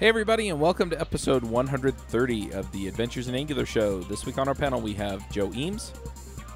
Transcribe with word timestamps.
Hey, 0.00 0.08
everybody, 0.08 0.48
and 0.48 0.60
welcome 0.60 0.90
to 0.90 1.00
episode 1.00 1.44
130 1.44 2.50
of 2.52 2.70
the 2.72 2.88
Adventures 2.88 3.28
in 3.28 3.36
Angular 3.36 3.64
show. 3.64 4.00
This 4.00 4.26
week 4.26 4.36
on 4.36 4.48
our 4.48 4.54
panel, 4.54 4.80
we 4.80 4.92
have 4.94 5.30
Joe 5.30 5.52
Eames, 5.54 5.92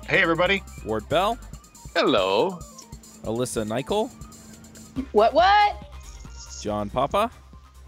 Hey, 0.08 0.20
everybody. 0.20 0.64
Ward 0.84 1.08
Bell, 1.08 1.38
Hello. 1.94 2.58
Alyssa 3.22 3.64
Nickel, 3.66 4.08
What? 5.12 5.32
What? 5.32 5.76
John 6.60 6.90
Papa. 6.90 7.30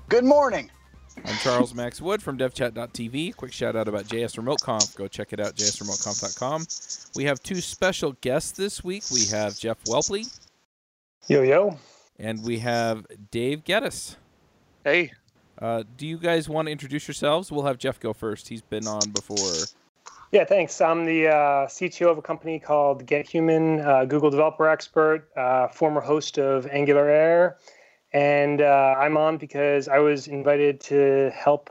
Good 0.09 0.25
morning. 0.25 0.71
I'm 1.25 1.37
Charles 1.39 1.75
Max 1.75 2.00
Wood 2.00 2.23
from 2.23 2.39
DevChat.tv. 2.39 3.36
Quick 3.36 3.53
shout 3.53 3.77
out 3.77 3.89
about 3.89 4.05
JS 4.07 4.36
Remote 4.36 4.61
Conf. 4.62 4.95
Go 4.96 5.07
check 5.07 5.32
it 5.32 5.41
out, 5.41 5.54
jsremoteconf.com. 5.57 6.66
We 7.14 7.25
have 7.25 7.43
two 7.43 7.61
special 7.61 8.12
guests 8.21 8.53
this 8.53 8.82
week. 8.82 9.04
We 9.12 9.27
have 9.27 9.59
Jeff 9.59 9.82
Whelpley, 9.85 10.27
Yo 11.29 11.43
yo. 11.43 11.79
and 12.18 12.43
we 12.45 12.59
have 12.61 13.07
Dave 13.31 13.64
Geddes. 13.64 14.17
Hey. 14.85 15.12
Uh, 15.59 15.85
do 15.98 16.07
you 16.07 16.17
guys 16.17 16.48
want 16.48 16.67
to 16.67 16.72
introduce 16.72 17.07
yourselves? 17.07 17.53
We'll 17.53 17.67
have 17.67 17.76
Jeff 17.79 18.00
go 18.00 18.12
first. 18.12 18.48
He's 18.48 18.62
been 18.62 18.87
on 18.87 19.11
before. 19.11 19.67
Yeah, 20.32 20.45
thanks. 20.45 20.81
I'm 20.81 21.04
the 21.04 21.29
uh, 21.29 21.67
CTO 21.67 22.11
of 22.11 22.18
a 22.18 22.23
company 22.23 22.59
called 22.59 23.04
GetHuman, 23.04 23.84
uh, 23.84 24.04
Google 24.07 24.31
developer 24.31 24.68
expert, 24.68 25.29
uh, 25.37 25.68
former 25.68 26.00
host 26.00 26.39
of 26.39 26.67
Angular 26.68 27.09
Air, 27.11 27.59
and 28.13 28.61
uh, 28.61 28.95
I'm 28.99 29.17
on 29.17 29.39
because 29.39 29.89
I 29.89 29.99
was 29.99 30.27
invited 30.27 30.81
to 30.82 31.31
help 31.35 31.71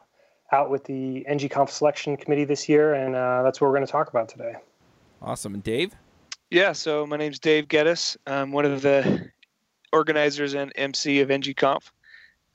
out 0.52 0.70
with 0.70 0.86
the 0.86 1.26
ngconf 1.30 1.70
selection 1.70 2.18
committee 2.18 2.46
this 2.46 2.68
year, 2.68 2.94
and 2.94 3.16
uh, 3.16 3.44
that's 3.44 3.62
what 3.62 3.68
we're 3.68 3.76
going 3.76 3.86
to 3.86 3.92
talk 3.92 4.10
about 4.10 4.30
today. 4.30 4.56
Awesome. 5.22 5.54
And 5.54 5.64
Dave? 5.64 5.94
Yeah, 6.50 6.72
so 6.72 7.06
my 7.06 7.18
name's 7.18 7.40
Dave 7.40 7.68
Geddes. 7.68 8.18
I'm 8.26 8.52
one 8.52 8.66
of 8.66 8.82
the 8.82 9.30
organizers 9.94 10.54
and 10.56 10.72
MC 10.76 11.20
of 11.20 11.30
ngconf. 11.30 11.92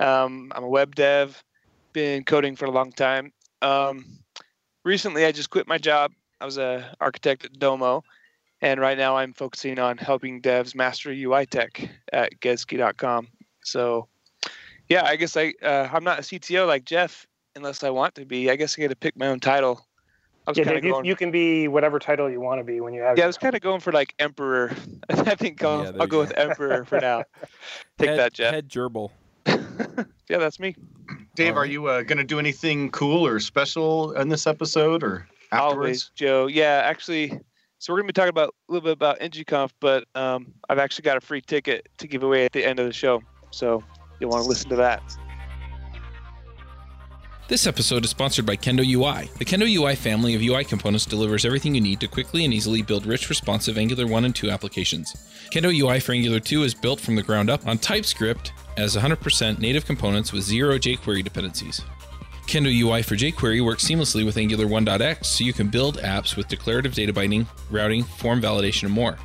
Um, 0.01 0.53
I'm 0.55 0.65
a 0.65 0.69
web 0.69 0.95
dev, 0.95 1.45
been 1.93 2.25
coding 2.25 2.57
for 2.57 2.65
a 2.65 2.71
long 2.71 2.91
time. 2.91 3.33
Um, 3.63 4.19
recently, 4.85 5.25
I 5.25 5.33
just 5.33 5.51
quit 5.51 5.69
my 5.69 5.79
job. 5.79 6.13
I 6.41 6.45
was 6.45 6.59
a 6.59 6.95
architect 7.01 7.45
at 7.45 7.59
Domo, 7.59 8.03
and 8.61 8.81
right 8.81 8.99
now 8.99 9.17
I'm 9.17 9.33
focusing 9.33 9.79
on 9.79 9.99
helping 9.99 10.43
devs 10.43 10.75
master 10.75 11.11
UI 11.11 11.47
tech 11.47 11.89
at 12.13 12.41
geddski.com. 12.41 13.29
So, 13.65 14.09
yeah, 14.89 15.05
I 15.05 15.17
guess 15.17 15.37
I 15.37 15.55
uh, 15.63 15.89
I'm 15.93 16.05
not 16.05 16.19
a 16.19 16.23
CTO 16.23 16.67
like 16.67 16.85
Jeff 16.85 17.27
unless 17.57 17.83
I 17.83 17.91
want 17.91 18.15
to 18.17 18.25
be. 18.25 18.51
I 18.51 18.57
guess 18.57 18.79
I 18.79 18.83
get 18.83 18.89
to 18.89 18.97
pick 18.97 19.17
my 19.17 19.27
own 19.27 19.41
title. 19.41 19.87
I 20.47 20.51
was 20.51 20.59
Yeah, 20.59 20.65
kind 20.65 20.75
Dave, 20.77 20.79
of 20.79 20.85
you, 20.85 20.93
going. 20.93 21.05
you 21.07 21.17
can 21.17 21.31
be 21.31 21.69
whatever 21.69 21.99
title 21.99 22.31
you 22.31 22.41
want 22.41 22.61
to 22.61 22.65
be 22.65 22.81
when 22.81 22.93
you 22.93 23.01
have. 23.01 23.17
Yeah, 23.17 23.25
I 23.25 23.27
was 23.27 23.39
kind 23.39 23.55
of 23.55 23.63
going 23.63 23.81
for 23.81 23.93
like 23.93 24.15
emperor. 24.19 24.73
I 25.09 25.35
think 25.35 25.65
I'll, 25.65 25.85
Yeah, 25.85 25.93
I'll 26.01 26.07
go 26.07 26.07
go. 26.07 26.21
with 26.21 26.37
emperor 26.37 26.85
for 26.85 27.01
now. 27.01 27.25
Take 27.99 28.11
head, 28.11 28.19
that, 28.19 28.33
Jeff. 28.35 28.53
Head 28.53 28.69
gerbil. 28.69 29.11
yeah, 29.47 30.39
that's 30.39 30.61
me. 30.61 30.77
Dave, 31.35 31.55
All 31.55 31.61
are 31.61 31.67
you 31.67 31.87
uh, 31.87 32.03
going 32.03 32.19
to 32.19 32.25
do 32.25 32.39
anything 32.39 32.91
cool 32.91 33.27
or 33.27 33.41
special 33.41 34.13
in 34.13 34.29
this 34.29 34.47
episode 34.47 35.03
or 35.03 35.27
Always, 35.53 35.71
afterwards? 35.71 36.11
Joe. 36.15 36.47
Yeah, 36.47 36.83
actually, 36.85 37.41
so 37.79 37.93
we're 37.93 38.01
gonna 38.01 38.09
be 38.09 38.13
talking 38.13 38.31
about 38.31 38.55
a 38.69 38.73
little 38.73 38.85
bit 38.85 38.93
about 38.93 39.21
NGConf, 39.21 39.71
but 39.81 40.05
um, 40.15 40.53
I've 40.69 40.79
actually 40.79 41.03
got 41.03 41.17
a 41.17 41.21
free 41.21 41.41
ticket 41.41 41.89
to 41.99 42.07
give 42.09 42.23
away 42.23 42.45
at 42.45 42.53
the 42.53 42.65
end 42.65 42.81
of 42.81 42.87
the 42.87 42.93
show. 42.93 43.23
So 43.55 43.83
you'll 44.21 44.31
want 44.31 44.43
to 44.43 44.49
listen 44.49 44.69
to 44.71 44.77
that. 44.77 45.03
This 47.47 47.67
episode 47.67 48.05
is 48.05 48.11
sponsored 48.11 48.47
by 48.47 48.57
Kendo 48.57 48.83
UI. 48.83 49.29
The 49.39 49.45
Kendo 49.45 49.71
UI 49.71 49.95
family 49.97 50.35
of 50.35 50.41
UI 50.41 50.65
components 50.65 51.05
delivers 51.05 51.45
everything 51.45 51.75
you 51.75 51.81
need 51.81 52.01
to 52.01 52.09
quickly 52.09 52.45
and 52.47 52.55
easily 52.55 52.81
build 52.81 53.05
rich, 53.05 53.29
responsive 53.29 53.77
Angular 53.77 54.07
1 54.07 54.25
and 54.25 54.35
2 54.35 54.51
applications. 54.51 55.13
Kendo 55.53 55.71
UI 55.79 56.01
for 56.01 56.13
Angular 56.13 56.41
2 56.41 56.63
is 56.63 56.73
built 56.73 56.99
from 56.99 57.17
the 57.17 57.23
ground 57.23 57.51
up 57.51 57.67
on 57.67 57.77
TypeScript 57.77 58.55
as 58.79 58.97
100% 58.97 59.59
native 59.59 59.85
components 59.85 60.33
with 60.33 60.43
zero 60.43 60.79
jQuery 60.79 61.23
dependencies. 61.23 61.83
Kendo 62.47 62.75
UI 62.75 63.03
for 63.03 63.15
jQuery 63.15 63.63
works 63.63 63.85
seamlessly 63.85 64.25
with 64.25 64.39
Angular 64.39 64.65
1.x 64.65 65.29
so 65.29 65.45
you 65.45 65.53
can 65.53 65.69
build 65.69 65.99
apps 65.99 66.37
with 66.37 66.49
declarative 66.49 66.95
data 66.95 67.13
binding, 67.13 67.47
routing, 67.71 68.05
form 68.05 68.41
validation, 68.41 68.85
and 68.85 68.93
more. 68.93 69.19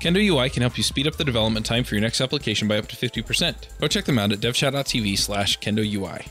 Kendo 0.00 0.24
UI 0.24 0.50
can 0.50 0.62
help 0.62 0.76
you 0.76 0.84
speed 0.84 1.06
up 1.06 1.16
the 1.16 1.24
development 1.24 1.64
time 1.64 1.82
for 1.84 1.94
your 1.94 2.02
next 2.02 2.20
application 2.20 2.68
by 2.68 2.78
up 2.78 2.86
to 2.88 2.96
50%. 2.96 3.54
Go 3.80 3.88
check 3.88 4.04
them 4.04 4.18
out 4.18 4.32
at 4.32 4.40
devchat.tv 4.40 5.18
slash 5.18 5.58
kendo 5.58 5.84
UI. 5.84 6.26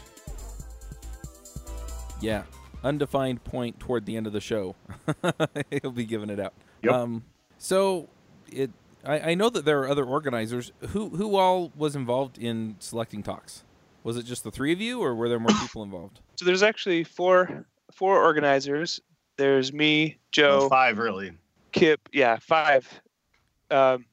Yeah. 2.21 2.43
Undefined 2.83 3.43
point 3.43 3.79
toward 3.79 4.05
the 4.05 4.15
end 4.15 4.27
of 4.27 4.33
the 4.33 4.39
show. 4.41 4.75
He'll 5.81 5.91
be 5.91 6.05
giving 6.05 6.29
it 6.29 6.39
out. 6.39 6.53
Yep. 6.83 6.93
Um, 6.93 7.23
so 7.57 8.07
it 8.51 8.69
I, 9.03 9.31
I 9.31 9.33
know 9.35 9.49
that 9.49 9.65
there 9.65 9.79
are 9.81 9.89
other 9.89 10.05
organizers. 10.05 10.71
Who 10.89 11.09
who 11.09 11.35
all 11.35 11.71
was 11.75 11.95
involved 11.95 12.37
in 12.37 12.75
selecting 12.79 13.23
talks? 13.23 13.63
Was 14.03 14.17
it 14.17 14.23
just 14.23 14.43
the 14.43 14.51
three 14.51 14.71
of 14.71 14.79
you 14.79 15.01
or 15.01 15.15
were 15.15 15.27
there 15.29 15.39
more 15.39 15.55
people 15.61 15.81
involved? 15.81 16.19
So 16.35 16.45
there's 16.45 16.61
actually 16.63 17.03
four 17.03 17.65
four 17.91 18.21
organizers. 18.23 18.99
There's 19.37 19.73
me, 19.73 20.17
Joe, 20.31 20.59
Well, 20.59 20.69
five, 20.69 20.97
really. 20.97 21.33
Kip. 21.71 22.07
Yeah, 22.13 22.37
five. 22.39 22.87
Um, 23.71 24.05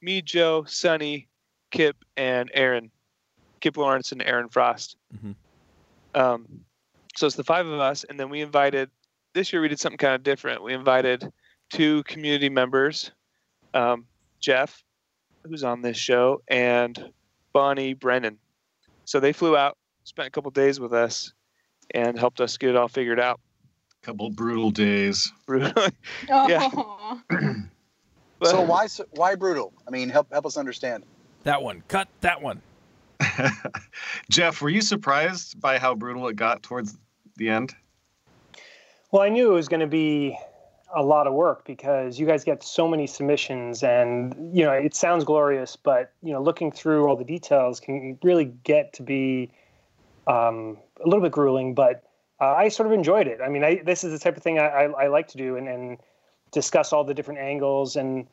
me, 0.00 0.22
Joe, 0.22 0.64
Sonny, 0.64 1.28
Kip, 1.70 1.96
and 2.16 2.50
Aaron. 2.54 2.90
Kip 3.60 3.76
Lawrence 3.76 4.12
and 4.12 4.22
Aaron 4.22 4.48
Frost. 4.48 4.96
Mhm. 5.14 5.34
Um, 6.14 6.64
so 7.16 7.26
it's 7.26 7.36
the 7.36 7.44
five 7.44 7.66
of 7.66 7.80
us, 7.80 8.04
and 8.04 8.18
then 8.18 8.30
we 8.30 8.40
invited. 8.40 8.90
This 9.34 9.52
year 9.52 9.60
we 9.60 9.68
did 9.68 9.80
something 9.80 9.98
kind 9.98 10.14
of 10.14 10.22
different. 10.22 10.62
We 10.62 10.72
invited 10.74 11.32
two 11.70 12.02
community 12.04 12.48
members, 12.48 13.10
um, 13.74 14.06
Jeff, 14.40 14.82
who's 15.44 15.64
on 15.64 15.82
this 15.82 15.96
show, 15.96 16.42
and 16.48 17.12
Bonnie 17.52 17.94
Brennan. 17.94 18.38
So 19.04 19.20
they 19.20 19.32
flew 19.32 19.56
out, 19.56 19.76
spent 20.04 20.28
a 20.28 20.30
couple 20.30 20.50
days 20.50 20.80
with 20.80 20.92
us, 20.92 21.32
and 21.92 22.18
helped 22.18 22.40
us 22.40 22.56
get 22.56 22.70
it 22.70 22.76
all 22.76 22.88
figured 22.88 23.20
out. 23.20 23.40
Couple 24.02 24.30
brutal 24.30 24.70
days. 24.70 25.30
Brutal. 25.46 25.88
Yeah. 26.28 26.70
But- 28.38 28.50
so 28.50 28.62
why 28.62 28.86
why 29.12 29.34
brutal? 29.34 29.72
I 29.86 29.90
mean, 29.90 30.08
help 30.08 30.30
help 30.32 30.46
us 30.46 30.56
understand. 30.56 31.04
That 31.44 31.62
one. 31.62 31.82
Cut 31.88 32.08
that 32.20 32.42
one. 32.42 32.60
Jeff, 34.30 34.60
were 34.60 34.68
you 34.68 34.80
surprised 34.80 35.60
by 35.60 35.78
how 35.78 35.94
brutal 35.94 36.28
it 36.28 36.36
got 36.36 36.62
towards 36.62 36.96
the 37.36 37.48
end? 37.48 37.74
Well, 39.10 39.22
I 39.22 39.28
knew 39.28 39.50
it 39.50 39.54
was 39.54 39.68
going 39.68 39.80
to 39.80 39.86
be 39.86 40.38
a 40.94 41.02
lot 41.02 41.26
of 41.26 41.34
work 41.34 41.66
because 41.66 42.18
you 42.18 42.26
guys 42.26 42.44
get 42.44 42.62
so 42.62 42.88
many 42.88 43.06
submissions, 43.06 43.82
and 43.82 44.56
you 44.56 44.64
know 44.64 44.72
it 44.72 44.94
sounds 44.94 45.24
glorious, 45.24 45.76
but 45.76 46.12
you 46.22 46.32
know 46.32 46.42
looking 46.42 46.70
through 46.72 47.06
all 47.06 47.16
the 47.16 47.24
details 47.24 47.80
can 47.80 48.18
really 48.22 48.46
get 48.64 48.92
to 48.94 49.02
be 49.02 49.50
um, 50.26 50.78
a 51.04 51.08
little 51.08 51.22
bit 51.22 51.32
grueling. 51.32 51.74
But 51.74 52.04
uh, 52.40 52.52
I 52.52 52.68
sort 52.68 52.86
of 52.86 52.92
enjoyed 52.92 53.26
it. 53.26 53.40
I 53.42 53.48
mean, 53.48 53.64
I, 53.64 53.82
this 53.84 54.04
is 54.04 54.12
the 54.12 54.18
type 54.18 54.36
of 54.36 54.42
thing 54.42 54.58
I, 54.58 54.66
I, 54.66 55.04
I 55.04 55.06
like 55.08 55.28
to 55.28 55.38
do, 55.38 55.56
and, 55.56 55.68
and 55.68 55.98
discuss 56.50 56.92
all 56.92 57.04
the 57.04 57.14
different 57.14 57.40
angles 57.40 57.96
and 57.96 58.26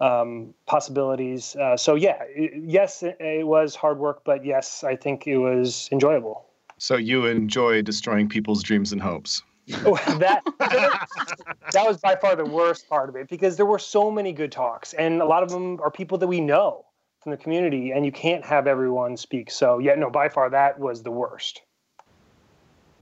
um, 0.00 0.54
possibilities. 0.66 1.56
Uh, 1.56 1.76
so 1.76 1.94
yeah, 1.94 2.22
i 2.22 2.50
yes, 2.54 3.02
it, 3.02 3.16
it 3.20 3.46
was 3.46 3.74
hard 3.74 3.98
work, 3.98 4.22
but 4.24 4.44
yes, 4.44 4.84
I 4.84 4.96
think 4.96 5.26
it 5.26 5.38
was 5.38 5.88
enjoyable. 5.92 6.46
So 6.78 6.96
you 6.96 7.26
enjoy 7.26 7.82
destroying 7.82 8.28
people's 8.28 8.62
dreams 8.62 8.92
and 8.92 9.00
hopes. 9.00 9.42
Oh, 9.86 9.94
that 10.18 10.42
that 10.58 11.86
was 11.86 11.98
by 11.98 12.16
far 12.16 12.34
the 12.34 12.44
worst 12.44 12.88
part 12.88 13.08
of 13.08 13.14
it 13.14 13.28
because 13.28 13.56
there 13.56 13.66
were 13.66 13.78
so 13.78 14.10
many 14.10 14.32
good 14.32 14.50
talks 14.50 14.92
and 14.94 15.22
a 15.22 15.24
lot 15.24 15.44
of 15.44 15.50
them 15.50 15.78
are 15.80 15.90
people 15.90 16.18
that 16.18 16.26
we 16.26 16.40
know 16.40 16.84
from 17.22 17.30
the 17.30 17.36
community 17.36 17.92
and 17.92 18.04
you 18.04 18.10
can't 18.10 18.44
have 18.44 18.66
everyone 18.66 19.16
speak 19.16 19.52
so 19.52 19.78
yeah 19.78 19.94
no 19.94 20.10
by 20.10 20.28
far 20.28 20.50
that 20.50 20.80
was 20.80 21.04
the 21.04 21.12
worst 21.12 21.62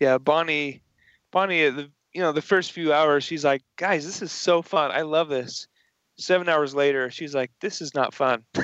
yeah, 0.00 0.16
Bonnie, 0.16 0.80
Bonnie, 1.30 1.68
the 1.68 1.90
you 2.12 2.20
know 2.20 2.32
the 2.32 2.42
first 2.42 2.72
few 2.72 2.92
hours, 2.92 3.24
she's 3.24 3.44
like, 3.44 3.62
guys, 3.76 4.04
this 4.04 4.22
is 4.22 4.32
so 4.32 4.62
fun. 4.62 4.90
I 4.90 5.02
love 5.02 5.28
this. 5.28 5.68
Seven 6.16 6.48
hours 6.48 6.74
later, 6.74 7.10
she's 7.10 7.34
like, 7.34 7.50
this 7.60 7.80
is 7.80 7.94
not 7.94 8.12
fun. 8.12 8.44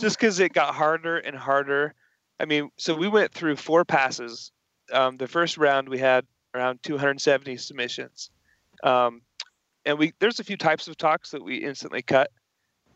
Just 0.00 0.18
because 0.18 0.38
it 0.40 0.52
got 0.52 0.74
harder 0.74 1.18
and 1.18 1.36
harder. 1.36 1.94
I 2.38 2.44
mean, 2.44 2.70
so 2.76 2.94
we 2.94 3.08
went 3.08 3.32
through 3.32 3.56
four 3.56 3.84
passes. 3.84 4.50
Um, 4.92 5.16
the 5.16 5.28
first 5.28 5.56
round 5.56 5.88
we 5.88 5.98
had 5.98 6.26
around 6.54 6.82
270 6.82 7.56
submissions, 7.56 8.30
um, 8.82 9.22
and 9.86 9.98
we 9.98 10.12
there's 10.18 10.40
a 10.40 10.44
few 10.44 10.56
types 10.56 10.88
of 10.88 10.96
talks 10.96 11.30
that 11.30 11.42
we 11.42 11.56
instantly 11.58 12.02
cut. 12.02 12.30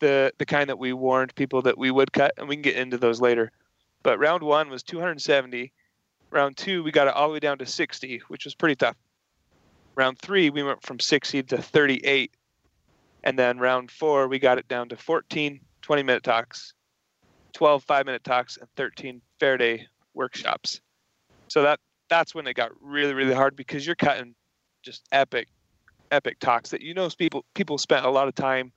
The 0.00 0.32
the 0.38 0.46
kind 0.46 0.69
that 0.69 0.78
we 0.78 0.93
warned 0.93 1.34
people 1.34 1.62
that 1.62 1.78
we 1.78 1.90
would 1.90 2.12
cut, 2.12 2.34
and 2.37 2.49
we 2.49 2.56
can 2.56 2.62
get 2.62 2.76
into 2.76 2.99
those 2.99 3.20
later. 3.20 3.52
But 4.02 4.19
round 4.19 4.43
one 4.43 4.69
was 4.69 4.82
270. 4.82 5.72
Round 6.30 6.56
two, 6.56 6.82
we 6.82 6.90
got 6.90 7.08
it 7.08 7.14
all 7.14 7.28
the 7.28 7.34
way 7.34 7.40
down 7.40 7.58
to 7.58 7.66
60, 7.66 8.22
which 8.28 8.44
was 8.44 8.54
pretty 8.54 8.76
tough. 8.76 8.96
Round 9.94 10.19
three, 10.19 10.50
we 10.50 10.62
went 10.62 10.82
from 10.82 11.00
60 11.00 11.42
to 11.44 11.62
38. 11.62 12.32
And 13.25 13.38
then 13.38 13.58
round 13.58 13.90
four, 13.90 14.28
we 14.28 14.38
got 14.38 14.58
it 14.58 14.69
down 14.69 14.88
to 14.90 14.96
14 14.96 15.60
20 15.82 16.02
minute 16.02 16.22
talks, 16.22 16.75
12 17.54 17.82
five 17.82 18.04
minute 18.04 18.22
talks, 18.22 18.58
and 18.58 18.69
13 18.76 19.22
fair 19.40 19.56
day 19.56 19.86
workshops. 20.12 20.80
So 21.48 21.62
that 21.62 21.80
that's 22.10 22.34
when 22.34 22.46
it 22.46 22.54
got 22.54 22.72
really, 22.81 23.14
really 23.14 23.34
hard 23.34 23.56
because 23.56 23.86
you're 23.86 23.96
cutting 23.96 24.34
just 24.82 25.06
epic, 25.12 25.48
epic 26.10 26.38
talks 26.40 26.70
that 26.70 26.82
you 26.82 26.92
know 26.92 27.08
people 27.16 27.44
people 27.54 27.78
spent 27.78 28.04
a 28.04 28.10
lot 28.10 28.28
of 28.28 28.34
time 28.34 28.70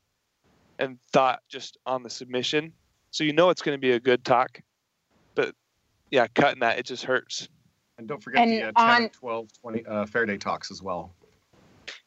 and 0.80 1.00
thought 1.12 1.42
just 1.50 1.78
on 1.86 2.02
the 2.02 2.10
submission. 2.10 2.72
So 3.12 3.24
you 3.26 3.34
know 3.34 3.50
it's 3.50 3.62
going 3.62 3.78
to 3.78 3.82
be 3.82 3.92
a 3.92 4.00
good 4.00 4.24
talk. 4.24 4.62
But 5.36 5.54
yeah, 6.12 6.28
cutting 6.36 6.60
that 6.60 6.78
it 6.78 6.86
just 6.86 7.04
hurts. 7.04 7.48
And 7.98 8.08
don't 8.08 8.22
forget 8.22 8.42
And 8.42 8.52
the 8.52 8.68
uh, 8.80 8.96
10, 8.96 9.04
on- 9.04 9.10
12, 9.10 9.48
20 9.62 9.86
uh, 9.86 10.06
Fair 10.06 10.26
Day 10.26 10.38
talks 10.38 10.70
as 10.70 10.82
well. 10.82 11.14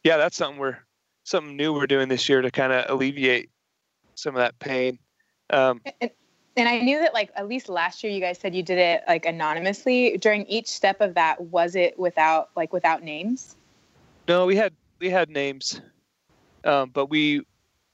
Yeah, 0.03 0.17
that's 0.17 0.37
something 0.37 0.59
we're 0.59 0.77
something 1.23 1.57
new 1.57 1.73
we're 1.73 1.87
doing 1.87 2.07
this 2.07 2.29
year 2.29 2.41
to 2.41 2.51
kind 2.51 2.71
of 2.71 2.85
alleviate 2.89 3.49
some 4.13 4.35
of 4.35 4.39
that 4.39 4.57
pain. 4.59 4.99
Um, 5.49 5.81
And, 5.99 6.11
and 6.55 6.69
I 6.69 6.79
knew 6.79 6.99
that 6.99 7.13
like 7.13 7.31
at 7.35 7.47
least 7.47 7.67
last 7.67 8.03
year 8.03 8.13
you 8.13 8.21
guys 8.21 8.39
said 8.39 8.55
you 8.55 8.63
did 8.63 8.77
it 8.77 9.03
like 9.07 9.25
anonymously. 9.25 10.17
During 10.17 10.45
each 10.45 10.67
step 10.67 11.01
of 11.01 11.15
that, 11.15 11.41
was 11.41 11.75
it 11.75 11.97
without 11.99 12.49
like 12.55 12.71
without 12.71 13.03
names? 13.03 13.55
No, 14.27 14.45
we 14.45 14.55
had 14.55 14.73
we 14.99 15.09
had 15.09 15.29
names, 15.29 15.81
um, 16.63 16.91
but 16.91 17.07
we 17.07 17.41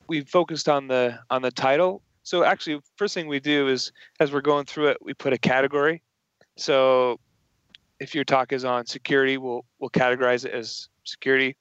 we 0.08 0.22
focused 0.22 0.70
on 0.70 0.88
the 0.88 1.20
on 1.30 1.42
the 1.42 1.52
title. 1.52 2.02
So 2.24 2.44
actually, 2.44 2.82
first 2.98 3.14
thing 3.14 3.28
we 3.28 3.40
do 3.40 3.68
is 3.68 3.92
as 4.20 4.32
we're 4.32 4.42
going 4.42 4.66
through 4.66 4.90
it, 4.90 4.98
we 5.02 5.14
put 5.14 5.34
a 5.34 5.38
category. 5.38 6.02
So 6.56 7.20
if 8.00 8.14
your 8.14 8.24
talk 8.24 8.52
is 8.52 8.66
on 8.66 8.86
security, 8.86 9.38
we'll 9.38 9.66
we'll 9.80 9.90
categorize 9.90 10.46
it 10.46 10.54
as 10.54 10.90
security, 11.04 11.56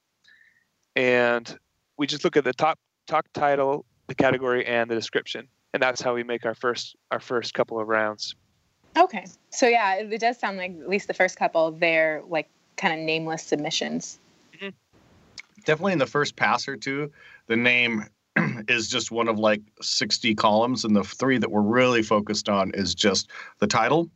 and 0.97 1.59
we 1.97 2.07
just 2.07 2.25
look 2.25 2.37
at 2.37 2.45
the 2.45 2.53
top 2.53 2.79
talk 3.07 3.27
title, 3.33 3.85
the 4.09 4.15
category, 4.15 4.67
and 4.67 4.91
the 4.91 4.95
description, 4.95 5.49
and 5.73 5.83
that's 5.83 6.01
how 6.01 6.15
we 6.15 6.23
make 6.23 6.45
our 6.45 6.55
first 6.55 6.97
our 7.11 7.21
first 7.21 7.55
couple 7.55 7.81
of 7.81 7.89
rounds. 7.89 8.35
Okay. 8.97 9.25
So 9.51 9.67
yeah, 9.67 9.97
it, 9.97 10.13
it 10.13 10.21
does 10.21 10.39
sound 10.39 10.57
like 10.57 10.73
at 10.81 10.89
least 10.89 11.07
the 11.07 11.15
first 11.15 11.37
couple 11.37 11.71
they're 11.73 12.23
like 12.29 12.49
kind 12.77 12.99
of 12.99 13.01
nameless 13.01 13.43
submissions. 13.43 14.19
Mm-hmm. 14.55 14.71
Definitely 15.65 15.93
in 15.93 15.99
the 15.99 16.07
first 16.07 16.37
pass 16.37 16.67
or 16.69 16.77
two, 16.77 17.13
the 17.47 17.57
name 17.57 18.07
is 18.69 18.89
just 18.89 19.11
one 19.11 19.29
of 19.29 19.39
like 19.39 19.63
60 19.81 20.35
columns, 20.35 20.85
and 20.85 20.95
the 20.95 21.05
three 21.05 21.39
that 21.39 21.51
we're 21.51 21.61
really 21.61 22.03
focused 22.03 22.49
on 22.49 22.71
is 22.75 22.95
just 22.95 23.31
the 23.59 23.67
title, 23.67 24.09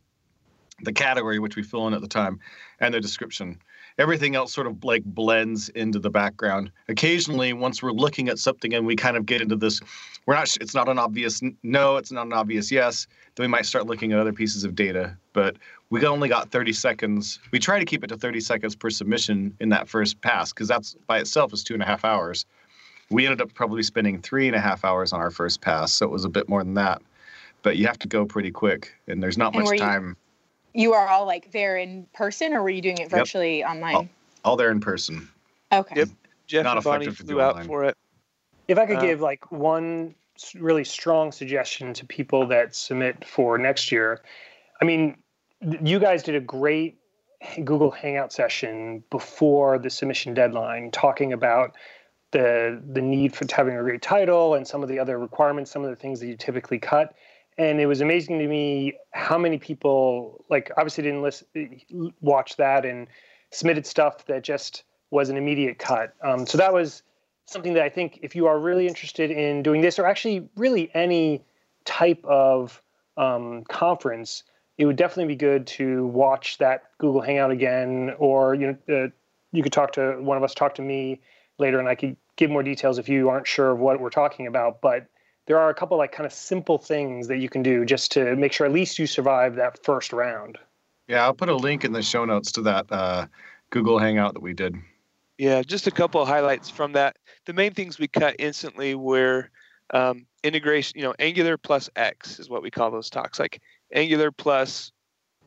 the 0.81 0.93
category, 0.93 1.39
which 1.39 1.55
we 1.55 1.63
fill 1.63 1.87
in 1.87 1.93
at 1.93 2.01
the 2.01 2.07
time, 2.07 2.39
and 2.79 2.93
the 2.93 2.99
description. 2.99 3.59
Everything 3.97 4.35
else 4.35 4.53
sort 4.53 4.67
of 4.67 4.83
like 4.83 5.05
blends 5.05 5.69
into 5.69 5.99
the 5.99 6.09
background. 6.09 6.69
Occasionally, 6.89 7.53
once 7.53 7.81
we're 7.81 7.93
looking 7.93 8.27
at 8.27 8.39
something 8.39 8.73
and 8.73 8.85
we 8.85 8.95
kind 8.95 9.15
of 9.15 9.25
get 9.25 9.41
into 9.41 9.55
this, 9.55 9.79
we're 10.25 10.35
not, 10.35 10.53
it's 10.59 10.75
not 10.75 10.89
an 10.89 10.99
obvious 10.99 11.41
no, 11.63 11.95
it's 11.95 12.11
not 12.11 12.25
an 12.25 12.33
obvious 12.33 12.71
yes, 12.71 13.07
then 13.35 13.45
we 13.45 13.47
might 13.47 13.65
start 13.65 13.87
looking 13.87 14.11
at 14.11 14.19
other 14.19 14.33
pieces 14.33 14.65
of 14.65 14.75
data. 14.75 15.15
But 15.31 15.55
we 15.89 16.05
only 16.05 16.27
got 16.27 16.51
30 16.51 16.73
seconds. 16.73 17.39
We 17.51 17.59
try 17.59 17.79
to 17.79 17.85
keep 17.85 18.03
it 18.03 18.07
to 18.07 18.17
30 18.17 18.41
seconds 18.41 18.75
per 18.75 18.89
submission 18.89 19.55
in 19.61 19.69
that 19.69 19.87
first 19.87 20.19
pass 20.19 20.51
because 20.51 20.67
that's 20.67 20.95
by 21.07 21.19
itself 21.19 21.53
is 21.53 21.63
two 21.63 21.73
and 21.73 21.83
a 21.83 21.85
half 21.85 22.03
hours. 22.03 22.45
We 23.09 23.25
ended 23.25 23.41
up 23.41 23.53
probably 23.53 23.83
spending 23.83 24.21
three 24.21 24.47
and 24.47 24.55
a 24.55 24.59
half 24.59 24.83
hours 24.83 25.13
on 25.13 25.19
our 25.19 25.31
first 25.31 25.61
pass, 25.61 25.93
so 25.93 26.05
it 26.05 26.11
was 26.11 26.25
a 26.25 26.29
bit 26.29 26.49
more 26.49 26.63
than 26.63 26.73
that. 26.75 27.01
But 27.61 27.77
you 27.77 27.85
have 27.87 27.99
to 27.99 28.07
go 28.07 28.25
pretty 28.25 28.51
quick, 28.51 28.93
and 29.07 29.21
there's 29.21 29.37
not 29.37 29.53
And 29.55 29.63
much 29.63 29.73
you- 29.73 29.79
time. 29.79 30.17
You 30.73 30.93
are 30.93 31.07
all 31.07 31.25
like 31.25 31.51
there 31.51 31.77
in 31.77 32.05
person, 32.13 32.53
or 32.53 32.61
were 32.61 32.69
you 32.69 32.81
doing 32.81 32.97
it 32.97 33.09
virtually 33.09 33.63
online? 33.63 34.09
All 34.43 34.57
there 34.57 34.71
in 34.71 34.81
person. 34.81 35.29
Okay. 35.71 35.95
Yep. 36.01 36.09
Jeff 36.47 36.63
Not 36.65 36.77
and 36.77 36.83
Bonnie 36.83 37.09
flew 37.09 37.39
out 37.39 37.53
online. 37.53 37.67
for 37.67 37.83
it. 37.85 37.97
If 38.67 38.77
I 38.77 38.85
could 38.85 38.97
Uh, 38.97 39.01
give 39.01 39.21
like 39.21 39.51
one 39.51 40.15
really 40.55 40.83
strong 40.83 41.31
suggestion 41.31 41.93
to 41.93 42.05
people 42.05 42.45
that 42.47 42.75
submit 42.75 43.23
for 43.23 43.57
next 43.57 43.89
year, 43.91 44.21
I 44.81 44.85
mean, 44.85 45.17
you 45.61 45.97
guys 45.97 46.23
did 46.23 46.35
a 46.35 46.41
great 46.41 46.97
Google 47.63 47.91
Hangout 47.91 48.33
session 48.33 49.01
before 49.09 49.79
the 49.79 49.89
submission 49.89 50.33
deadline, 50.33 50.91
talking 50.91 51.31
about 51.31 51.73
the 52.35 52.81
the 52.91 53.01
need 53.01 53.33
for 53.33 53.45
having 53.49 53.77
a 53.77 53.81
great 53.81 54.01
title 54.01 54.55
and 54.55 54.67
some 54.67 54.83
of 54.83 54.89
the 54.89 54.99
other 54.99 55.17
requirements, 55.17 55.71
some 55.71 55.85
of 55.85 55.89
the 55.89 55.95
things 55.95 56.19
that 56.19 56.27
you 56.27 56.35
typically 56.35 56.77
cut. 56.77 57.15
And 57.57 57.79
it 57.79 57.85
was 57.85 58.01
amazing 58.01 58.39
to 58.39 58.47
me 58.47 58.93
how 59.11 59.37
many 59.37 59.57
people 59.57 60.43
like 60.49 60.69
obviously 60.75 61.05
didn't 61.05 61.21
listen, 61.21 61.45
watch 62.19 62.57
that 62.57 62.85
and 62.85 63.07
submitted 63.51 63.85
stuff 63.85 64.25
that 64.25 64.43
just 64.43 64.83
was 65.11 65.29
an 65.29 65.37
immediate 65.37 65.79
cut. 65.79 66.13
Um, 66.21 66.45
so 66.45 66.57
that 66.57 66.73
was 66.73 67.03
something 67.45 67.73
that 67.75 67.83
I 67.83 67.89
think 67.89 68.19
if 68.21 68.35
you 68.35 68.47
are 68.47 68.59
really 68.59 68.85
interested 68.85 69.31
in 69.31 69.63
doing 69.63 69.79
this, 69.79 69.97
or 69.97 70.05
actually 70.05 70.49
really 70.57 70.91
any 70.93 71.41
type 71.85 72.23
of 72.25 72.81
um, 73.15 73.63
conference, 73.69 74.43
it 74.77 74.85
would 74.85 74.97
definitely 74.97 75.33
be 75.33 75.37
good 75.37 75.67
to 75.67 76.05
watch 76.07 76.57
that 76.57 76.83
Google 76.97 77.21
Hangout 77.21 77.51
again, 77.51 78.13
or 78.17 78.55
you 78.55 78.77
know, 78.87 79.05
uh, 79.05 79.07
you 79.53 79.63
could 79.63 79.71
talk 79.71 79.93
to 79.93 80.17
one 80.19 80.35
of 80.35 80.43
us, 80.43 80.53
talk 80.53 80.75
to 80.75 80.81
me 80.81 81.21
later, 81.57 81.79
and 81.79 81.87
I 81.87 81.95
could 81.95 82.17
give 82.37 82.49
more 82.49 82.63
details 82.63 82.97
if 82.97 83.09
you 83.09 83.29
aren't 83.29 83.47
sure 83.47 83.71
of 83.71 83.79
what 83.79 83.99
we're 83.99 84.09
talking 84.09 84.47
about. 84.47 84.81
But 84.81 85.07
there 85.47 85.59
are 85.59 85.69
a 85.69 85.73
couple 85.73 85.97
like 85.97 86.11
kind 86.11 86.25
of 86.25 86.33
simple 86.33 86.77
things 86.77 87.27
that 87.27 87.37
you 87.37 87.49
can 87.49 87.63
do 87.63 87.85
just 87.85 88.11
to 88.13 88.35
make 88.35 88.51
sure 88.51 88.65
at 88.65 88.73
least 88.73 88.99
you 88.99 89.07
survive 89.07 89.55
that 89.55 89.83
first 89.83 90.11
round. 90.13 90.57
Yeah, 91.07 91.23
I'll 91.23 91.33
put 91.33 91.49
a 91.49 91.55
link 91.55 91.85
in 91.85 91.91
the 91.91 92.01
show 92.01 92.25
notes 92.25 92.51
to 92.53 92.61
that 92.63 92.91
uh, 92.91 93.27
Google 93.69 93.99
Hangout 93.99 94.33
that 94.33 94.41
we 94.41 94.53
did. 94.53 94.75
Yeah, 95.37 95.61
just 95.61 95.85
a 95.85 95.91
couple 95.91 96.21
of 96.21 96.27
highlights 96.27 96.69
from 96.69 96.93
that. 96.93 97.17
The 97.45 97.53
main 97.53 97.73
things 97.73 97.99
we 97.99 98.07
cut 98.07 98.35
instantly 98.39 98.95
were 98.95 99.49
um, 99.93 100.25
integration. 100.43 100.97
You 100.97 101.05
know, 101.05 101.13
Angular 101.19 101.57
plus 101.57 101.89
X 101.95 102.39
is 102.39 102.49
what 102.49 102.63
we 102.63 102.71
call 102.71 102.89
those 102.89 103.09
talks, 103.09 103.39
like 103.39 103.61
Angular 103.93 104.31
plus 104.31 104.91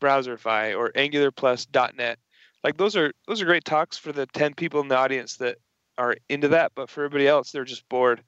Browserify 0.01 0.77
or 0.77 0.93
Angular 0.95 1.31
plus 1.31 1.67
.NET. 1.75 2.19
Like 2.63 2.77
those 2.77 2.97
are 2.97 3.13
those 3.27 3.41
are 3.41 3.47
great 3.47 3.65
talks 3.65 3.97
for 3.97 4.13
the 4.13 4.27
ten 4.27 4.55
people 4.55 4.81
in 4.81 4.89
the 4.89 4.97
audience 4.97 5.37
that 5.37 5.57
are 5.99 6.17
into 6.29 6.49
that, 6.49 6.73
but 6.75 6.89
for 6.89 7.05
everybody 7.05 7.29
else, 7.29 7.51
they're 7.51 7.65
just 7.65 7.89
bored. 7.89 8.23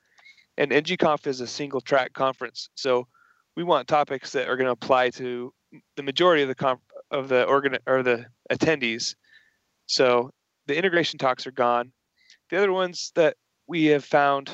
And 0.59 0.73
NGConf 0.73 1.27
is 1.27 1.41
a 1.41 1.47
single 1.47 1.81
track 1.81 2.13
conference, 2.13 2.69
so 2.75 3.07
we 3.57 3.65
want 3.65 3.89
topics 3.89 4.33
that 4.33 4.49
are 4.49 4.57
going 4.57 4.67
to 4.67 4.73
apply 4.73 5.11
to 5.11 5.53
the 5.97 6.03
majority 6.03 6.43
of 6.43 6.49
the 6.49 6.55
conf- 6.55 6.81
of 7.11 7.29
the 7.29 7.45
organ 7.45 7.79
or 7.87 8.03
the 8.03 8.27
attendees. 8.51 9.15
So 9.87 10.31
the 10.67 10.77
integration 10.77 11.19
talks 11.19 11.47
are 11.47 11.53
gone. 11.53 11.93
The 12.51 12.59
other 12.59 12.73
ones 12.73 13.13
that 13.15 13.37
we 13.67 13.87
have 13.87 14.05
found 14.05 14.51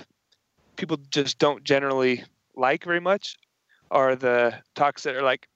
people 0.77 0.99
just 1.11 1.39
don't 1.39 1.65
generally 1.65 2.23
like 2.55 2.85
very 2.85 3.01
much 3.01 3.37
are 3.91 4.17
the 4.17 4.55
talks 4.75 5.03
that 5.05 5.17
are 5.17 5.23
like, 5.23 5.49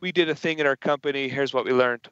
we 0.00 0.12
did 0.12 0.28
a 0.28 0.34
thing 0.34 0.58
in 0.58 0.66
our 0.66 0.76
company, 0.76 1.28
here's 1.28 1.52
what 1.52 1.64
we 1.64 1.72
learned. 1.72 2.08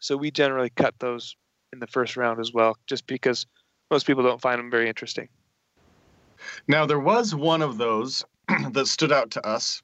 So 0.00 0.16
we 0.16 0.30
generally 0.30 0.70
cut 0.70 0.94
those 0.98 1.36
in 1.72 1.80
the 1.80 1.86
first 1.86 2.16
round 2.16 2.40
as 2.40 2.52
well, 2.52 2.76
just 2.86 3.06
because 3.06 3.46
most 3.90 4.06
people 4.06 4.22
don't 4.22 4.40
find 4.40 4.58
them 4.58 4.70
very 4.70 4.88
interesting. 4.88 5.28
Now, 6.68 6.86
there 6.86 7.00
was 7.00 7.34
one 7.34 7.62
of 7.62 7.78
those 7.78 8.24
that 8.72 8.86
stood 8.86 9.12
out 9.12 9.30
to 9.32 9.46
us. 9.46 9.82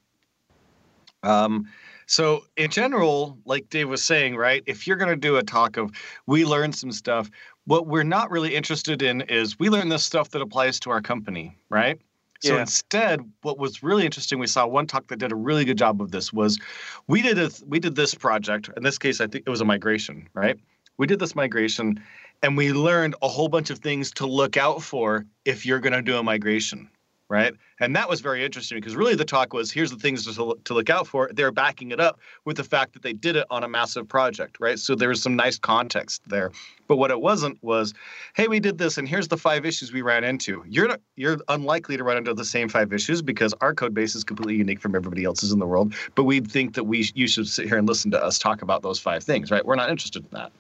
Um, 1.23 1.67
so, 2.07 2.45
in 2.57 2.71
general, 2.71 3.39
like 3.45 3.69
Dave 3.71 3.89
was 3.89 4.05
saying, 4.05 4.37
right, 4.37 4.63
if 4.67 4.87
you're 4.87 4.97
going 4.97 5.11
to 5.11 5.17
do 5.17 5.37
a 5.37 5.43
talk 5.43 5.77
of 5.77 5.93
we 6.27 6.45
learned 6.45 6.75
some 6.75 6.91
stuff, 6.91 7.31
what 7.67 7.87
we're 7.87 8.03
not 8.03 8.31
really 8.31 8.55
interested 8.55 9.03
in 9.03 9.21
is 9.23 9.59
we 9.59 9.69
learned 9.69 9.93
this 9.93 10.03
stuff 10.05 10.31
that 10.31 10.43
applies 10.43 10.81
to 10.81 10.91
our 10.91 11.01
company, 11.01 11.57
right? 11.69 12.01
So 12.41 12.55
Yeah. 12.55 12.63
instead, 12.63 13.21
what 13.43 13.59
was 13.59 13.83
really 13.83 14.05
interesting, 14.05 14.39
we 14.39 14.47
saw 14.47 14.67
one 14.67 14.87
talk 14.87 15.07
that 15.09 15.19
did 15.19 15.31
a 15.31 15.37
really 15.37 15.65
good 15.65 15.79
job 15.79 16.01
of 16.01 16.11
this 16.11 16.33
was 16.33 16.59
we 17.07 17.23
did 17.23 17.39
a 17.39 17.51
we 17.67 17.79
did 17.79 17.95
this 17.95 18.15
project. 18.15 18.71
In 18.77 18.83
this 18.83 18.99
case, 18.99 19.21
I 19.21 19.27
think 19.27 19.45
it 19.47 19.51
was 19.51 19.61
a 19.61 19.65
migration, 19.65 20.27
right? 20.35 20.59
We 20.97 21.07
did 21.07 21.19
this 21.19 21.37
migration 21.37 22.03
and 22.43 22.57
we 22.57 22.73
learned 22.73 23.15
a 23.23 23.29
whole 23.29 23.49
bunch 23.49 23.71
of 23.71 23.79
things 23.79 24.11
to 24.13 24.27
look 24.27 24.57
out 24.57 24.83
for 24.83 25.27
if 25.45 25.67
you're 25.67 25.81
going 25.81 25.93
to 25.93 26.03
do 26.03 26.17
a 26.17 26.23
migration, 26.23 26.89
right? 27.29 27.55
And 27.81 27.95
that 27.97 28.09
was 28.09 28.21
very 28.21 28.45
interesting 28.45 28.79
because 28.79 28.97
really 28.97 29.15
the 29.15 29.25
talk 29.25 29.53
was 29.53 29.71
here's 29.71 29.91
the 29.91 29.97
things 29.97 30.25
to, 30.25 30.59
to 30.65 30.75
look 30.75 30.91
out 30.91 31.07
for. 31.07 31.31
They're 31.33 31.53
backing 31.53 31.91
it 31.91 32.01
up 32.01 32.19
with 32.45 32.57
the 32.57 32.65
fact 32.65 32.95
that 32.95 33.03
they 33.03 33.13
did 33.13 33.37
it 33.37 33.47
on 33.51 33.63
a 33.63 33.69
massive 33.69 34.09
project, 34.09 34.57
right? 34.59 34.79
So 34.79 34.95
there 34.95 35.11
was 35.11 35.23
some 35.23 35.37
nice 35.37 35.59
context 35.59 36.23
there. 36.27 36.51
But 36.89 36.97
what 36.97 37.11
it 37.11 37.21
wasn't 37.21 37.63
was, 37.63 37.95
hey, 38.35 38.49
we 38.49 38.59
did 38.59 38.79
this, 38.79 38.99
and 38.99 39.09
here's 39.09 39.29
the 39.29 39.37
five 39.37 39.65
issues 39.65 39.93
we 39.93 40.03
ran 40.03 40.25
into. 40.25 40.65
You're 40.67 40.97
you're 41.15 41.39
unlikely 41.49 41.97
to 41.97 42.03
run 42.03 42.17
into 42.17 42.35
the 42.35 42.45
same 42.45 42.69
five 42.69 42.93
issues 42.93 43.23
because 43.23 43.55
our 43.61 43.75
code 43.75 43.95
base 43.95 44.17
is 44.17 44.25
completely 44.25 44.57
unique 44.57 44.81
from 44.81 44.97
everybody 44.97 45.25
else's 45.25 45.53
in 45.53 45.61
the 45.61 45.67
world. 45.67 45.95
But 46.17 46.25
we 46.25 46.41
think 46.41 46.75
that 46.75 46.85
we 46.85 47.09
you 47.15 47.29
should 47.29 47.47
sit 47.47 47.69
here 47.69 47.79
and 47.79 47.87
listen 47.87 48.11
to 48.11 48.23
us 48.23 48.39
talk 48.39 48.63
about 48.63 48.83
those 48.83 48.99
five 48.99 49.23
things, 49.23 49.53
right? 49.53 49.65
We're 49.65 49.77
not 49.77 49.89
interested 49.89 50.25
in 50.25 50.31
that. 50.33 50.51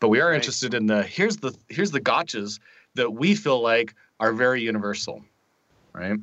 But 0.00 0.08
we 0.08 0.20
are 0.20 0.30
Right. 0.30 0.36
interested 0.36 0.74
in 0.74 0.86
the 0.86 1.02
here's 1.02 1.36
the 1.36 1.54
here's 1.68 1.90
the 1.90 2.00
gotchas 2.00 2.58
that 2.94 3.10
we 3.10 3.34
feel 3.34 3.60
like 3.60 3.94
are 4.18 4.32
very 4.32 4.62
universal, 4.62 5.22
right? 5.92 6.18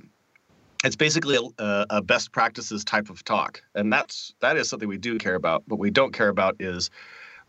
It's 0.84 0.96
basically 0.96 1.38
a, 1.58 1.86
a, 1.90 2.02
best 2.02 2.32
practices 2.32 2.84
type 2.84 3.10
of 3.10 3.24
talk, 3.24 3.62
and 3.76 3.92
that's 3.92 4.34
that 4.42 4.58
is 4.58 4.70
something 4.70 4.90
we 4.90 4.98
do 4.98 5.18
care 5.18 5.36
about. 5.36 5.64
What 5.68 5.80
we 5.80 5.90
don't 5.90 6.14
care 6.14 6.30
about 6.30 6.56
is 6.60 6.90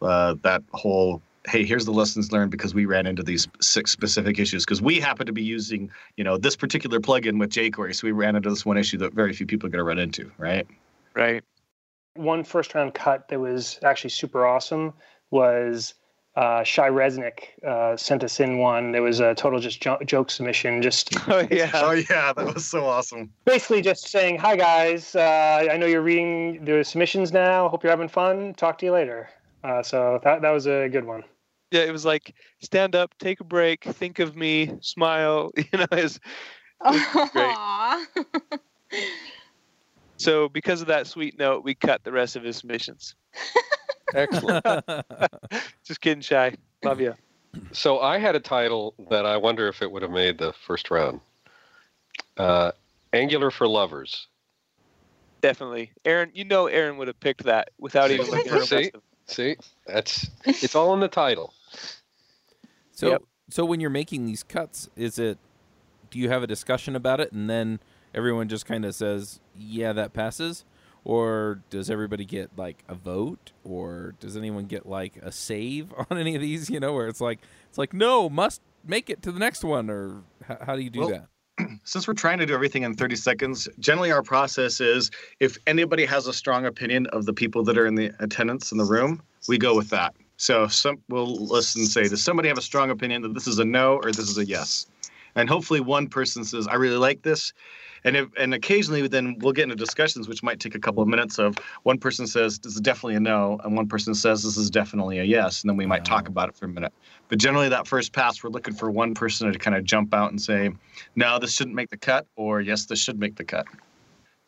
uh, 0.00 0.36
that 0.42 0.62
whole 0.72 1.22
hey, 1.46 1.64
here's 1.64 1.86
the 1.86 1.92
lessons 1.92 2.30
learned 2.30 2.50
because 2.50 2.74
we 2.74 2.84
ran 2.84 3.06
into 3.06 3.22
these 3.22 3.48
six 3.60 3.90
specific 3.90 4.38
issues 4.38 4.64
because 4.64 4.82
we 4.82 5.00
happen 5.00 5.26
to 5.26 5.32
be 5.32 5.42
using 5.42 5.90
you 6.16 6.24
know 6.24 6.36
this 6.36 6.56
particular 6.56 7.00
plugin 7.00 7.38
with 7.38 7.50
jQuery, 7.50 7.94
so 7.94 8.06
we 8.06 8.12
ran 8.12 8.36
into 8.36 8.50
this 8.50 8.66
one 8.66 8.76
issue 8.76 8.98
that 8.98 9.14
very 9.14 9.32
few 9.32 9.46
people 9.46 9.66
are 9.66 9.70
going 9.70 9.78
to 9.78 9.84
run 9.84 9.98
into, 9.98 10.30
right? 10.36 10.66
Right. 11.14 11.42
one 12.14 12.44
first 12.44 12.74
round 12.74 12.94
cut 12.94 13.28
that 13.28 13.40
was 13.40 13.78
actually 13.82 14.10
super 14.10 14.46
awesome 14.46 14.92
was 15.30 15.94
uh, 16.38 16.62
Shai 16.62 16.88
Reznik 16.88 17.64
uh, 17.66 17.96
sent 17.96 18.22
us 18.22 18.38
in 18.38 18.58
one. 18.58 18.92
There 18.92 19.02
was 19.02 19.18
a 19.18 19.34
total 19.34 19.58
just 19.58 19.80
jo- 19.80 19.98
joke 20.06 20.30
submission, 20.30 20.80
just 20.80 21.10
Oh 21.28 21.44
yeah. 21.50 21.70
Oh 21.74 21.90
yeah, 21.90 22.32
that 22.32 22.54
was 22.54 22.64
so 22.64 22.86
awesome. 22.86 23.32
basically 23.44 23.82
just 23.82 24.08
saying, 24.08 24.38
"Hi 24.38 24.54
guys, 24.54 25.16
uh, 25.16 25.66
I 25.68 25.76
know 25.76 25.86
you're 25.86 26.00
reading 26.00 26.64
the 26.64 26.84
submissions 26.84 27.32
now. 27.32 27.68
Hope 27.68 27.82
you're 27.82 27.90
having 27.90 28.08
fun. 28.08 28.54
Talk 28.54 28.78
to 28.78 28.86
you 28.86 28.92
later." 28.92 29.28
Uh, 29.64 29.82
so 29.82 30.20
that 30.22 30.42
that 30.42 30.50
was 30.50 30.68
a 30.68 30.88
good 30.88 31.04
one. 31.04 31.24
Yeah, 31.72 31.82
it 31.82 31.92
was 31.92 32.04
like 32.04 32.34
stand 32.62 32.94
up, 32.94 33.18
take 33.18 33.40
a 33.40 33.44
break, 33.44 33.82
think 33.82 34.20
of 34.20 34.36
me, 34.36 34.70
smile. 34.80 35.50
You 35.56 35.78
know, 35.78 35.86
it's, 35.90 36.20
great. 37.32 37.56
Aw. 37.56 38.06
so 40.18 40.48
because 40.48 40.82
of 40.82 40.86
that 40.86 41.08
sweet 41.08 41.36
note, 41.36 41.64
we 41.64 41.74
cut 41.74 42.04
the 42.04 42.12
rest 42.12 42.36
of 42.36 42.44
his 42.44 42.58
submissions. 42.58 43.16
Excellent. 44.14 44.64
Just 45.84 46.00
kidding, 46.00 46.20
Shai. 46.22 46.54
Love 46.84 47.00
you. 47.00 47.14
so 47.72 48.00
I 48.00 48.18
had 48.18 48.34
a 48.34 48.40
title 48.40 48.94
that 49.10 49.26
I 49.26 49.36
wonder 49.36 49.68
if 49.68 49.82
it 49.82 49.90
would 49.90 50.02
have 50.02 50.10
made 50.10 50.38
the 50.38 50.52
first 50.66 50.90
round. 50.90 51.20
Uh, 52.36 52.72
Angular 53.12 53.50
for 53.50 53.66
Lovers. 53.66 54.28
Definitely, 55.40 55.92
Aaron. 56.04 56.30
You 56.34 56.44
know, 56.44 56.66
Aaron 56.66 56.96
would 56.98 57.06
have 57.08 57.18
picked 57.20 57.44
that 57.44 57.70
without 57.78 58.10
even 58.10 58.26
looking 58.26 58.52
at 58.52 58.62
See? 58.64 58.90
See, 59.26 59.56
that's 59.86 60.30
it's 60.44 60.74
all 60.74 60.94
in 60.94 61.00
the 61.00 61.08
title. 61.08 61.52
So, 62.92 63.10
Yep. 63.10 63.22
so 63.50 63.64
when 63.64 63.78
you're 63.78 63.90
making 63.90 64.26
these 64.26 64.42
cuts, 64.42 64.88
is 64.96 65.18
it? 65.18 65.38
Do 66.10 66.18
you 66.18 66.28
have 66.30 66.42
a 66.42 66.46
discussion 66.46 66.96
about 66.96 67.20
it, 67.20 67.30
and 67.32 67.48
then 67.48 67.78
everyone 68.14 68.48
just 68.48 68.66
kind 68.66 68.84
of 68.84 68.94
says, 68.94 69.38
"Yeah, 69.56 69.92
that 69.92 70.12
passes," 70.12 70.64
or 71.08 71.62
does 71.70 71.88
everybody 71.88 72.26
get 72.26 72.50
like 72.58 72.84
a 72.86 72.94
vote, 72.94 73.52
or 73.64 74.14
does 74.20 74.36
anyone 74.36 74.66
get 74.66 74.84
like 74.84 75.16
a 75.22 75.32
save 75.32 75.90
on 76.10 76.18
any 76.18 76.36
of 76.36 76.42
these? 76.42 76.68
You 76.68 76.78
know, 76.78 76.92
where 76.92 77.08
it's 77.08 77.20
like, 77.20 77.40
it's 77.68 77.78
like, 77.78 77.94
no, 77.94 78.28
must 78.28 78.60
make 78.84 79.08
it 79.08 79.22
to 79.22 79.32
the 79.32 79.40
next 79.40 79.64
one, 79.64 79.88
or 79.88 80.22
how, 80.46 80.58
how 80.60 80.76
do 80.76 80.82
you 80.82 80.90
do 80.90 81.00
Well, 81.00 81.08
that? 81.08 81.70
Since 81.84 82.06
we're 82.06 82.14
trying 82.14 82.38
to 82.38 82.46
do 82.46 82.52
everything 82.52 82.82
in 82.82 82.94
30 82.94 83.16
seconds, 83.16 83.66
generally 83.78 84.12
our 84.12 84.22
process 84.22 84.82
is 84.82 85.10
if 85.40 85.56
anybody 85.66 86.04
has 86.04 86.26
a 86.26 86.32
strong 86.32 86.66
opinion 86.66 87.06
of 87.06 87.24
the 87.24 87.32
people 87.32 87.64
that 87.64 87.78
are 87.78 87.86
in 87.86 87.94
the 87.94 88.12
attendance 88.20 88.70
in 88.70 88.76
the 88.76 88.84
room, 88.84 89.22
we 89.48 89.56
go 89.56 89.74
with 89.74 89.88
that. 89.88 90.14
So 90.36 90.68
some 90.68 90.98
we'll 91.08 91.34
listen 91.46 91.80
and 91.80 91.90
say, 91.90 92.06
does 92.06 92.22
somebody 92.22 92.48
have 92.48 92.58
a 92.58 92.62
strong 92.62 92.90
opinion 92.90 93.22
that 93.22 93.32
this 93.32 93.46
is 93.46 93.58
a 93.58 93.64
no 93.64 93.94
or 93.96 94.12
this 94.12 94.28
is 94.28 94.36
a 94.36 94.44
yes? 94.44 94.86
And 95.34 95.48
hopefully 95.48 95.80
one 95.80 96.06
person 96.08 96.44
says, 96.44 96.68
I 96.68 96.74
really 96.74 96.98
like 96.98 97.22
this. 97.22 97.54
And 98.04 98.16
if, 98.16 98.28
and 98.38 98.54
occasionally 98.54 99.06
then 99.08 99.36
we'll 99.40 99.52
get 99.52 99.64
into 99.64 99.76
discussions 99.76 100.28
which 100.28 100.42
might 100.42 100.60
take 100.60 100.74
a 100.74 100.78
couple 100.78 101.02
of 101.02 101.08
minutes 101.08 101.38
of 101.38 101.56
one 101.82 101.98
person 101.98 102.26
says 102.26 102.58
this 102.58 102.74
is 102.74 102.80
definitely 102.80 103.16
a 103.16 103.20
no 103.20 103.60
and 103.64 103.76
one 103.76 103.88
person 103.88 104.14
says 104.14 104.42
this 104.42 104.56
is 104.56 104.70
definitely 104.70 105.18
a 105.18 105.24
yes 105.24 105.62
and 105.62 105.70
then 105.70 105.76
we 105.76 105.86
might 105.86 106.04
talk 106.04 106.28
about 106.28 106.48
it 106.48 106.56
for 106.56 106.66
a 106.66 106.68
minute. 106.68 106.92
But 107.28 107.38
generally 107.38 107.68
that 107.68 107.86
first 107.86 108.12
pass 108.12 108.42
we're 108.42 108.50
looking 108.50 108.74
for 108.74 108.90
one 108.90 109.14
person 109.14 109.52
to 109.52 109.58
kind 109.58 109.76
of 109.76 109.84
jump 109.84 110.14
out 110.14 110.30
and 110.30 110.40
say 110.40 110.70
no, 111.16 111.38
this 111.38 111.52
shouldn't 111.52 111.76
make 111.76 111.90
the 111.90 111.96
cut, 111.96 112.26
or 112.36 112.60
yes, 112.60 112.86
this 112.86 112.98
should 112.98 113.18
make 113.18 113.36
the 113.36 113.44
cut. 113.44 113.66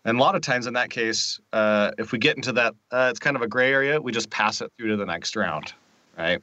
And 0.04 0.18
a 0.18 0.20
lot 0.20 0.34
of 0.34 0.40
times 0.40 0.66
in 0.66 0.74
that 0.74 0.90
case, 0.90 1.40
uh, 1.52 1.90
if 1.98 2.12
we 2.12 2.18
get 2.18 2.36
into 2.36 2.52
that, 2.52 2.74
uh, 2.90 3.08
it's 3.10 3.18
kind 3.18 3.36
of 3.36 3.42
a 3.42 3.48
gray 3.48 3.72
area, 3.72 4.00
we 4.00 4.12
just 4.12 4.30
pass 4.30 4.62
it 4.62 4.72
through 4.76 4.88
to 4.88 4.96
the 4.96 5.04
next 5.04 5.36
round, 5.36 5.74
right? 6.16 6.40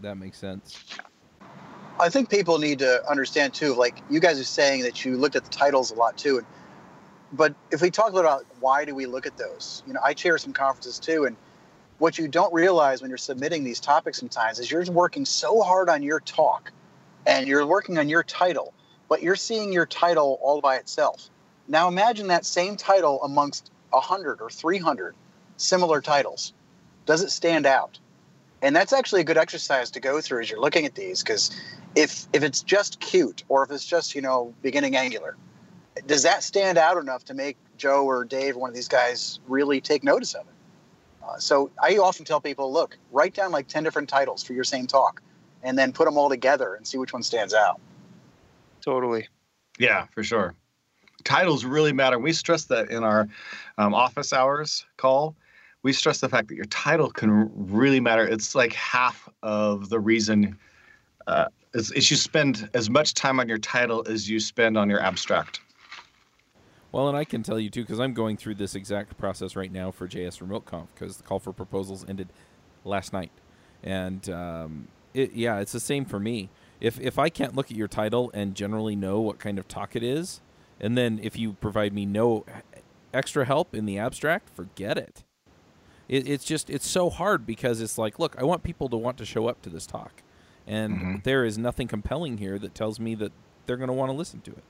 That 0.00 0.16
makes 0.16 0.38
sense. 0.38 0.84
I 1.98 2.10
think 2.10 2.28
people 2.28 2.58
need 2.58 2.80
to 2.80 3.08
understand 3.08 3.54
too. 3.54 3.74
Like 3.74 4.02
you 4.10 4.20
guys 4.20 4.38
are 4.38 4.44
saying 4.44 4.82
that 4.82 5.04
you 5.04 5.16
looked 5.16 5.36
at 5.36 5.44
the 5.44 5.50
titles 5.50 5.90
a 5.90 5.94
lot 5.94 6.18
too, 6.18 6.38
and 6.38 6.46
but 7.32 7.54
if 7.70 7.80
we 7.80 7.90
talk 7.90 8.12
a 8.12 8.14
little 8.14 8.30
about 8.30 8.46
why 8.60 8.84
do 8.84 8.94
we 8.94 9.06
look 9.06 9.26
at 9.26 9.36
those? 9.36 9.82
You 9.86 9.94
know, 9.94 10.00
I 10.04 10.14
chair 10.14 10.36
some 10.38 10.52
conferences 10.52 10.98
too, 10.98 11.24
and 11.24 11.36
what 11.98 12.18
you 12.18 12.28
don't 12.28 12.52
realize 12.52 13.00
when 13.00 13.10
you're 13.10 13.18
submitting 13.18 13.64
these 13.64 13.80
topics 13.80 14.18
sometimes 14.18 14.58
is 14.58 14.70
you're 14.70 14.84
working 14.84 15.24
so 15.24 15.62
hard 15.62 15.88
on 15.88 16.02
your 16.02 16.20
talk, 16.20 16.70
and 17.26 17.48
you're 17.48 17.66
working 17.66 17.98
on 17.98 18.08
your 18.08 18.22
title, 18.22 18.74
but 19.08 19.22
you're 19.22 19.36
seeing 19.36 19.72
your 19.72 19.86
title 19.86 20.38
all 20.42 20.60
by 20.60 20.76
itself. 20.76 21.30
Now 21.66 21.88
imagine 21.88 22.28
that 22.28 22.44
same 22.44 22.76
title 22.76 23.22
amongst 23.22 23.70
hundred 23.92 24.42
or 24.42 24.50
three 24.50 24.76
hundred 24.76 25.14
similar 25.56 26.02
titles. 26.02 26.52
Does 27.06 27.22
it 27.22 27.30
stand 27.30 27.64
out? 27.64 27.98
And 28.66 28.74
that's 28.74 28.92
actually 28.92 29.20
a 29.20 29.24
good 29.24 29.36
exercise 29.36 29.92
to 29.92 30.00
go 30.00 30.20
through 30.20 30.40
as 30.40 30.50
you're 30.50 30.60
looking 30.60 30.86
at 30.86 30.96
these 30.96 31.22
because 31.22 31.56
if 31.94 32.26
if 32.32 32.42
it's 32.42 32.62
just 32.62 32.98
cute 32.98 33.44
or 33.48 33.62
if 33.62 33.70
it's 33.70 33.86
just 33.86 34.14
you 34.16 34.20
know 34.20 34.52
beginning 34.60 34.96
angular 34.96 35.36
does 36.08 36.24
that 36.24 36.42
stand 36.42 36.76
out 36.76 36.98
enough 36.98 37.24
to 37.26 37.32
make 37.32 37.56
joe 37.78 38.04
or 38.04 38.24
dave 38.24 38.56
or 38.56 38.58
one 38.58 38.68
of 38.68 38.74
these 38.74 38.88
guys 38.88 39.38
really 39.46 39.80
take 39.80 40.02
notice 40.02 40.34
of 40.34 40.42
it 40.42 40.52
uh, 41.24 41.38
so 41.38 41.70
i 41.80 41.96
often 41.96 42.24
tell 42.24 42.40
people 42.40 42.70
look 42.70 42.98
write 43.12 43.32
down 43.32 43.52
like 43.52 43.68
10 43.68 43.84
different 43.84 44.08
titles 44.08 44.42
for 44.42 44.52
your 44.52 44.64
same 44.64 44.86
talk 44.86 45.22
and 45.62 45.78
then 45.78 45.92
put 45.92 46.04
them 46.04 46.18
all 46.18 46.28
together 46.28 46.74
and 46.74 46.86
see 46.86 46.98
which 46.98 47.14
one 47.14 47.22
stands 47.22 47.54
out 47.54 47.80
Totally. 48.86 49.26
Yeah, 49.80 50.06
for 50.12 50.22
sure. 50.22 50.54
Titles 51.24 51.64
really 51.64 51.92
matter. 51.92 52.20
We 52.20 52.32
stress 52.32 52.66
that 52.66 52.88
in 52.88 53.02
our 53.02 53.28
um, 53.78 53.94
office 53.94 54.32
hours 54.32 54.86
call. 54.96 55.34
We 55.86 55.92
stress 55.92 56.18
the 56.18 56.28
fact 56.28 56.48
that 56.48 56.56
your 56.56 56.64
title 56.64 57.12
can 57.12 57.48
really 57.54 58.00
matter. 58.00 58.26
It's 58.26 58.56
like 58.56 58.72
half 58.72 59.28
of 59.44 59.88
the 59.88 60.00
reason 60.00 60.58
uh, 61.28 61.44
is, 61.74 61.92
is 61.92 62.10
you 62.10 62.16
spend 62.16 62.68
as 62.74 62.90
much 62.90 63.14
time 63.14 63.38
on 63.38 63.48
your 63.48 63.58
title 63.58 64.02
as 64.08 64.28
you 64.28 64.40
spend 64.40 64.76
on 64.76 64.90
your 64.90 65.00
abstract. 65.00 65.60
Well, 66.90 67.06
and 67.06 67.16
I 67.16 67.22
can 67.22 67.44
tell 67.44 67.60
you 67.60 67.70
too, 67.70 67.82
because 67.82 68.00
I'm 68.00 68.14
going 68.14 68.36
through 68.36 68.56
this 68.56 68.74
exact 68.74 69.16
process 69.16 69.54
right 69.54 69.70
now 69.70 69.92
for 69.92 70.08
JS 70.08 70.40
Remote 70.40 70.64
Conf, 70.64 70.88
because 70.92 71.18
the 71.18 71.22
call 71.22 71.38
for 71.38 71.52
proposals 71.52 72.04
ended 72.08 72.30
last 72.84 73.12
night, 73.12 73.30
and 73.84 74.28
um, 74.28 74.88
it, 75.14 75.34
yeah, 75.34 75.60
it's 75.60 75.70
the 75.70 75.78
same 75.78 76.04
for 76.04 76.18
me. 76.18 76.48
If 76.80 76.98
if 76.98 77.16
I 77.16 77.28
can't 77.28 77.54
look 77.54 77.70
at 77.70 77.76
your 77.76 77.86
title 77.86 78.32
and 78.34 78.56
generally 78.56 78.96
know 78.96 79.20
what 79.20 79.38
kind 79.38 79.56
of 79.56 79.68
talk 79.68 79.94
it 79.94 80.02
is, 80.02 80.40
and 80.80 80.98
then 80.98 81.20
if 81.22 81.38
you 81.38 81.52
provide 81.52 81.92
me 81.92 82.04
no 82.06 82.44
extra 83.14 83.44
help 83.44 83.72
in 83.72 83.86
the 83.86 83.98
abstract, 83.98 84.50
forget 84.50 84.98
it. 84.98 85.22
It 86.08 86.28
it's 86.28 86.44
just 86.44 86.70
it's 86.70 86.88
so 86.88 87.10
hard 87.10 87.46
because 87.46 87.80
it's 87.80 87.98
like, 87.98 88.18
look, 88.18 88.36
I 88.38 88.44
want 88.44 88.62
people 88.62 88.88
to 88.90 88.96
want 88.96 89.16
to 89.18 89.24
show 89.24 89.48
up 89.48 89.60
to 89.62 89.70
this 89.70 89.86
talk, 89.86 90.22
and 90.66 90.92
Mhm. 90.98 91.24
there 91.24 91.44
is 91.44 91.58
nothing 91.58 91.88
compelling 91.88 92.38
here 92.38 92.58
that 92.58 92.74
tells 92.74 93.00
me 93.00 93.14
that 93.16 93.32
they're 93.66 93.76
going 93.76 93.88
to 93.88 93.92
want 93.94 94.10
to 94.10 94.16
listen 94.16 94.40
to 94.42 94.52
it. 94.52 94.62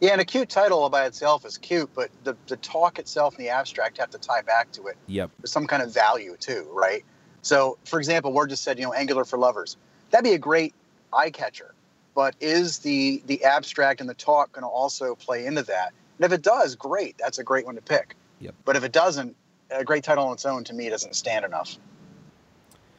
yeah 0.00 0.12
and 0.12 0.20
a 0.20 0.24
cute 0.24 0.48
title 0.48 0.78
all 0.80 0.88
by 0.88 1.04
itself 1.04 1.44
is 1.44 1.58
cute 1.58 1.88
but 1.94 2.10
the, 2.24 2.34
the 2.46 2.56
talk 2.56 2.98
itself 2.98 3.36
and 3.36 3.44
the 3.44 3.50
abstract 3.50 3.98
have 3.98 4.08
to 4.10 4.16
tie 4.18 4.40
back 4.40 4.72
to 4.72 4.86
it 4.86 4.96
Yep. 5.08 5.30
with 5.42 5.50
some 5.50 5.66
kind 5.66 5.82
of 5.82 5.92
value 5.92 6.36
too, 6.40 6.66
right? 6.72 7.04
So, 7.42 7.76
for 7.84 7.98
example, 7.98 8.32
Ward 8.32 8.48
just 8.50 8.64
said, 8.64 8.78
you 8.78 8.84
know, 8.86 8.92
Angular 8.94 9.24
for 9.24 9.38
lovers. 9.38 9.76
That'd 10.10 10.24
be 10.24 10.32
a 10.34 10.38
great 10.38 10.74
eye 11.12 11.30
catcher. 11.30 11.74
But 12.14 12.34
is 12.40 12.78
the 12.78 13.22
the 13.26 13.44
abstract 13.44 14.00
and 14.00 14.08
the 14.10 14.14
talk 14.14 14.52
going 14.52 14.62
to 14.62 14.68
also 14.68 15.14
play 15.14 15.46
into 15.46 15.62
that? 15.64 15.92
And 16.18 16.24
if 16.26 16.32
it 16.32 16.42
does, 16.42 16.74
great. 16.76 17.16
That's 17.18 17.38
a 17.38 17.44
great 17.44 17.64
one 17.66 17.76
to 17.76 17.82
pick. 17.82 18.16
Yep. 18.40 18.54
But 18.64 18.76
if 18.76 18.84
it 18.84 18.92
doesn't, 18.92 19.36
a 19.70 19.84
great 19.84 20.04
title 20.04 20.26
on 20.26 20.34
its 20.34 20.46
own 20.46 20.64
to 20.64 20.74
me 20.74 20.88
doesn't 20.88 21.14
stand 21.14 21.44
enough. 21.44 21.76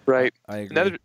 Right. 0.06 0.34
I 0.48 0.58
agree. 0.58 0.78
Another 0.78 0.98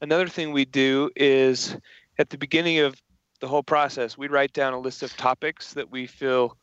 another 0.00 0.28
thing 0.28 0.52
we 0.52 0.64
do 0.64 1.10
is 1.16 1.76
at 2.18 2.30
the 2.30 2.38
beginning 2.38 2.78
of 2.78 3.00
the 3.40 3.48
whole 3.48 3.62
process, 3.62 4.18
we 4.18 4.28
write 4.28 4.52
down 4.52 4.72
a 4.72 4.80
list 4.80 5.02
of 5.02 5.16
topics 5.16 5.74
that 5.74 5.90
we 5.90 6.06
feel 6.06 6.56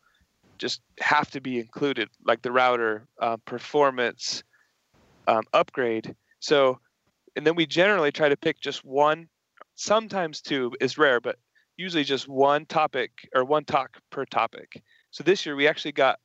just 0.58 0.80
have 1.00 1.30
to 1.30 1.40
be 1.40 1.58
included, 1.58 2.08
like 2.24 2.42
the 2.42 2.52
router, 2.52 3.06
uh, 3.20 3.36
performance, 3.44 4.42
um, 5.26 5.42
upgrade. 5.52 6.14
So, 6.40 6.80
and 7.34 7.46
then 7.46 7.56
we 7.56 7.66
generally 7.66 8.12
try 8.12 8.28
to 8.28 8.36
pick 8.36 8.60
just 8.60 8.84
one. 8.84 9.28
Sometimes 9.74 10.40
two 10.40 10.72
is 10.80 10.96
rare, 10.96 11.20
but 11.20 11.36
usually 11.76 12.04
just 12.04 12.28
one 12.28 12.64
topic 12.66 13.10
or 13.34 13.44
one 13.44 13.64
talk 13.64 13.98
per 14.10 14.24
topic. 14.24 14.82
So 15.10 15.22
this 15.22 15.44
year 15.44 15.56
we 15.56 15.68
actually 15.68 15.92
got 15.92 16.18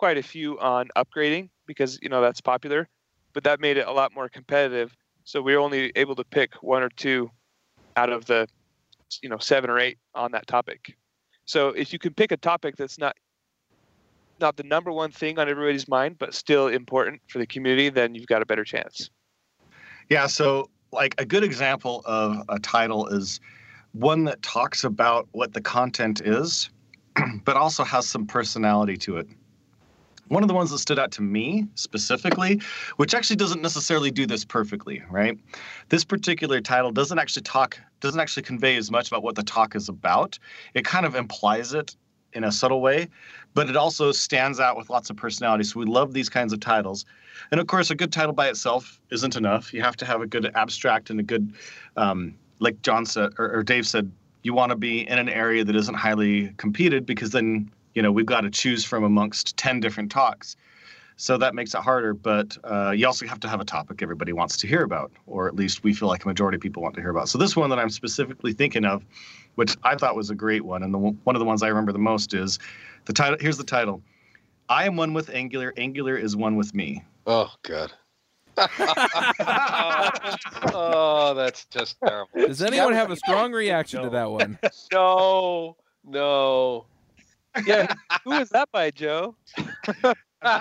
quite 0.00 0.16
a 0.16 0.22
few 0.22 0.58
on 0.60 0.88
upgrading 0.96 1.50
because 1.66 1.98
you 2.00 2.08
know 2.08 2.22
that's 2.22 2.40
popular, 2.40 2.88
but 3.34 3.44
that 3.44 3.60
made 3.60 3.76
it 3.76 3.86
a 3.86 3.92
lot 3.92 4.14
more 4.14 4.30
competitive. 4.30 4.96
So 5.24 5.42
we 5.42 5.54
were 5.54 5.60
only 5.60 5.92
able 5.94 6.16
to 6.16 6.24
pick 6.24 6.54
one 6.62 6.82
or 6.82 6.88
two 6.88 7.30
out 7.96 8.08
of 8.10 8.24
the 8.24 8.48
you 9.22 9.28
know 9.28 9.36
seven 9.36 9.68
or 9.68 9.78
eight 9.78 9.98
on 10.14 10.32
that 10.32 10.46
topic. 10.46 10.96
So 11.44 11.68
if 11.68 11.92
you 11.92 11.98
can 11.98 12.14
pick 12.14 12.32
a 12.32 12.38
topic 12.38 12.76
that's 12.76 12.98
not 12.98 13.14
not 14.40 14.56
the 14.56 14.62
number 14.62 14.90
one 14.90 15.10
thing 15.10 15.38
on 15.38 15.50
everybody's 15.50 15.86
mind, 15.86 16.16
but 16.18 16.32
still 16.32 16.68
important 16.68 17.20
for 17.28 17.38
the 17.38 17.46
community, 17.46 17.90
then 17.90 18.14
you've 18.14 18.26
got 18.26 18.40
a 18.40 18.46
better 18.46 18.64
chance. 18.64 19.10
Yeah, 20.08 20.28
so 20.28 20.70
like 20.92 21.14
a 21.18 21.26
good 21.26 21.44
example 21.44 22.00
of 22.06 22.42
a 22.48 22.58
title 22.58 23.06
is 23.08 23.38
one 23.92 24.24
that 24.24 24.40
talks 24.40 24.82
about 24.82 25.28
what 25.32 25.52
the 25.52 25.60
content 25.60 26.22
is, 26.24 26.70
but 27.44 27.58
also 27.58 27.84
has 27.84 28.08
some 28.08 28.26
personality 28.26 28.96
to 28.96 29.18
it. 29.18 29.28
One 30.30 30.44
of 30.44 30.48
the 30.48 30.54
ones 30.54 30.70
that 30.70 30.78
stood 30.78 31.00
out 31.00 31.10
to 31.12 31.22
me 31.22 31.66
specifically, 31.74 32.62
which 32.98 33.14
actually 33.14 33.34
doesn't 33.34 33.62
necessarily 33.62 34.12
do 34.12 34.26
this 34.26 34.44
perfectly, 34.44 35.02
right? 35.10 35.36
This 35.88 36.04
particular 36.04 36.60
title 36.60 36.92
doesn't 36.92 37.18
actually 37.18 37.42
talk, 37.42 37.76
doesn't 37.98 38.20
actually 38.20 38.44
convey 38.44 38.76
as 38.76 38.92
much 38.92 39.08
about 39.08 39.24
what 39.24 39.34
the 39.34 39.42
talk 39.42 39.74
is 39.74 39.88
about. 39.88 40.38
It 40.74 40.84
kind 40.84 41.04
of 41.04 41.16
implies 41.16 41.74
it 41.74 41.96
in 42.32 42.44
a 42.44 42.52
subtle 42.52 42.80
way, 42.80 43.08
but 43.54 43.68
it 43.68 43.76
also 43.76 44.12
stands 44.12 44.60
out 44.60 44.76
with 44.76 44.88
lots 44.88 45.10
of 45.10 45.16
personality. 45.16 45.64
So 45.64 45.80
we 45.80 45.86
love 45.86 46.12
these 46.12 46.28
kinds 46.28 46.52
of 46.52 46.60
titles. 46.60 47.06
And 47.50 47.60
of 47.60 47.66
course, 47.66 47.90
a 47.90 47.96
good 47.96 48.12
title 48.12 48.32
by 48.32 48.48
itself 48.50 49.00
isn't 49.10 49.34
enough. 49.34 49.74
You 49.74 49.82
have 49.82 49.96
to 49.96 50.04
have 50.04 50.20
a 50.20 50.28
good 50.28 50.52
abstract 50.54 51.10
and 51.10 51.18
a 51.18 51.24
good, 51.24 51.52
um, 51.96 52.36
like 52.60 52.80
John 52.82 53.04
said 53.04 53.32
or, 53.36 53.52
or 53.52 53.62
Dave 53.64 53.84
said, 53.84 54.12
you 54.44 54.54
want 54.54 54.70
to 54.70 54.76
be 54.76 55.08
in 55.08 55.18
an 55.18 55.28
area 55.28 55.64
that 55.64 55.74
isn't 55.74 55.96
highly 55.96 56.54
competed 56.56 57.04
because 57.04 57.30
then 57.30 57.68
you 57.94 58.02
know 58.02 58.12
we've 58.12 58.26
got 58.26 58.42
to 58.42 58.50
choose 58.50 58.84
from 58.84 59.04
amongst 59.04 59.56
10 59.56 59.80
different 59.80 60.10
talks 60.10 60.56
so 61.16 61.36
that 61.36 61.54
makes 61.54 61.74
it 61.74 61.80
harder 61.80 62.14
but 62.14 62.56
uh, 62.64 62.90
you 62.90 63.06
also 63.06 63.26
have 63.26 63.40
to 63.40 63.48
have 63.48 63.60
a 63.60 63.64
topic 63.64 64.02
everybody 64.02 64.32
wants 64.32 64.56
to 64.56 64.66
hear 64.66 64.82
about 64.82 65.10
or 65.26 65.48
at 65.48 65.54
least 65.54 65.84
we 65.84 65.92
feel 65.92 66.08
like 66.08 66.24
a 66.24 66.28
majority 66.28 66.56
of 66.56 66.62
people 66.62 66.82
want 66.82 66.94
to 66.94 67.00
hear 67.00 67.10
about 67.10 67.28
so 67.28 67.38
this 67.38 67.56
one 67.56 67.70
that 67.70 67.78
i'm 67.78 67.90
specifically 67.90 68.52
thinking 68.52 68.84
of 68.84 69.04
which 69.56 69.76
i 69.82 69.94
thought 69.94 70.16
was 70.16 70.30
a 70.30 70.34
great 70.34 70.64
one 70.64 70.82
and 70.82 70.94
the 70.94 70.98
one 70.98 71.36
of 71.36 71.40
the 71.40 71.46
ones 71.46 71.62
i 71.62 71.68
remember 71.68 71.92
the 71.92 71.98
most 71.98 72.34
is 72.34 72.58
the 73.04 73.12
title 73.12 73.36
here's 73.40 73.58
the 73.58 73.64
title 73.64 74.02
i 74.68 74.84
am 74.84 74.96
one 74.96 75.12
with 75.12 75.30
angular 75.30 75.74
angular 75.76 76.16
is 76.16 76.36
one 76.36 76.56
with 76.56 76.74
me 76.74 77.02
Oh 77.26 77.52
god. 77.62 77.92
oh, 80.74 81.34
that's 81.36 81.64
just 81.66 81.96
terrible. 82.04 82.30
Does 82.34 82.60
anyone 82.60 82.92
have 82.92 83.10
a 83.10 83.16
strong 83.16 83.52
reaction 83.52 84.02
to 84.02 84.10
that 84.10 84.30
one? 84.30 84.58
No, 84.92 85.76
no. 86.04 86.86
Yeah, 87.66 87.92
who 88.24 88.30
was 88.30 88.50
that 88.50 88.70
by, 88.72 88.90
Joe? 88.90 89.36
that 89.56 90.14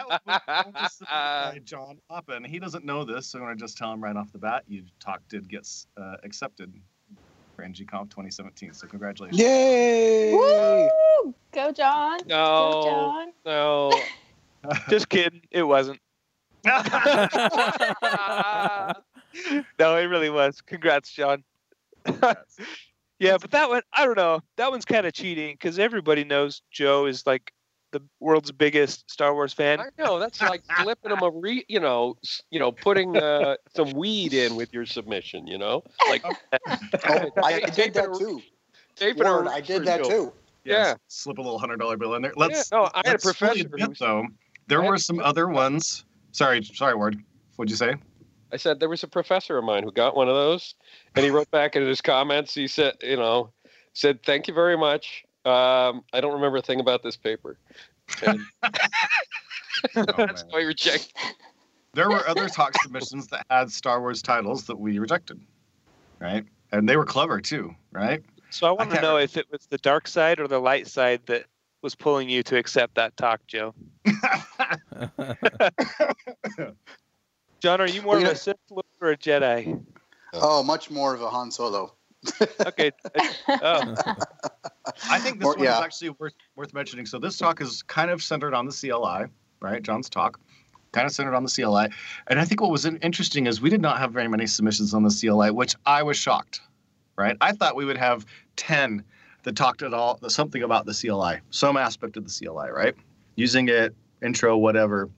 was 0.07 0.97
by 1.07 1.59
John 1.65 1.99
Papa. 2.09 2.39
He 2.45 2.59
doesn't 2.59 2.85
know 2.85 3.03
this, 3.03 3.27
so 3.27 3.39
I'm 3.39 3.45
going 3.45 3.57
to 3.57 3.61
just 3.63 3.77
tell 3.77 3.91
him 3.93 4.01
right 4.03 4.15
off 4.15 4.31
the 4.31 4.39
bat. 4.39 4.63
You 4.67 4.83
talk 4.99 5.21
did 5.29 5.47
get 5.49 5.67
uh, 5.97 6.15
accepted 6.23 6.73
for 7.55 7.63
NGConf 7.63 8.09
2017. 8.09 8.73
So 8.73 8.87
congratulations. 8.87 9.39
Yay! 9.39 10.33
Woo! 10.33 11.33
Go, 11.51 11.71
John. 11.71 12.19
No, 12.27 12.71
Go, 12.71 12.83
John. 12.83 13.33
no. 13.45 13.91
Just 14.89 15.09
kidding. 15.09 15.41
It 15.51 15.63
wasn't. 15.63 15.99
no, 16.65 16.73
it 19.79 20.05
really 20.05 20.29
was. 20.29 20.61
Congrats, 20.61 21.11
John. 21.11 21.43
Yeah, 23.19 23.37
but 23.39 23.51
that 23.51 23.69
one, 23.69 23.81
I 23.93 24.05
don't 24.05 24.17
know. 24.17 24.41
That 24.57 24.71
one's 24.71 24.85
kind 24.85 25.05
of 25.05 25.13
cheating 25.13 25.53
because 25.53 25.77
everybody 25.79 26.23
knows 26.23 26.61
Joe 26.71 27.05
is 27.05 27.25
like 27.27 27.51
the 27.91 28.01
world's 28.19 28.51
biggest 28.51 29.09
Star 29.09 29.33
Wars 29.33 29.51
fan. 29.53 29.79
I 29.79 29.89
know 29.97 30.19
that's 30.19 30.41
like 30.41 30.61
flipping 30.81 31.09
them 31.09 31.23
a 31.23 31.29
re, 31.31 31.65
you 31.67 31.79
know, 31.79 32.17
you 32.51 32.59
know, 32.59 32.71
putting 32.71 33.17
uh, 33.17 33.55
some 33.75 33.91
weed 33.91 34.33
in 34.33 34.55
with 34.55 34.71
your 34.73 34.85
submission. 34.85 35.47
You 35.47 35.57
know, 35.57 35.83
like 36.09 36.23
Oh, 36.25 36.31
I 37.43 37.61
Tape- 37.61 37.73
did 37.73 37.93
that 37.95 38.13
too. 38.17 38.41
taping 38.95 39.25
a 39.25 39.31
Word, 39.31 39.47
I 39.47 39.61
did 39.61 39.85
that 39.85 40.01
reefer 40.01 40.11
too. 40.11 40.33
Yeah. 40.65 40.93
Slip 41.07 41.37
a 41.39 41.41
little 41.41 41.57
hundred 41.57 41.77
dollar 41.79 41.97
bill 41.97 42.13
in 42.15 42.21
there. 42.21 42.33
Let's. 42.35 42.71
no, 42.71 42.89
I 42.93 42.99
had 42.99 43.07
a 43.07 43.09
let's 43.11 43.23
fully 43.23 43.63
professor 43.63 43.75
admit, 43.75 43.99
though. 43.99 44.25
There 44.67 44.81
were 44.83 44.97
some 44.99 45.19
other 45.19 45.47
ones. 45.47 46.05
Sorry, 46.31 46.63
sorry, 46.63 46.93
Ward. 46.95 47.17
What'd 47.55 47.71
you 47.71 47.75
say? 47.77 47.95
I 48.51 48.57
said 48.57 48.79
there 48.79 48.89
was 48.89 49.03
a 49.03 49.07
professor 49.07 49.57
of 49.57 49.63
mine 49.63 49.83
who 49.83 49.91
got 49.91 50.15
one 50.15 50.27
of 50.27 50.35
those, 50.35 50.75
and 51.15 51.23
he 51.23 51.29
wrote 51.29 51.49
back 51.51 51.75
in 51.75 51.85
his 51.85 52.01
comments. 52.01 52.53
He 52.53 52.67
said, 52.67 52.95
you 53.01 53.15
know, 53.15 53.51
said 53.93 54.23
thank 54.23 54.47
you 54.47 54.53
very 54.53 54.77
much. 54.77 55.23
Um, 55.45 56.03
I 56.13 56.21
don't 56.21 56.33
remember 56.33 56.57
a 56.57 56.61
thing 56.61 56.79
about 56.79 57.03
this 57.03 57.15
paper. 57.15 57.57
And 58.25 58.39
Oh, 59.95 60.13
that's 60.17 60.43
why 60.49 60.61
he 60.61 60.65
rejected. 60.65 61.13
there 61.93 62.09
were 62.09 62.27
other 62.27 62.49
talk 62.49 62.75
submissions 62.81 63.27
that 63.27 63.45
had 63.49 63.71
Star 63.71 64.01
Wars 64.01 64.21
titles 64.21 64.65
that 64.65 64.77
we 64.77 64.99
rejected, 64.99 65.39
right? 66.19 66.45
And 66.71 66.87
they 66.87 66.97
were 66.97 67.05
clever 67.05 67.39
too, 67.39 67.73
right? 67.91 68.21
So 68.49 68.67
I 68.67 68.71
want 68.71 68.91
to 68.91 69.01
know 69.01 69.17
re- 69.17 69.23
if 69.23 69.37
it 69.37 69.45
was 69.51 69.67
the 69.69 69.77
dark 69.77 70.07
side 70.07 70.39
or 70.39 70.47
the 70.47 70.59
light 70.59 70.87
side 70.87 71.21
that 71.27 71.45
was 71.81 71.95
pulling 71.95 72.29
you 72.29 72.43
to 72.43 72.57
accept 72.57 72.95
that 72.95 73.15
talk, 73.15 73.39
Joe. 73.47 73.73
John, 77.59 77.81
are 77.81 77.87
you 77.87 78.01
more 78.01 78.13
Well, 78.13 78.21
you 78.21 78.27
of 78.27 78.33
a 78.33 78.37
Sith 78.37 78.57
Lord 78.69 78.85
or 79.01 79.11
a 79.11 79.17
Jedi? 79.17 79.81
Oh, 80.33 80.59
oh 80.59 80.63
much 80.63 80.89
more 80.89 81.13
of 81.13 81.21
a 81.21 81.29
Han 81.29 81.51
Solo. 81.51 81.93
Okay. 82.65 82.91
oh, 83.49 83.95
I 85.09 85.19
think 85.19 85.39
this 85.39 85.45
Or- 85.47 85.55
one 85.55 85.63
yeah. 85.63 85.77
is 85.77 85.83
actually 85.83 86.09
worth 86.11 86.33
worth 86.55 86.73
mentioning. 86.73 87.05
So 87.05 87.17
this 87.19 87.37
talk 87.37 87.61
is 87.61 87.81
kind 87.83 88.11
of 88.11 88.21
centered 88.21 88.53
on 88.53 88.65
the 88.65 88.71
CLI, 88.71 89.27
right? 89.61 89.81
John's 89.81 90.09
talk, 90.09 90.39
kind 90.91 91.05
of 91.05 91.13
centered 91.13 91.33
on 91.35 91.43
the 91.43 91.49
CLI. 91.49 91.87
And 92.27 92.39
I 92.39 92.45
think 92.45 92.61
what 92.61 92.71
was 92.71 92.85
interesting 92.85 93.47
is 93.47 93.61
we 93.61 93.69
did 93.69 93.81
not 93.81 93.99
have 93.99 94.11
very 94.11 94.27
many 94.27 94.47
submissions 94.47 94.93
on 94.93 95.03
the 95.03 95.09
CLI, 95.09 95.51
which 95.51 95.75
I 95.85 96.03
was 96.03 96.17
shocked, 96.17 96.61
right? 97.17 97.37
I 97.41 97.53
thought 97.53 97.75
we 97.75 97.85
would 97.85 97.97
have 97.97 98.25
ten 98.57 99.03
that 99.43 99.55
talked 99.55 99.81
at 99.81 99.93
all 99.93 100.19
something 100.27 100.63
about 100.63 100.85
the 100.85 100.93
CLI, 100.93 101.39
some 101.49 101.77
aspect 101.77 102.17
of 102.17 102.25
the 102.27 102.29
CLI, 102.45 102.69
right? 102.71 102.95
Using 103.35 103.69
it, 103.69 103.95
intro, 104.21 104.57
whatever, 104.57 105.09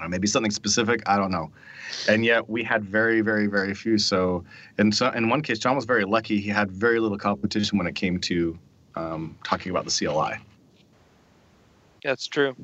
uh, 0.00 0.08
maybe 0.08 0.26
something 0.26 0.50
specific. 0.50 1.02
I 1.06 1.16
don't 1.16 1.30
know. 1.30 1.50
And 2.08 2.24
yet 2.24 2.48
we 2.48 2.62
had 2.62 2.84
very, 2.84 3.20
very, 3.20 3.46
very 3.46 3.74
few. 3.74 3.98
So 3.98 4.44
in 4.78 4.92
so 4.92 5.10
in 5.10 5.28
one 5.28 5.42
case, 5.42 5.58
John 5.58 5.76
was 5.76 5.84
very 5.84 6.04
lucky. 6.04 6.40
He 6.40 6.48
had 6.50 6.70
very 6.70 7.00
little 7.00 7.18
competition 7.18 7.78
when 7.78 7.86
it 7.86 7.94
came 7.94 8.20
to 8.20 8.58
um, 8.94 9.36
talking 9.44 9.70
about 9.70 9.84
the 9.84 9.90
CLI. 9.90 10.38
that's 12.02 12.26
true. 12.26 12.54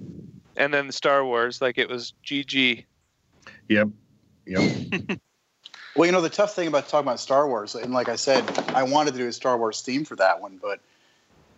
And 0.57 0.73
then 0.73 0.93
Star 0.93 1.25
Wars, 1.25 1.61
like 1.61 1.79
it 1.79 1.89
was 1.89 2.13
GG. 2.25 2.85
Yep. 3.69 3.89
Yep. 4.47 5.21
Well, 5.97 6.07
you 6.07 6.13
know, 6.13 6.21
the 6.21 6.29
tough 6.29 6.57
thing 6.57 6.67
about 6.67 6.89
talking 6.89 7.07
about 7.07 7.21
Star 7.21 7.47
Wars, 7.47 7.77
and 7.77 7.93
like 7.93 8.09
I 8.09 8.17
said, 8.17 8.43
I 8.71 8.83
wanted 8.83 9.13
to 9.13 9.19
do 9.19 9.29
a 9.29 9.33
Star 9.33 9.57
Wars 9.57 9.81
theme 9.81 10.05
for 10.05 10.17
that 10.17 10.41
one, 10.41 10.59
but 10.61 10.81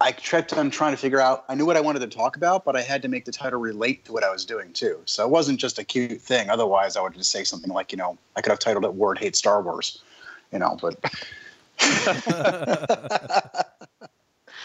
I 0.00 0.12
kept 0.12 0.52
on 0.52 0.70
trying 0.70 0.92
to 0.92 0.96
figure 0.98 1.20
out. 1.20 1.44
I 1.48 1.54
knew 1.54 1.64
what 1.64 1.76
I 1.76 1.80
wanted 1.80 2.00
to 2.00 2.06
talk 2.06 2.36
about, 2.36 2.64
but 2.64 2.76
I 2.76 2.82
had 2.82 3.00
to 3.02 3.08
make 3.08 3.24
the 3.24 3.32
title 3.32 3.58
relate 3.58 4.04
to 4.04 4.12
what 4.12 4.24
I 4.24 4.30
was 4.30 4.44
doing 4.44 4.72
too. 4.72 5.00
So 5.06 5.24
it 5.24 5.30
wasn't 5.30 5.58
just 5.58 5.78
a 5.78 5.84
cute 5.84 6.20
thing. 6.20 6.50
Otherwise, 6.50 6.96
I 6.96 7.00
would 7.00 7.14
just 7.14 7.30
say 7.30 7.44
something 7.44 7.72
like, 7.72 7.92
you 7.92 7.98
know, 7.98 8.18
I 8.36 8.42
could 8.42 8.50
have 8.50 8.58
titled 8.58 8.84
it 8.84 8.92
"Ward 8.92 9.18
Hates 9.18 9.38
Star 9.38 9.62
Wars," 9.62 10.02
you 10.52 10.58
know. 10.58 10.76
But 10.80 10.98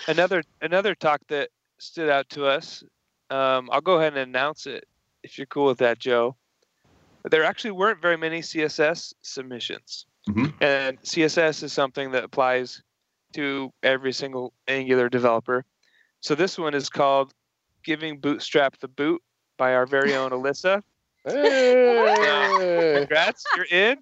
Another 0.08 0.44
another 0.62 0.96
talk 0.96 1.22
that 1.30 1.50
stood 1.78 2.10
out 2.10 2.30
to 2.32 2.46
us. 2.46 2.84
Um, 3.30 3.70
I'll 3.72 3.82
go 3.82 3.98
ahead 3.98 4.18
and 4.18 4.22
announce 4.30 4.66
it 4.66 4.86
if 5.24 5.38
you're 5.38 5.48
cool 5.48 5.68
with 5.68 5.78
that, 5.80 6.00
Joe. 6.00 6.36
There 7.30 7.44
actually 7.44 7.72
weren't 7.72 8.02
very 8.02 8.18
many 8.18 8.42
CSS 8.42 9.14
submissions, 9.22 10.06
Mhm. 10.28 10.54
and 10.60 10.98
CSS 11.04 11.64
is 11.64 11.72
something 11.72 12.12
that 12.12 12.24
applies 12.24 12.82
to 13.34 13.72
every 13.84 14.14
single 14.14 14.54
Angular 14.68 15.10
developer. 15.10 15.66
So 16.22 16.36
this 16.36 16.58
one 16.58 16.74
is 16.74 16.90
called 16.90 17.34
"Giving 17.84 18.20
Bootstrap 18.20 18.78
the 18.80 18.88
Boot" 18.88 19.22
by 19.58 19.74
our 19.76 19.86
very 19.86 20.16
own 20.16 20.32
Alyssa. 20.32 20.82
Hey! 21.24 22.96
Congrats, 22.98 23.44
you're 23.56 23.66
in. 23.70 23.98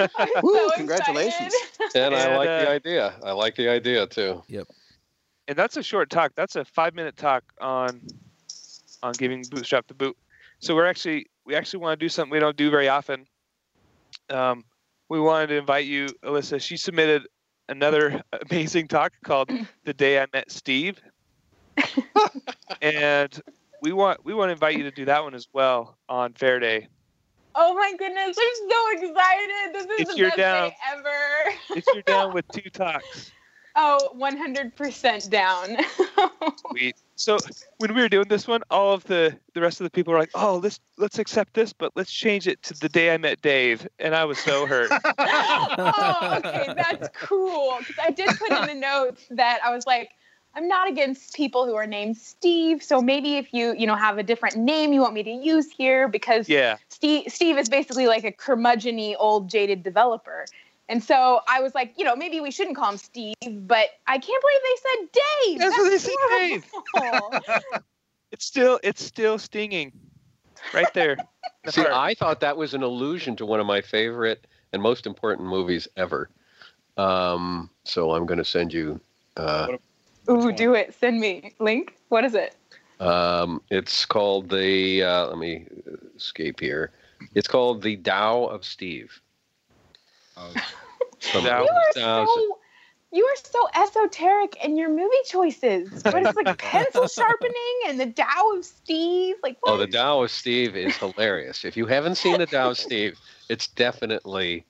I'm 0.00 0.08
Woo, 0.42 0.52
so 0.52 0.70
congratulations. 0.76 1.54
And 1.94 2.12
I 2.12 2.20
And, 2.22 2.36
like 2.36 2.48
the 2.48 2.68
uh, 2.68 2.72
idea. 2.72 3.14
I 3.22 3.32
like 3.32 3.54
the 3.54 3.68
idea 3.68 4.06
too. 4.08 4.42
Yep. 4.48 4.66
And 5.46 5.56
that's 5.56 5.76
a 5.76 5.82
short 5.82 6.10
talk. 6.10 6.32
That's 6.34 6.56
a 6.56 6.64
five 6.64 6.94
minute 6.94 7.16
talk 7.16 7.44
on 7.60 8.00
on 9.02 9.12
giving 9.12 9.44
Bootstrap 9.48 9.86
the 9.86 9.94
boot. 9.94 10.16
So 10.58 10.74
we're 10.74 10.86
actually 10.86 11.26
we 11.44 11.54
actually 11.54 11.80
want 11.80 11.98
to 12.00 12.04
do 12.04 12.08
something 12.08 12.32
we 12.32 12.40
don't 12.40 12.56
do 12.56 12.70
very 12.70 12.88
often. 12.88 13.26
Um, 14.28 14.64
we 15.08 15.20
wanted 15.20 15.48
to 15.48 15.56
invite 15.56 15.86
you, 15.86 16.06
Alyssa. 16.24 16.60
She 16.60 16.76
submitted 16.76 17.28
another 17.68 18.22
amazing 18.50 18.88
talk 18.88 19.12
called 19.24 19.50
"The 19.84 19.94
Day 19.94 20.20
I 20.20 20.26
Met 20.32 20.50
Steve," 20.50 21.00
and 22.82 23.40
we 23.80 23.92
want 23.92 24.24
we 24.24 24.34
want 24.34 24.48
to 24.48 24.52
invite 24.52 24.76
you 24.76 24.84
to 24.84 24.90
do 24.90 25.04
that 25.06 25.22
one 25.22 25.34
as 25.34 25.46
well 25.52 25.96
on 26.08 26.32
Fair 26.34 26.58
Day. 26.60 26.88
Oh 27.54 27.74
my 27.74 27.92
goodness, 27.98 28.36
I'm 28.38 28.70
so 28.70 29.08
excited. 29.08 29.74
This 29.74 29.86
is 29.86 30.08
If 30.08 30.08
the 30.08 30.14
you're 30.16 30.28
best 30.28 30.36
down. 30.36 30.70
day 30.70 30.76
ever. 30.92 31.56
If 31.74 31.84
you're 31.92 32.02
down 32.02 32.34
with 32.34 32.46
two 32.52 32.68
talks, 32.70 33.32
oh, 33.76 34.10
100% 34.16 35.30
down. 35.30 35.76
Sweet. 36.70 36.96
So 37.16 37.38
when 37.78 37.94
we 37.94 38.02
were 38.02 38.08
doing 38.08 38.28
this 38.28 38.46
one, 38.46 38.62
all 38.70 38.92
of 38.92 39.04
the 39.04 39.36
the 39.54 39.60
rest 39.60 39.80
of 39.80 39.84
the 39.84 39.90
people 39.90 40.12
were 40.12 40.18
like, 40.18 40.30
"Oh, 40.34 40.60
let's 40.62 40.80
let's 40.98 41.18
accept 41.18 41.54
this, 41.54 41.72
but 41.72 41.92
let's 41.96 42.12
change 42.12 42.46
it 42.46 42.62
to 42.64 42.74
the 42.74 42.88
day 42.88 43.12
I 43.12 43.16
met 43.16 43.40
Dave," 43.40 43.88
and 43.98 44.14
I 44.14 44.24
was 44.24 44.38
so 44.38 44.66
hurt. 44.66 44.90
oh, 45.18 46.40
okay, 46.44 46.68
that's 46.76 47.08
cool. 47.18 47.76
Because 47.78 47.96
I 48.06 48.10
did 48.10 48.28
put 48.38 48.52
in 48.52 48.66
the 48.66 48.74
notes 48.74 49.24
that 49.30 49.60
I 49.64 49.74
was 49.74 49.86
like, 49.86 50.10
I'm 50.56 50.68
not 50.68 50.88
against 50.88 51.34
people 51.34 51.66
who 51.66 51.74
are 51.74 51.86
named 51.86 52.16
Steve. 52.16 52.82
So 52.82 53.02
maybe 53.02 53.36
if 53.36 53.52
you, 53.52 53.74
you 53.76 53.86
know, 53.86 53.94
have 53.94 54.16
a 54.16 54.22
different 54.22 54.56
name 54.56 54.92
you 54.92 55.02
want 55.02 55.12
me 55.12 55.22
to 55.22 55.30
use 55.30 55.70
here, 55.70 56.08
because 56.08 56.48
Yeah, 56.48 56.78
Steve, 56.88 57.24
Steve 57.28 57.58
is 57.58 57.68
basically 57.68 58.06
like 58.06 58.24
a 58.24 58.32
curmudgeony 58.32 59.14
old 59.18 59.50
jaded 59.50 59.82
developer. 59.82 60.46
And 60.88 61.02
so 61.02 61.40
I 61.48 61.60
was 61.60 61.74
like, 61.74 61.94
you 61.96 62.04
know, 62.04 62.14
maybe 62.14 62.40
we 62.40 62.50
shouldn't 62.50 62.76
call 62.76 62.92
him 62.92 62.96
Steve, 62.96 63.34
but 63.42 63.88
I 64.06 64.18
can't 64.18 64.42
believe 64.42 64.60
they 64.62 64.76
said 64.82 65.22
Dave. 65.46 65.58
That's 65.58 65.76
what 65.76 65.90
they 65.90 65.98
said, 65.98 66.14
Dave. 66.30 66.64
horrible. 66.94 67.40
it's 68.32 68.44
still 68.44 68.78
it's 68.84 69.02
still 69.02 69.38
stinging, 69.38 69.92
right 70.72 70.92
there. 70.94 71.16
the 71.64 71.72
See, 71.72 71.80
heart. 71.80 71.92
I 71.92 72.14
thought 72.14 72.40
that 72.40 72.56
was 72.56 72.74
an 72.74 72.82
allusion 72.82 73.34
to 73.36 73.46
one 73.46 73.58
of 73.58 73.66
my 73.66 73.80
favorite 73.80 74.46
and 74.72 74.80
most 74.80 75.06
important 75.06 75.48
movies 75.48 75.88
ever. 75.96 76.28
Um, 76.96 77.68
so 77.84 78.12
I'm 78.14 78.26
going 78.26 78.38
to 78.38 78.44
send 78.44 78.72
you. 78.72 79.00
Uh, 79.36 79.76
Ooh, 80.30 80.52
do 80.52 80.74
it. 80.74 80.94
Send 80.94 81.20
me 81.20 81.54
link. 81.58 81.96
What 82.08 82.24
is 82.24 82.34
it? 82.34 82.56
Um, 83.00 83.60
it's 83.70 84.06
called 84.06 84.50
the. 84.50 85.02
Uh, 85.02 85.26
let 85.26 85.38
me 85.38 85.66
escape 86.16 86.60
here. 86.60 86.92
It's 87.34 87.48
called 87.48 87.82
the 87.82 87.96
Tao 87.96 88.44
of 88.44 88.64
Steve. 88.64 89.20
From 90.36 90.52
You 91.44 91.50
are 91.50 91.92
so 91.92 92.58
you 93.12 93.24
are 93.24 93.36
so 93.36 93.68
esoteric 93.82 94.62
in 94.64 94.76
your 94.76 94.90
movie 94.90 95.14
choices. 95.26 96.02
What 96.04 96.22
is 96.22 96.36
like 96.36 96.58
pencil 96.58 97.06
sharpening 97.06 97.80
and 97.88 98.00
the 98.00 98.06
Tao 98.12 98.56
of 98.56 98.64
Steve? 98.64 99.36
Like 99.42 99.56
what? 99.60 99.74
Oh, 99.74 99.78
the 99.78 99.86
Tao 99.86 100.22
of 100.22 100.30
Steve 100.30 100.76
is 100.76 100.96
hilarious. 100.96 101.64
If 101.64 101.76
you 101.76 101.86
haven't 101.86 102.16
seen 102.16 102.38
the 102.38 102.46
Tao 102.46 102.70
of 102.70 102.78
Steve, 102.78 103.18
it's 103.48 103.68
definitely 103.68 104.64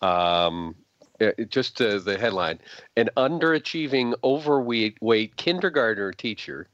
um, 0.00 0.76
it- 1.18 1.50
just 1.50 1.80
uh, 1.80 1.98
the 1.98 2.18
headline: 2.18 2.60
an 2.96 3.10
underachieving, 3.16 4.14
overweight 4.22 4.98
weight 5.00 5.36
kindergartner 5.36 6.12
teacher 6.12 6.68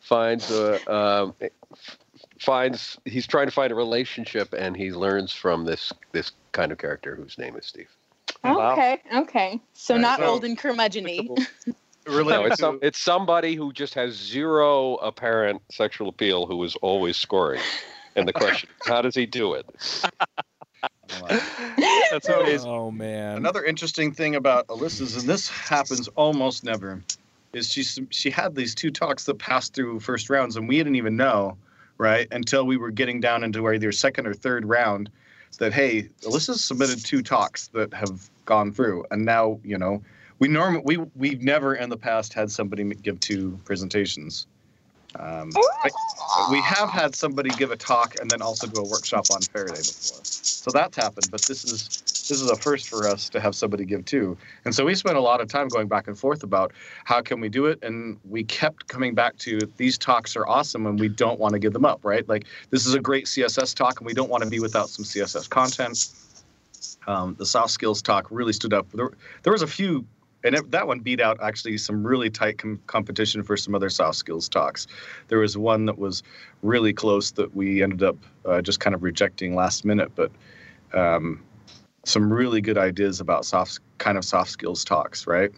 finds 0.00 0.50
a 0.50 0.92
um, 0.92 1.34
finds 2.40 2.98
he's 3.04 3.26
trying 3.26 3.46
to 3.46 3.52
find 3.52 3.70
a 3.70 3.74
relationship, 3.74 4.52
and 4.52 4.76
he 4.76 4.90
learns 4.92 5.32
from 5.32 5.64
this 5.64 5.92
this 6.12 6.32
kind 6.52 6.72
of 6.72 6.78
character 6.78 7.14
whose 7.14 7.38
name 7.38 7.56
is 7.56 7.66
Steve. 7.66 7.88
Oh, 8.42 8.56
wow. 8.58 8.72
okay, 8.72 8.98
okay. 9.14 9.60
So 9.74 9.94
Right, 9.94 10.00
not 10.00 10.18
so- 10.18 10.26
old 10.26 10.44
and 10.44 10.58
curmudgeony. 10.58 11.28
No, 12.06 12.16
Related 12.16 12.52
it's, 12.52 12.60
some, 12.60 12.78
it's 12.80 12.98
somebody 12.98 13.54
who 13.54 13.74
just 13.74 13.92
has 13.92 14.14
zero 14.14 14.94
apparent 14.96 15.60
sexual 15.70 16.08
appeal 16.08 16.46
who 16.46 16.64
is 16.64 16.74
always 16.76 17.18
scoring. 17.18 17.60
And 18.16 18.26
the 18.26 18.32
question 18.32 18.70
how 18.86 19.02
does 19.02 19.14
he 19.14 19.26
do 19.26 19.52
it? 19.52 19.66
That's 22.10 22.26
amazing. 22.26 22.68
Oh 22.70 22.90
man. 22.90 23.36
Another 23.36 23.62
interesting 23.62 24.12
thing 24.12 24.34
about 24.34 24.66
Alyssa's, 24.68 25.14
and 25.16 25.28
this 25.28 25.48
happens 25.50 26.08
almost 26.16 26.64
never, 26.64 27.02
is 27.52 27.70
she 27.70 27.82
she 28.08 28.30
had 28.30 28.54
these 28.54 28.74
two 28.74 28.90
talks 28.90 29.24
that 29.24 29.38
passed 29.38 29.74
through 29.74 30.00
first 30.00 30.30
rounds, 30.30 30.56
and 30.56 30.66
we 30.66 30.78
didn't 30.78 30.96
even 30.96 31.16
know, 31.16 31.56
right, 32.00 32.26
until 32.30 32.66
we 32.66 32.78
were 32.78 32.90
getting 32.90 33.20
down 33.20 33.44
into 33.44 33.68
either 33.68 33.92
second 33.92 34.26
or 34.26 34.32
third 34.32 34.64
round, 34.64 35.10
that 35.58 35.72
hey, 35.72 36.08
Alyssa's 36.22 36.64
submitted 36.64 37.04
two 37.04 37.22
talks 37.22 37.68
that 37.68 37.92
have 37.92 38.30
gone 38.46 38.72
through, 38.72 39.04
and 39.10 39.24
now 39.24 39.60
you 39.62 39.76
know 39.76 40.02
we 40.38 40.48
norm 40.48 40.80
we 40.84 40.96
we've 41.14 41.42
never 41.42 41.74
in 41.74 41.90
the 41.90 41.96
past 41.96 42.32
had 42.32 42.50
somebody 42.50 42.82
give 42.94 43.20
two 43.20 43.60
presentations. 43.64 44.46
Um, 45.18 45.50
we 46.50 46.60
have 46.60 46.88
had 46.90 47.14
somebody 47.14 47.50
give 47.50 47.70
a 47.70 47.76
talk 47.76 48.16
and 48.20 48.30
then 48.30 48.42
also 48.42 48.66
do 48.66 48.80
a 48.80 48.88
workshop 48.88 49.24
on 49.32 49.42
Fair 49.42 49.66
Day 49.66 49.72
before, 49.72 50.20
so 50.24 50.70
that's 50.70 50.96
happened. 50.96 51.28
But 51.30 51.42
this 51.42 51.64
is 51.64 52.10
this 52.30 52.40
is 52.40 52.48
a 52.48 52.54
first 52.54 52.88
for 52.88 53.08
us 53.08 53.28
to 53.30 53.40
have 53.40 53.56
somebody 53.56 53.84
give 53.84 54.04
two. 54.04 54.38
And 54.64 54.72
so 54.72 54.84
we 54.84 54.94
spent 54.94 55.16
a 55.16 55.20
lot 55.20 55.40
of 55.40 55.48
time 55.48 55.66
going 55.66 55.88
back 55.88 56.06
and 56.06 56.16
forth 56.16 56.44
about 56.44 56.72
how 57.04 57.20
can 57.20 57.40
we 57.40 57.48
do 57.48 57.66
it. 57.66 57.80
And 57.82 58.18
we 58.28 58.44
kept 58.44 58.86
coming 58.86 59.14
back 59.14 59.36
to 59.38 59.58
these 59.76 59.98
talks 59.98 60.36
are 60.36 60.46
awesome 60.46 60.86
and 60.86 60.98
we 61.00 61.08
don't 61.08 61.40
want 61.40 61.54
to 61.54 61.58
give 61.58 61.72
them 61.72 61.84
up, 61.84 62.04
right? 62.04 62.26
Like 62.28 62.46
this 62.70 62.86
is 62.86 62.94
a 62.94 63.00
great 63.00 63.26
CSS 63.26 63.74
talk 63.74 64.00
and 64.00 64.06
we 64.06 64.14
don't 64.14 64.30
want 64.30 64.44
to 64.44 64.48
be 64.48 64.60
without 64.60 64.90
some 64.90 65.04
CSS 65.04 65.50
content. 65.50 66.08
Um, 67.08 67.34
the 67.36 67.46
soft 67.46 67.72
skills 67.72 68.00
talk 68.00 68.28
really 68.30 68.52
stood 68.52 68.72
up. 68.72 68.86
There, 68.92 69.10
there 69.42 69.52
was 69.52 69.62
a 69.62 69.66
few, 69.66 70.06
and 70.44 70.54
it, 70.54 70.70
that 70.70 70.86
one 70.86 71.00
beat 71.00 71.20
out 71.20 71.38
actually 71.42 71.78
some 71.78 72.06
really 72.06 72.30
tight 72.30 72.58
com- 72.58 72.80
competition 72.86 73.42
for 73.42 73.56
some 73.56 73.74
other 73.74 73.90
soft 73.90 74.16
skills 74.16 74.48
talks. 74.48 74.86
There 75.28 75.38
was 75.38 75.56
one 75.56 75.86
that 75.86 75.98
was 75.98 76.22
really 76.62 76.92
close 76.92 77.30
that 77.32 77.54
we 77.54 77.82
ended 77.82 78.02
up 78.02 78.16
uh, 78.44 78.62
just 78.62 78.80
kind 78.80 78.94
of 78.94 79.02
rejecting 79.02 79.54
last 79.54 79.84
minute, 79.84 80.12
but 80.14 80.30
um, 80.92 81.42
some 82.04 82.32
really 82.32 82.60
good 82.60 82.78
ideas 82.78 83.20
about 83.20 83.44
soft 83.44 83.80
kind 83.98 84.16
of 84.16 84.24
soft 84.24 84.50
skills 84.50 84.84
talks, 84.84 85.26
right? 85.26 85.50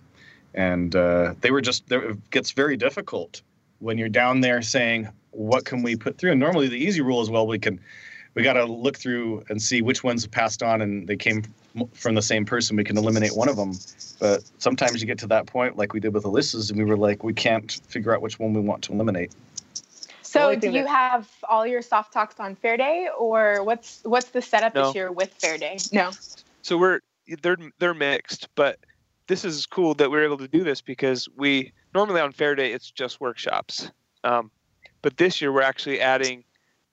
And 0.54 0.94
uh, 0.94 1.34
they 1.40 1.50
were 1.50 1.60
just 1.60 1.90
it 1.90 2.30
gets 2.30 2.50
very 2.50 2.76
difficult 2.76 3.42
when 3.78 3.98
you're 3.98 4.08
down 4.08 4.40
there 4.40 4.62
saying 4.62 5.08
what 5.30 5.64
can 5.64 5.82
we 5.82 5.96
put 5.96 6.18
through. 6.18 6.32
And 6.32 6.40
normally 6.40 6.68
the 6.68 6.76
easy 6.76 7.00
rule 7.00 7.22
is 7.22 7.30
well 7.30 7.46
we 7.46 7.58
can 7.58 7.80
we 8.34 8.42
got 8.42 8.54
to 8.54 8.64
look 8.64 8.96
through 8.96 9.42
and 9.48 9.60
see 9.60 9.82
which 9.82 10.02
ones 10.02 10.26
passed 10.26 10.62
on 10.62 10.80
and 10.80 11.06
they 11.06 11.16
came 11.16 11.42
from 11.94 12.14
the 12.14 12.22
same 12.22 12.44
person. 12.44 12.76
We 12.76 12.84
can 12.84 12.96
eliminate 12.96 13.36
one 13.36 13.48
of 13.48 13.56
them. 13.56 13.72
But 14.20 14.42
sometimes 14.58 15.00
you 15.00 15.06
get 15.06 15.18
to 15.18 15.26
that 15.28 15.46
point, 15.46 15.76
like 15.76 15.92
we 15.92 16.00
did 16.00 16.14
with 16.14 16.24
Alyssa's, 16.24 16.70
and 16.70 16.78
we 16.78 16.84
were 16.84 16.96
like, 16.96 17.24
we 17.24 17.32
can't 17.34 17.70
figure 17.88 18.14
out 18.14 18.22
which 18.22 18.38
one 18.38 18.52
we 18.52 18.60
want 18.60 18.82
to 18.84 18.92
eliminate. 18.92 19.32
So 20.22 20.44
only 20.44 20.56
do 20.56 20.70
you 20.70 20.82
that- 20.84 20.88
have 20.88 21.28
all 21.48 21.66
your 21.66 21.82
soft 21.82 22.12
talks 22.12 22.38
on 22.40 22.54
Fair 22.54 22.76
Day, 22.76 23.08
or 23.18 23.62
what's 23.64 24.00
what's 24.04 24.30
the 24.30 24.40
setup 24.40 24.74
No. 24.74 24.86
this 24.86 24.94
year 24.94 25.12
with 25.12 25.32
Fair 25.34 25.58
Day? 25.58 25.78
No. 25.92 26.10
so 26.62 26.78
we're 26.78 27.00
they're 27.42 27.58
they're 27.78 27.94
mixed, 27.94 28.48
but 28.54 28.78
this 29.26 29.44
is 29.44 29.66
cool 29.66 29.94
that 29.94 30.10
we're 30.10 30.24
able 30.24 30.38
to 30.38 30.48
do 30.48 30.64
this 30.64 30.80
because 30.80 31.28
we 31.36 31.72
normally 31.94 32.20
on 32.20 32.32
Fair 32.32 32.54
Day 32.54 32.72
it's 32.72 32.90
just 32.90 33.20
workshops, 33.20 33.90
um, 34.24 34.50
but 35.02 35.16
this 35.18 35.40
year 35.42 35.52
we're 35.52 35.62
actually 35.62 36.00
adding 36.00 36.44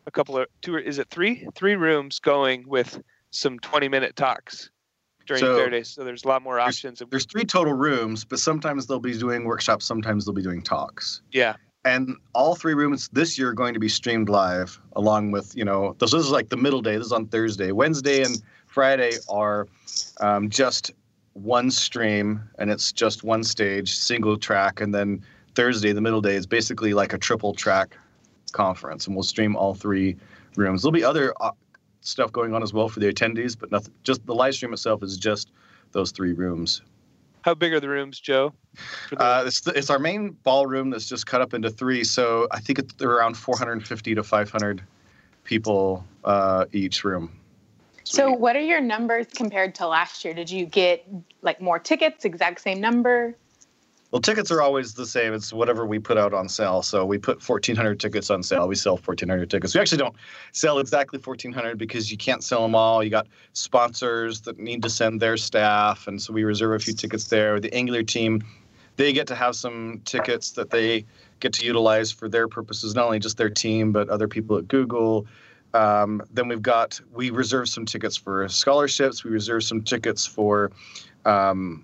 a 0.06 0.12
couple 0.12 0.38
of 0.38 0.48
two 0.62 0.78
is 0.78 0.98
it 0.98 1.08
three 1.10 1.48
three 1.56 1.76
rooms 1.76 2.20
going 2.20 2.68
with 2.68 3.02
some 3.32 3.60
20 3.60 3.88
minute 3.90 4.16
talks 4.16 4.70
during 5.26 5.42
So- 5.42 5.56
Fair 5.56 5.70
Day, 5.70 5.84
so 5.84 6.04
there's 6.04 6.24
a 6.24 6.28
lot 6.28 6.42
more 6.42 6.60
options. 6.60 7.02
and 7.02 7.12
There's 7.12 7.26
three 7.26 7.44
total 7.46 7.74
rooms, 7.74 8.26
but 8.26 8.40
sometimes 8.40 8.88
they'll 8.88 9.00
be 9.00 9.18
doing 9.18 9.46
workshops, 9.46 9.86
sometimes 9.86 10.26
they'll 10.26 10.34
be 10.34 10.42
doing 10.42 10.62
talks. 10.62 11.22
yeah, 11.32 11.56
and 11.86 12.16
all 12.34 12.56
three 12.56 12.74
rooms 12.74 13.08
this 13.14 13.38
year 13.38 13.50
are 13.50 13.54
going 13.54 13.74
to 13.74 13.80
be 13.80 13.88
streamed 13.88 14.28
live 14.28 14.80
along 14.98 15.32
with 15.32 15.56
you 15.56 15.64
know 15.64 15.96
this 16.00 16.14
is 16.14 16.30
like 16.30 16.50
the 16.50 16.58
middle 16.58 16.82
day 16.82 16.98
this 16.98 17.06
is 17.06 17.14
on 17.14 17.26
thursday 17.28 17.72
wednesday 17.72 18.22
and 18.22 18.44
friday 18.68 19.12
are 19.30 19.66
um, 20.20 20.50
just 20.50 20.92
one 21.34 21.72
stream 21.72 22.42
and 22.60 22.70
it's 22.70 22.92
just 22.92 23.24
one 23.24 23.46
stage 23.46 23.96
single 23.96 24.38
track 24.38 24.82
and 24.82 24.94
then 24.94 25.24
thursday 25.56 25.94
the 25.94 26.02
middle 26.02 26.20
day 26.20 26.36
is 26.36 26.46
basically 26.46 26.94
like 26.94 27.14
a 27.14 27.18
triple 27.18 27.54
track 27.54 27.96
conference 28.52 29.08
and 29.08 29.16
we'll 29.16 29.24
stream 29.24 29.56
all 29.56 29.74
three 29.74 30.18
rooms 30.58 30.82
there'll 30.82 30.92
be 30.92 31.04
other 31.04 31.34
uh, 31.40 31.52
stuff 32.02 32.32
going 32.32 32.54
on 32.54 32.64
as 32.64 32.74
well 32.74 32.90
for 32.90 33.00
the 33.00 33.12
attendees 33.12 33.58
but 33.58 33.72
nothing 33.72 33.94
just 34.04 34.26
the 34.26 34.36
live 34.36 34.54
stream 34.54 34.74
itself 34.74 35.04
is 35.04 35.18
just 35.18 35.52
those 35.92 36.12
three 36.12 36.34
rooms 36.34 36.82
how 37.42 37.54
big 37.56 37.74
are 37.74 37.80
the 37.80 37.90
rooms, 37.90 38.20
Joe? 38.20 38.54
The- 39.10 39.20
uh, 39.20 39.44
it's, 39.48 39.62
the, 39.62 39.72
it's 39.72 39.90
our 39.90 40.00
main 40.00 40.32
ballroom 40.44 40.90
that's 40.90 41.08
just 41.08 41.26
cut 41.26 41.42
up 41.42 41.54
into 41.54 41.70
three. 41.70 42.04
So 42.04 42.48
I 42.52 42.60
think 42.60 42.80
it's 42.80 43.02
around 43.02 43.36
450 43.36 44.16
to 44.16 44.24
500 44.24 44.84
people 45.44 46.06
uh, 46.24 46.66
each 46.72 47.04
room. 47.04 47.32
So 48.04 48.32
what 48.32 48.56
are 48.56 48.62
your 48.62 48.82
numbers 48.82 49.28
compared 49.36 49.76
to 49.76 49.88
last 49.88 50.26
year? 50.26 50.34
Did 50.34 50.50
you 50.50 50.66
get 50.66 51.08
like 51.42 51.62
more 51.62 51.80
tickets, 51.80 52.26
exact 52.26 52.62
same 52.62 52.82
number? 52.82 53.36
Well, 54.12 54.22
tickets 54.22 54.50
are 54.50 54.62
always 54.62 54.96
the 54.96 55.06
same. 55.06 55.34
It's 55.36 55.54
whatever 55.54 55.86
we 55.86 56.00
put 56.00 56.18
out 56.18 56.34
on 56.34 56.50
sale. 56.50 56.82
So 56.82 57.06
we 57.06 57.20
put 57.20 57.48
1,400 57.48 58.00
tickets 58.00 58.32
on 58.32 58.42
sale. 58.42 58.68
We 58.68 58.74
sell 58.74 58.94
1,400 58.94 59.52
tickets. 59.52 59.76
We 59.76 59.82
actually 59.82 60.00
don't 60.00 60.16
sell 60.52 60.80
exactly 60.80 61.20
1,400 61.20 61.78
because 61.78 62.12
you 62.12 62.18
can't 62.18 62.44
sell 62.44 62.64
them 62.64 62.74
all. 62.74 63.04
You 63.04 63.12
got 63.12 63.28
sponsors 63.54 64.42
that 64.42 64.58
need 64.58 64.82
to 64.82 64.90
send 64.90 65.22
their 65.22 65.38
staff. 65.38 66.08
And 66.08 66.20
so 66.20 66.34
we 66.34 66.44
reserve 66.44 66.74
a 66.74 66.80
few 66.80 66.94
tickets 66.94 67.26
there. 67.28 67.60
The 67.60 67.72
Angular 67.72 68.02
team, 68.02 68.44
they 68.96 69.14
get 69.14 69.28
to 69.28 69.36
have 69.36 69.56
some 69.56 70.02
tickets 70.06 70.52
that 70.52 70.72
they 70.72 71.06
get 71.40 71.54
to 71.54 71.66
utilize 71.66 72.12
for 72.12 72.28
their 72.28 72.48
purposes, 72.48 72.96
not 72.96 73.06
only 73.06 73.20
just 73.20 73.38
their 73.38 73.50
team, 73.50 73.92
but 73.92 74.10
other 74.10 74.28
people 74.28 74.58
at 74.58 74.68
Google. 74.68 75.28
Um, 75.76 76.24
then 76.34 76.48
we've 76.48 76.64
got, 76.64 77.00
we 77.14 77.30
reserve 77.30 77.70
some 77.70 77.86
tickets 77.86 78.18
for 78.18 78.50
scholarships. 78.50 79.24
We 79.24 79.30
reserve 79.30 79.64
some 79.64 79.84
tickets 79.84 80.26
for, 80.26 80.72
um, 81.26 81.84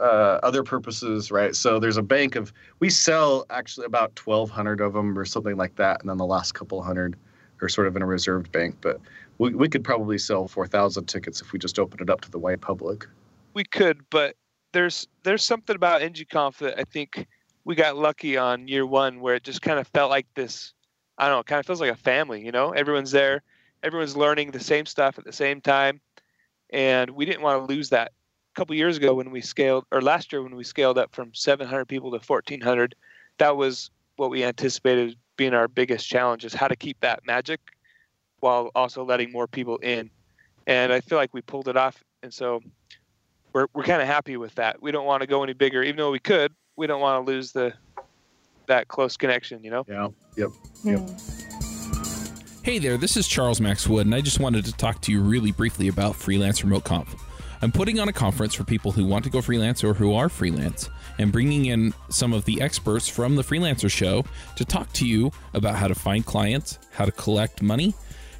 uh, 0.00 0.40
other 0.42 0.62
purposes, 0.62 1.30
right? 1.30 1.54
So 1.54 1.78
there's 1.78 1.96
a 1.96 2.02
bank 2.02 2.36
of 2.36 2.52
we 2.80 2.90
sell 2.90 3.46
actually 3.50 3.86
about 3.86 4.18
1,200 4.24 4.80
of 4.80 4.92
them 4.92 5.18
or 5.18 5.24
something 5.24 5.56
like 5.56 5.76
that, 5.76 6.00
and 6.00 6.08
then 6.08 6.18
the 6.18 6.26
last 6.26 6.52
couple 6.52 6.82
hundred 6.82 7.16
are 7.60 7.68
sort 7.68 7.86
of 7.86 7.96
in 7.96 8.02
a 8.02 8.06
reserved 8.06 8.52
bank. 8.52 8.76
But 8.80 9.00
we, 9.38 9.54
we 9.54 9.68
could 9.68 9.84
probably 9.84 10.18
sell 10.18 10.48
4,000 10.48 11.06
tickets 11.06 11.40
if 11.40 11.52
we 11.52 11.58
just 11.58 11.78
open 11.78 12.00
it 12.00 12.10
up 12.10 12.20
to 12.22 12.30
the 12.30 12.38
white 12.38 12.60
public. 12.60 13.06
we 13.54 13.64
could, 13.64 14.00
but 14.10 14.36
there's 14.72 15.06
there's 15.22 15.44
something 15.44 15.74
about 15.74 16.02
NGConf 16.02 16.58
that 16.58 16.78
I 16.78 16.84
think 16.84 17.26
we 17.64 17.74
got 17.74 17.96
lucky 17.96 18.36
on 18.36 18.68
year 18.68 18.86
one 18.86 19.20
where 19.20 19.34
it 19.34 19.42
just 19.42 19.62
kind 19.62 19.78
of 19.78 19.86
felt 19.88 20.10
like 20.10 20.26
this. 20.34 20.72
I 21.18 21.26
don't 21.26 21.36
know, 21.36 21.40
it 21.40 21.46
kind 21.46 21.60
of 21.60 21.66
feels 21.66 21.80
like 21.80 21.92
a 21.92 21.96
family. 21.96 22.44
You 22.44 22.52
know, 22.52 22.70
everyone's 22.70 23.10
there, 23.10 23.42
everyone's 23.82 24.16
learning 24.16 24.50
the 24.52 24.60
same 24.60 24.86
stuff 24.86 25.18
at 25.18 25.24
the 25.24 25.32
same 25.32 25.60
time, 25.60 26.00
and 26.70 27.10
we 27.10 27.24
didn't 27.24 27.42
want 27.42 27.60
to 27.60 27.74
lose 27.74 27.90
that. 27.90 28.12
A 28.58 28.60
couple 28.60 28.74
years 28.74 28.96
ago 28.96 29.14
when 29.14 29.30
we 29.30 29.40
scaled, 29.40 29.84
or 29.92 30.02
last 30.02 30.32
year 30.32 30.42
when 30.42 30.56
we 30.56 30.64
scaled 30.64 30.98
up 30.98 31.14
from 31.14 31.32
700 31.32 31.84
people 31.84 32.10
to 32.10 32.16
1,400, 32.16 32.96
that 33.38 33.56
was 33.56 33.88
what 34.16 34.30
we 34.30 34.42
anticipated 34.42 35.16
being 35.36 35.54
our 35.54 35.68
biggest 35.68 36.08
challenge: 36.08 36.44
is 36.44 36.54
how 36.54 36.66
to 36.66 36.74
keep 36.74 36.98
that 36.98 37.24
magic 37.24 37.60
while 38.40 38.72
also 38.74 39.04
letting 39.04 39.30
more 39.30 39.46
people 39.46 39.76
in. 39.76 40.10
And 40.66 40.92
I 40.92 41.00
feel 41.00 41.18
like 41.18 41.32
we 41.32 41.40
pulled 41.40 41.68
it 41.68 41.76
off, 41.76 42.02
and 42.24 42.34
so 42.34 42.60
we're 43.52 43.68
we're 43.74 43.84
kind 43.84 44.02
of 44.02 44.08
happy 44.08 44.36
with 44.36 44.56
that. 44.56 44.82
We 44.82 44.90
don't 44.90 45.06
want 45.06 45.20
to 45.20 45.28
go 45.28 45.44
any 45.44 45.52
bigger, 45.52 45.84
even 45.84 45.98
though 45.98 46.10
we 46.10 46.18
could. 46.18 46.52
We 46.74 46.88
don't 46.88 47.00
want 47.00 47.24
to 47.24 47.32
lose 47.32 47.52
the 47.52 47.74
that 48.66 48.88
close 48.88 49.16
connection, 49.16 49.62
you 49.62 49.70
know. 49.70 49.84
Yeah. 49.88 50.08
Yep. 50.36 50.50
Yep. 50.82 51.10
Hey 52.64 52.80
there, 52.80 52.96
this 52.96 53.16
is 53.16 53.28
Charles 53.28 53.60
Max 53.60 53.86
Wood, 53.86 54.06
and 54.06 54.14
I 54.16 54.20
just 54.20 54.40
wanted 54.40 54.64
to 54.64 54.72
talk 54.72 55.00
to 55.02 55.12
you 55.12 55.20
really 55.20 55.52
briefly 55.52 55.86
about 55.86 56.16
Freelance 56.16 56.64
Remote 56.64 56.82
Conf. 56.82 57.27
I'm 57.60 57.72
putting 57.72 57.98
on 57.98 58.08
a 58.08 58.12
conference 58.12 58.54
for 58.54 58.64
people 58.64 58.92
who 58.92 59.04
want 59.04 59.24
to 59.24 59.30
go 59.30 59.40
freelance 59.40 59.82
or 59.82 59.94
who 59.94 60.14
are 60.14 60.28
freelance, 60.28 60.88
and 61.18 61.32
bringing 61.32 61.66
in 61.66 61.92
some 62.08 62.32
of 62.32 62.44
the 62.44 62.60
experts 62.60 63.08
from 63.08 63.34
the 63.34 63.42
Freelancer 63.42 63.90
Show 63.90 64.24
to 64.56 64.64
talk 64.64 64.92
to 64.94 65.06
you 65.06 65.32
about 65.54 65.74
how 65.74 65.88
to 65.88 65.94
find 65.94 66.24
clients, 66.24 66.78
how 66.92 67.04
to 67.04 67.12
collect 67.12 67.60
money, 67.60 67.94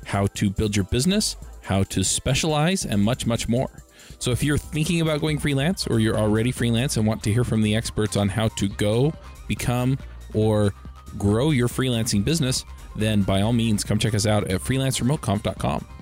how 0.07 0.26
to 0.28 0.50
build 0.50 0.76
your 0.76 0.85
business, 0.85 1.37
how 1.62 1.83
to 1.85 2.04
specialize, 2.04 2.85
and 2.85 3.02
much, 3.02 3.26
much 3.26 3.48
more. 3.48 3.83
So 4.20 4.31
if 4.31 4.42
you're 4.42 4.59
thinking 4.59 5.00
about 5.00 5.20
going 5.20 5.38
freelance 5.38 5.87
or 5.87 6.00
you're 6.00 6.16
already 6.16 6.52
freelance 6.52 6.96
and 6.96 7.07
want 7.07 7.22
to 7.24 7.33
hear 7.33 7.44
from 7.44 7.62
the 7.62 7.74
experts 7.76 8.16
on 8.16 8.28
how 8.28 8.48
to 8.48 8.68
go, 8.68 9.12
become, 9.48 9.98
or 10.33 10.72
grow 11.16 11.50
your 11.50 11.68
freelancing 11.68 12.24
business, 12.24 12.64
then 12.96 13.22
by 13.22 13.42
all 13.42 13.52
means 13.52 13.85
come 13.85 13.98
check 13.98 14.14
us 14.14 14.26
out 14.26 14.48
at 14.48 14.61
freelanceremoteconf.com. 14.61 15.98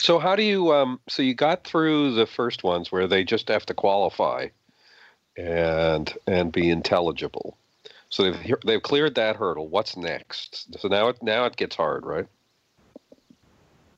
So 0.00 0.18
how 0.18 0.34
do 0.34 0.42
you 0.42 0.72
um 0.72 0.98
so 1.08 1.22
you 1.22 1.34
got 1.34 1.64
through 1.64 2.14
the 2.14 2.26
first 2.26 2.64
ones 2.64 2.90
where 2.90 3.06
they 3.06 3.22
just 3.22 3.48
have 3.48 3.66
to 3.66 3.74
qualify 3.74 4.48
and 5.36 6.12
and 6.26 6.50
be 6.50 6.70
intelligible. 6.70 7.58
So 8.08 8.30
they've 8.30 8.54
they've 8.64 8.82
cleared 8.82 9.14
that 9.16 9.36
hurdle. 9.36 9.68
What's 9.68 9.98
next? 9.98 10.74
So 10.80 10.88
now 10.88 11.08
it 11.08 11.22
now 11.22 11.44
it 11.44 11.56
gets 11.56 11.76
hard, 11.76 12.06
right? 12.06 12.26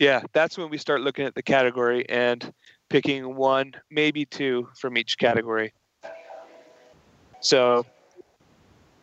Yeah, 0.00 0.22
that's 0.32 0.58
when 0.58 0.70
we 0.70 0.78
start 0.78 1.02
looking 1.02 1.24
at 1.24 1.36
the 1.36 1.42
category 1.42 2.08
and 2.08 2.52
picking 2.88 3.36
one, 3.36 3.72
maybe 3.88 4.24
two 4.24 4.68
from 4.76 4.98
each 4.98 5.16
category. 5.16 5.72
So, 7.38 7.86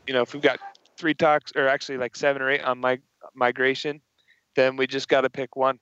you 0.06 0.14
know, 0.14 0.22
if 0.22 0.34
we've 0.34 0.44
got 0.44 0.60
three 0.98 1.14
talks, 1.14 1.54
or 1.56 1.70
actually 1.70 1.98
like 1.98 2.18
seven 2.18 2.42
or 2.42 2.50
eight 2.52 2.62
on 2.62 2.78
my 2.80 3.00
migration, 3.34 4.02
then 4.56 4.76
we 4.76 4.86
just 4.86 5.08
got 5.08 5.22
to 5.22 5.30
pick 5.30 5.56
one, 5.56 5.80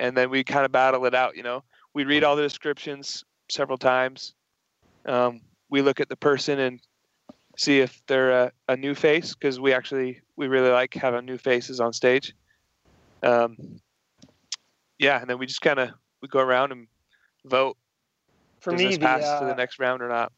and 0.00 0.16
then 0.16 0.30
we 0.30 0.42
kind 0.42 0.64
of 0.64 0.72
battle 0.72 1.04
it 1.06 1.14
out. 1.14 1.36
You 1.36 1.42
know, 1.42 1.62
we 1.94 2.04
read 2.04 2.24
all 2.24 2.34
the 2.34 2.42
descriptions 2.42 3.24
several 3.50 3.78
times. 3.78 4.34
Um, 5.06 5.40
we 5.68 5.82
look 5.82 6.00
at 6.00 6.08
the 6.08 6.16
person 6.16 6.58
and 6.58 6.80
see 7.56 7.80
if 7.80 8.02
they're 8.06 8.30
a, 8.30 8.52
a 8.68 8.76
new 8.76 8.94
face 8.94 9.34
because 9.34 9.60
we 9.60 9.72
actually 9.72 10.20
we 10.36 10.48
really 10.48 10.70
like 10.70 10.94
having 10.94 11.24
new 11.24 11.38
faces 11.38 11.80
on 11.80 11.92
stage. 11.92 12.34
Um, 13.22 13.56
yeah, 14.98 15.20
and 15.20 15.28
then 15.28 15.38
we 15.38 15.46
just 15.46 15.60
kind 15.60 15.78
of 15.78 15.90
we 16.22 16.28
go 16.28 16.40
around 16.40 16.72
and 16.72 16.86
vote. 17.44 17.76
For 18.60 18.72
Does 18.72 18.80
me, 18.80 18.86
this 18.88 18.98
the, 18.98 19.04
pass 19.04 19.24
uh, 19.24 19.40
to 19.40 19.46
the 19.46 19.54
next 19.54 19.78
round 19.78 20.02
or 20.02 20.08
not? 20.08 20.32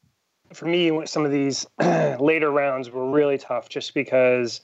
for 0.53 0.67
me, 0.67 1.07
some 1.07 1.25
of 1.25 1.33
these 1.33 1.67
later 1.81 2.51
rounds 2.51 2.91
were 2.91 3.11
really 3.11 3.39
tough 3.39 3.69
just 3.69 3.95
because 3.95 4.61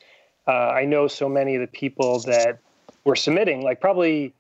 uh, 0.47 0.51
I 0.51 0.85
know 0.85 1.09
so 1.09 1.29
many 1.29 1.55
of 1.55 1.61
the 1.61 1.67
people 1.67 2.21
that 2.21 2.59
were 3.05 3.17
submitting, 3.17 3.63
like 3.63 3.81
probably, 3.81 4.35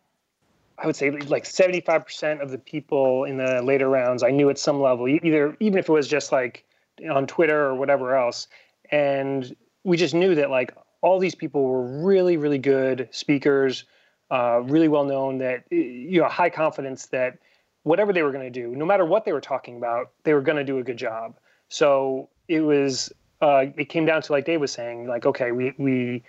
I 0.81 0.87
would 0.87 0.97
say 0.97 1.11
like 1.11 1.45
75% 1.45 2.41
of 2.41 2.51
the 2.51 2.59
people 2.59 3.25
in 3.25 3.37
the 3.37 3.63
later 3.63 3.89
rounds 3.89 4.23
I 4.23 4.31
knew 4.31 4.49
at 4.49 4.59
some 4.59 4.81
level, 4.81 5.09
either, 5.09 5.57
even 5.61 5.79
if 5.79 5.89
it 5.89 5.93
was 5.93 6.07
just 6.07 6.31
like 6.31 6.65
on 7.11 7.27
Twitter 7.27 7.67
or 7.67 7.75
whatever 7.75 8.17
else. 8.17 8.47
And 8.91 9.55
we 9.85 9.97
just 9.97 10.15
knew 10.15 10.35
that 10.37 10.51
like 10.51 10.75
all 11.01 11.19
these 11.19 11.35
people 11.35 11.65
were 11.65 12.05
really, 12.05 12.37
really 12.37 12.59
good 12.59 13.09
speakers, 13.11 13.85
uh, 14.31 14.61
really 14.65 14.89
well 14.89 15.05
known 15.05 15.39
that, 15.39 15.65
you 15.71 16.21
know, 16.21 16.29
high 16.29 16.51
confidence 16.51 17.07
that 17.07 17.39
whatever 17.83 18.13
they 18.13 18.23
were 18.23 18.33
going 18.33 18.51
to 18.53 18.61
do, 18.61 18.75
no 18.75 18.85
matter 18.85 19.05
what 19.05 19.25
they 19.25 19.33
were 19.33 19.41
talking 19.41 19.77
about, 19.77 20.11
they 20.25 20.35
were 20.35 20.43
going 20.43 20.59
to 20.59 20.65
do 20.65 20.79
a 20.79 20.83
good 20.83 20.97
job. 20.97 21.37
So 21.69 22.29
it 22.47 22.61
was, 22.61 23.13
uh, 23.41 23.67
it 23.77 23.89
came 23.89 24.05
down 24.05 24.23
to 24.23 24.33
like 24.33 24.45
Dave 24.45 24.61
was 24.61 24.73
saying, 24.73 25.07
like, 25.07 25.27
okay, 25.27 25.53
we 25.53 25.75
we 25.79 26.23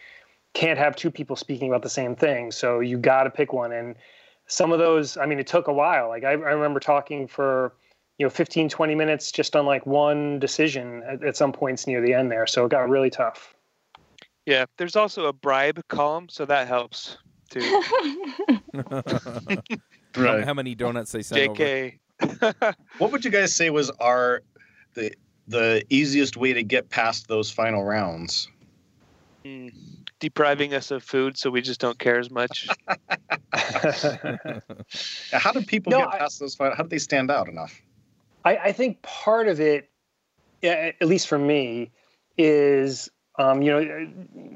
can't 0.54 0.80
have 0.80 0.96
two 0.96 1.12
people 1.12 1.36
speaking 1.36 1.70
about 1.70 1.82
the 1.82 1.90
same 1.90 2.16
thing, 2.16 2.52
so 2.52 2.80
you 2.80 2.98
got 2.98 3.24
to 3.24 3.30
pick 3.30 3.54
one. 3.54 3.72
And 3.72 3.96
some 4.50 4.72
of 4.74 4.80
those, 4.80 5.16
I 5.16 5.26
mean, 5.26 5.40
it 5.40 5.48
took 5.48 5.68
a 5.68 5.74
while. 5.74 6.10
Like 6.10 6.24
I, 6.26 6.32
I 6.32 6.34
remember 6.34 6.80
talking 6.82 7.28
for 7.28 7.74
you 8.18 8.26
know 8.26 8.30
15 8.30 8.68
20 8.68 8.96
minutes 8.96 9.32
just 9.32 9.56
on 9.56 9.66
like 9.66 9.86
one 9.86 10.40
decision 10.40 11.02
at, 11.08 11.24
at 11.24 11.38
some 11.38 11.54
points 11.54 11.88
near 11.88 12.02
the 12.02 12.14
end 12.14 12.30
there 12.30 12.46
so 12.46 12.66
it 12.66 12.70
got 12.70 12.90
really 12.90 13.10
tough 13.10 13.56
Yeah, 14.46 14.66
there's 14.78 14.98
also 14.98 15.28
a 15.28 15.32
bribe 15.34 15.80
column, 15.88 16.28
so 16.28 16.44
that 16.46 16.68
helps 16.68 17.18
too. 17.50 17.62
How- 20.16 20.44
How 20.44 20.54
many 20.54 20.76
donuts 20.76 21.12
they 21.14 21.22
sent 21.22 21.50
over? 21.50 21.64
JK. 21.64 22.00
What 22.98 23.12
would 23.14 23.24
you 23.24 23.32
guys 23.32 23.56
say 23.56 23.70
was 23.70 23.90
our 24.02 24.42
the 24.96 25.14
the 25.48 25.84
easiest 25.90 26.36
way 26.36 26.52
to 26.54 26.64
get 26.64 26.90
past 26.90 27.28
those 27.30 27.50
final 27.50 27.84
rounds? 27.86 28.50
Mm, 29.46 29.72
depriving 30.20 30.74
us 30.74 30.92
of 30.92 31.04
food, 31.04 31.38
so 31.38 31.50
we 31.50 31.62
just 31.62 31.80
don't 31.80 31.98
care 32.00 32.20
as 32.20 32.30
much. 32.30 32.68
How 35.32 35.52
do 35.52 35.62
people 35.62 35.92
No, 35.92 36.00
get 36.00 36.08
I- 36.10 36.18
past 36.20 36.40
those 36.40 36.56
final? 36.56 36.76
How 36.76 36.84
do 36.84 36.90
they 36.90 36.98
stand 36.98 37.32
out 37.32 37.48
enough? 37.48 37.82
I, 38.46 38.58
I 38.58 38.72
think 38.72 39.02
part 39.02 39.48
of 39.48 39.60
it, 39.60 39.90
at 40.64 41.02
least 41.06 41.28
for 41.28 41.38
me, 41.38 41.92
is 42.38 43.10
um, 43.38 43.62
you 43.62 43.72
know 43.72 43.80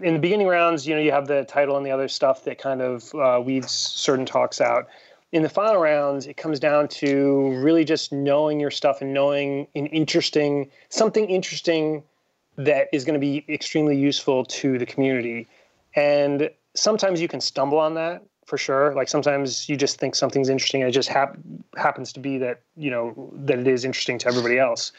in 0.01 0.13
the 0.13 0.19
beginning 0.19 0.47
rounds, 0.47 0.87
you 0.87 0.95
know 0.95 1.01
you 1.01 1.11
have 1.11 1.27
the 1.27 1.43
title 1.45 1.75
and 1.77 1.85
the 1.85 1.91
other 1.91 2.07
stuff 2.07 2.45
that 2.45 2.57
kind 2.57 2.81
of 2.81 3.13
uh, 3.15 3.41
weeds 3.43 3.71
certain 3.71 4.25
talks 4.25 4.61
out. 4.61 4.87
In 5.31 5.41
the 5.41 5.49
final 5.49 5.77
rounds, 5.77 6.27
it 6.27 6.37
comes 6.37 6.59
down 6.59 6.87
to 6.89 7.49
really 7.63 7.83
just 7.83 8.11
knowing 8.13 8.59
your 8.59 8.69
stuff 8.71 9.01
and 9.01 9.13
knowing 9.13 9.67
an 9.75 9.87
interesting 9.87 10.69
something 10.89 11.27
interesting 11.29 12.03
that 12.57 12.87
is 12.93 13.05
going 13.05 13.13
to 13.13 13.19
be 13.19 13.45
extremely 13.49 13.97
useful 13.97 14.45
to 14.45 14.77
the 14.77 14.85
community. 14.85 15.47
And 15.95 16.49
sometimes 16.75 17.21
you 17.21 17.27
can 17.27 17.41
stumble 17.41 17.79
on 17.79 17.93
that 17.95 18.23
for 18.45 18.57
sure. 18.57 18.93
Like 18.93 19.09
sometimes 19.09 19.67
you 19.69 19.77
just 19.77 19.99
think 19.99 20.15
something's 20.15 20.49
interesting 20.49 20.81
and 20.81 20.89
it 20.89 20.93
just 20.93 21.09
hap- 21.09 21.37
happens 21.75 22.11
to 22.13 22.19
be 22.19 22.37
that, 22.39 22.61
you 22.75 22.91
know, 22.91 23.31
that 23.33 23.59
it 23.59 23.67
is 23.67 23.85
interesting 23.85 24.17
to 24.19 24.27
everybody 24.27 24.59
else. 24.59 24.91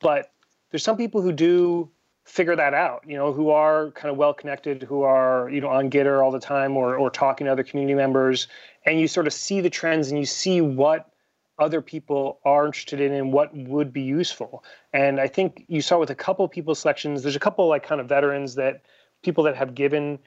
But 0.00 0.32
there's 0.70 0.84
some 0.84 0.96
people 0.96 1.20
who 1.20 1.32
do 1.32 1.90
figure 2.24 2.54
that 2.54 2.72
out, 2.72 3.02
you 3.06 3.16
know, 3.16 3.32
who 3.32 3.50
are 3.50 3.90
kind 3.92 4.10
of 4.10 4.16
well 4.16 4.32
connected, 4.32 4.82
who 4.82 5.02
are, 5.02 5.50
you 5.50 5.60
know, 5.60 5.68
on 5.68 5.90
Gitter 5.90 6.24
all 6.24 6.30
the 6.30 6.40
time 6.40 6.76
or, 6.76 6.96
or 6.96 7.10
talking 7.10 7.46
to 7.46 7.52
other 7.52 7.64
community 7.64 7.94
members. 7.94 8.46
And 8.86 9.00
you 9.00 9.08
sort 9.08 9.26
of 9.26 9.32
see 9.32 9.60
the 9.60 9.70
trends 9.70 10.10
and 10.10 10.18
you 10.18 10.26
see 10.26 10.60
what 10.60 11.11
other 11.58 11.80
people 11.80 12.40
are 12.44 12.66
interested 12.66 13.00
in 13.00 13.12
and 13.12 13.32
what 13.32 13.54
would 13.54 13.92
be 13.92 14.02
useful. 14.02 14.64
And 14.92 15.20
I 15.20 15.28
think 15.28 15.64
you 15.68 15.82
saw 15.82 15.98
with 15.98 16.10
a 16.10 16.14
couple 16.14 16.46
people 16.48 16.74
selections, 16.74 17.22
there's 17.22 17.36
a 17.36 17.40
couple 17.40 17.68
like 17.68 17.82
kind 17.82 18.00
of 18.00 18.08
veterans 18.08 18.54
that 18.56 18.82
people 19.22 19.44
that 19.44 19.56
have 19.56 19.74
given 19.74 20.18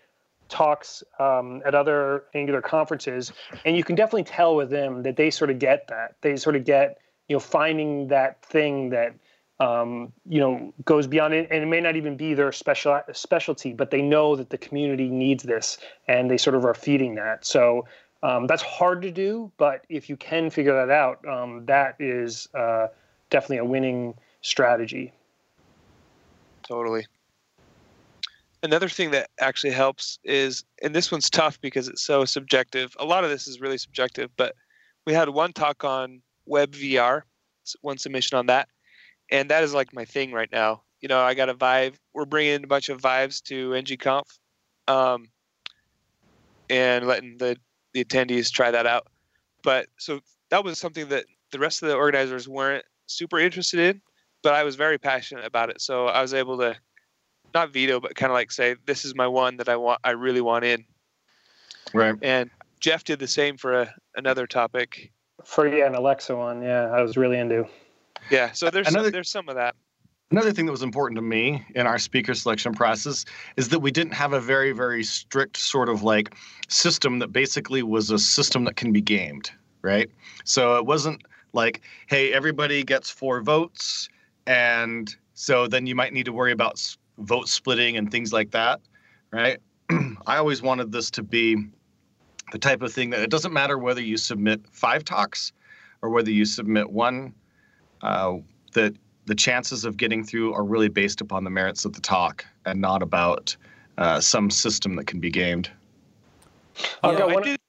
talks 0.49 1.03
um, 1.19 1.61
at 1.65 1.75
other 1.75 2.25
Angular 2.33 2.61
conferences, 2.61 3.31
and 3.65 3.75
you 3.75 3.83
can 3.83 3.95
definitely 3.95 4.23
tell 4.23 4.55
with 4.55 4.69
them 4.69 5.03
that 5.03 5.15
they 5.15 5.29
sort 5.29 5.49
of 5.49 5.59
get 5.59 5.87
that. 5.87 6.15
They 6.21 6.35
sort 6.37 6.55
of 6.55 6.65
get 6.65 6.99
you 7.27 7.35
know 7.35 7.39
finding 7.39 8.07
that 8.09 8.43
thing 8.45 8.89
that 8.89 9.15
um, 9.59 10.13
you 10.27 10.39
know 10.39 10.73
goes 10.83 11.07
beyond 11.07 11.33
it, 11.33 11.47
and 11.49 11.63
it 11.63 11.67
may 11.67 11.81
not 11.81 11.95
even 11.95 12.17
be 12.17 12.33
their 12.33 12.51
special 12.51 13.01
specialty, 13.13 13.73
but 13.73 13.91
they 13.91 14.01
know 14.01 14.35
that 14.35 14.49
the 14.49 14.57
community 14.57 15.09
needs 15.09 15.43
this, 15.43 15.77
and 16.07 16.29
they 16.29 16.37
sort 16.37 16.55
of 16.55 16.65
are 16.65 16.75
feeding 16.75 17.15
that. 17.15 17.45
So 17.45 17.85
um, 18.25 18.47
that's 18.47 18.63
hard 18.63 19.03
to 19.03 19.11
do, 19.11 19.51
but 19.57 19.85
if 19.87 20.09
you 20.09 20.17
can 20.17 20.49
figure 20.49 20.73
that 20.73 20.91
out, 20.91 21.23
um, 21.27 21.63
that 21.67 21.95
is 21.99 22.49
uh, 22.55 22.87
definitely 23.29 23.57
a 23.57 23.65
winning 23.65 24.15
strategy. 24.41 25.13
Totally. 26.67 27.05
Another 28.63 28.89
thing 28.89 29.11
that 29.11 29.29
actually 29.39 29.73
helps 29.73 30.17
is, 30.23 30.63
and 30.81 30.95
this 30.95 31.11
one's 31.11 31.29
tough 31.29 31.61
because 31.61 31.87
it's 31.87 32.01
so 32.01 32.25
subjective. 32.25 32.95
A 32.99 33.05
lot 33.05 33.23
of 33.23 33.29
this 33.29 33.47
is 33.47 33.61
really 33.61 33.77
subjective, 33.77 34.31
but 34.37 34.55
we 35.05 35.13
had 35.13 35.29
one 35.29 35.53
talk 35.53 35.83
on 35.83 36.23
web 36.47 36.71
VR, 36.71 37.21
one 37.81 37.99
submission 37.99 38.39
on 38.39 38.47
that, 38.47 38.69
and 39.29 39.51
that 39.51 39.63
is 39.63 39.75
like 39.75 39.93
my 39.93 40.03
thing 40.03 40.31
right 40.31 40.51
now. 40.51 40.81
You 40.99 41.09
know, 41.09 41.19
I 41.19 41.35
got 41.35 41.49
a 41.49 41.53
Vive. 41.53 41.99
We're 42.15 42.25
bringing 42.25 42.63
a 42.63 42.67
bunch 42.67 42.89
of 42.89 42.99
Vives 43.01 43.39
to 43.41 43.69
NGConf, 43.69 44.39
um, 44.87 45.27
and 46.71 47.05
letting 47.05 47.37
the 47.37 47.57
the 47.95 48.03
attendees 48.03 48.51
try 48.51 48.69
that 48.69 48.85
out. 48.85 49.07
But 49.63 49.87
so 49.97 50.19
that 50.49 50.63
was 50.63 50.77
something 50.77 51.07
that 51.07 51.25
the 51.51 51.59
rest 51.59 51.81
of 51.81 51.87
the 51.87 51.95
organizers 51.95 52.47
weren't 52.47 52.83
super 53.07 53.39
interested 53.39 53.79
in, 53.79 54.01
but 54.43 54.53
I 54.53 54.63
was 54.63 54.75
very 54.75 54.97
passionate 54.99 55.45
about 55.45 55.69
it. 55.69 55.79
So 55.81 56.07
I 56.07 56.21
was 56.21 56.33
able 56.33 56.57
to 56.59 56.75
not 57.53 57.71
veto, 57.71 58.01
but 58.01 58.15
kind 58.15 58.31
of 58.31 58.33
like 58.33 58.51
say, 58.51 58.75
this 58.85 59.05
is 59.05 59.15
my 59.15 59.27
one 59.27 59.55
that 59.57 59.69
I 59.69 59.77
want, 59.77 60.01
I 60.03 60.11
really 60.11 60.41
want 60.41 60.65
in. 60.65 60.83
Right. 61.93 62.15
And 62.21 62.49
Jeff 62.81 63.05
did 63.05 63.19
the 63.19 63.27
same 63.27 63.55
for 63.55 63.81
a, 63.81 63.95
another 64.17 64.45
topic. 64.45 65.13
For 65.45 65.65
yeah, 65.65 65.87
an 65.87 65.95
Alexa 65.95 66.35
one, 66.35 66.61
yeah, 66.61 66.89
I 66.91 67.01
was 67.01 67.15
really 67.15 67.39
into. 67.39 67.65
Yeah. 68.29 68.51
So 68.51 68.69
there's 68.69 68.87
Another- 68.87 69.05
some, 69.07 69.11
there's 69.13 69.29
some 69.29 69.47
of 69.47 69.55
that. 69.55 69.75
Another 70.31 70.51
thing 70.51 70.65
that 70.65 70.71
was 70.71 70.81
important 70.81 71.17
to 71.17 71.21
me 71.21 71.63
in 71.75 71.85
our 71.85 71.99
speaker 71.99 72.33
selection 72.33 72.73
process 72.73 73.25
is 73.57 73.69
that 73.69 73.79
we 73.79 73.91
didn't 73.91 74.13
have 74.13 74.33
a 74.33 74.39
very, 74.39 74.71
very 74.71 75.03
strict 75.03 75.55
sort 75.55 75.87
of 75.87 76.01
like 76.01 76.35
system 76.67 77.19
that 77.19 77.31
basically 77.31 77.83
was 77.83 78.09
a 78.09 78.17
system 78.17 78.63
that 78.63 78.75
can 78.75 78.91
be 78.91 79.01
gamed, 79.01 79.51
right? 79.83 80.09
So 80.43 80.77
it 80.77 80.85
wasn't 80.85 81.21
like, 81.53 81.81
hey, 82.07 82.33
everybody 82.33 82.83
gets 82.83 83.11
four 83.11 83.41
votes, 83.41 84.09
and 84.47 85.15
so 85.35 85.67
then 85.67 85.85
you 85.85 85.93
might 85.93 86.11
need 86.11 86.25
to 86.25 86.33
worry 86.33 86.51
about 86.51 86.81
vote 87.19 87.47
splitting 87.47 87.95
and 87.95 88.09
things 88.09 88.33
like 88.33 88.49
that, 88.49 88.81
right? 89.31 89.59
I 90.25 90.37
always 90.37 90.63
wanted 90.63 90.91
this 90.91 91.11
to 91.11 91.23
be 91.23 91.55
the 92.51 92.57
type 92.57 92.81
of 92.81 92.91
thing 92.91 93.11
that 93.11 93.19
it 93.19 93.29
doesn't 93.29 93.53
matter 93.53 93.77
whether 93.77 94.01
you 94.01 94.17
submit 94.17 94.61
five 94.71 95.03
talks 95.03 95.51
or 96.01 96.09
whether 96.09 96.31
you 96.31 96.45
submit 96.45 96.89
one 96.89 97.35
uh, 98.01 98.37
that 98.73 98.95
the 99.25 99.35
chances 99.35 99.85
of 99.85 99.97
getting 99.97 100.23
through 100.23 100.53
are 100.53 100.63
really 100.63 100.89
based 100.89 101.21
upon 101.21 101.43
the 101.43 101.49
merits 101.49 101.85
of 101.85 101.93
the 101.93 102.01
talk 102.01 102.45
and 102.65 102.79
not 102.79 103.01
about 103.01 103.55
uh, 103.97 104.19
some 104.19 104.49
system 104.49 104.95
that 104.95 105.07
can 105.07 105.19
be 105.19 105.31
gamed. 105.31 105.69
I've 107.03 107.13
Yeah, 107.13 107.25
got 107.25 107.37
I 107.37 107.41
did. 107.41 107.59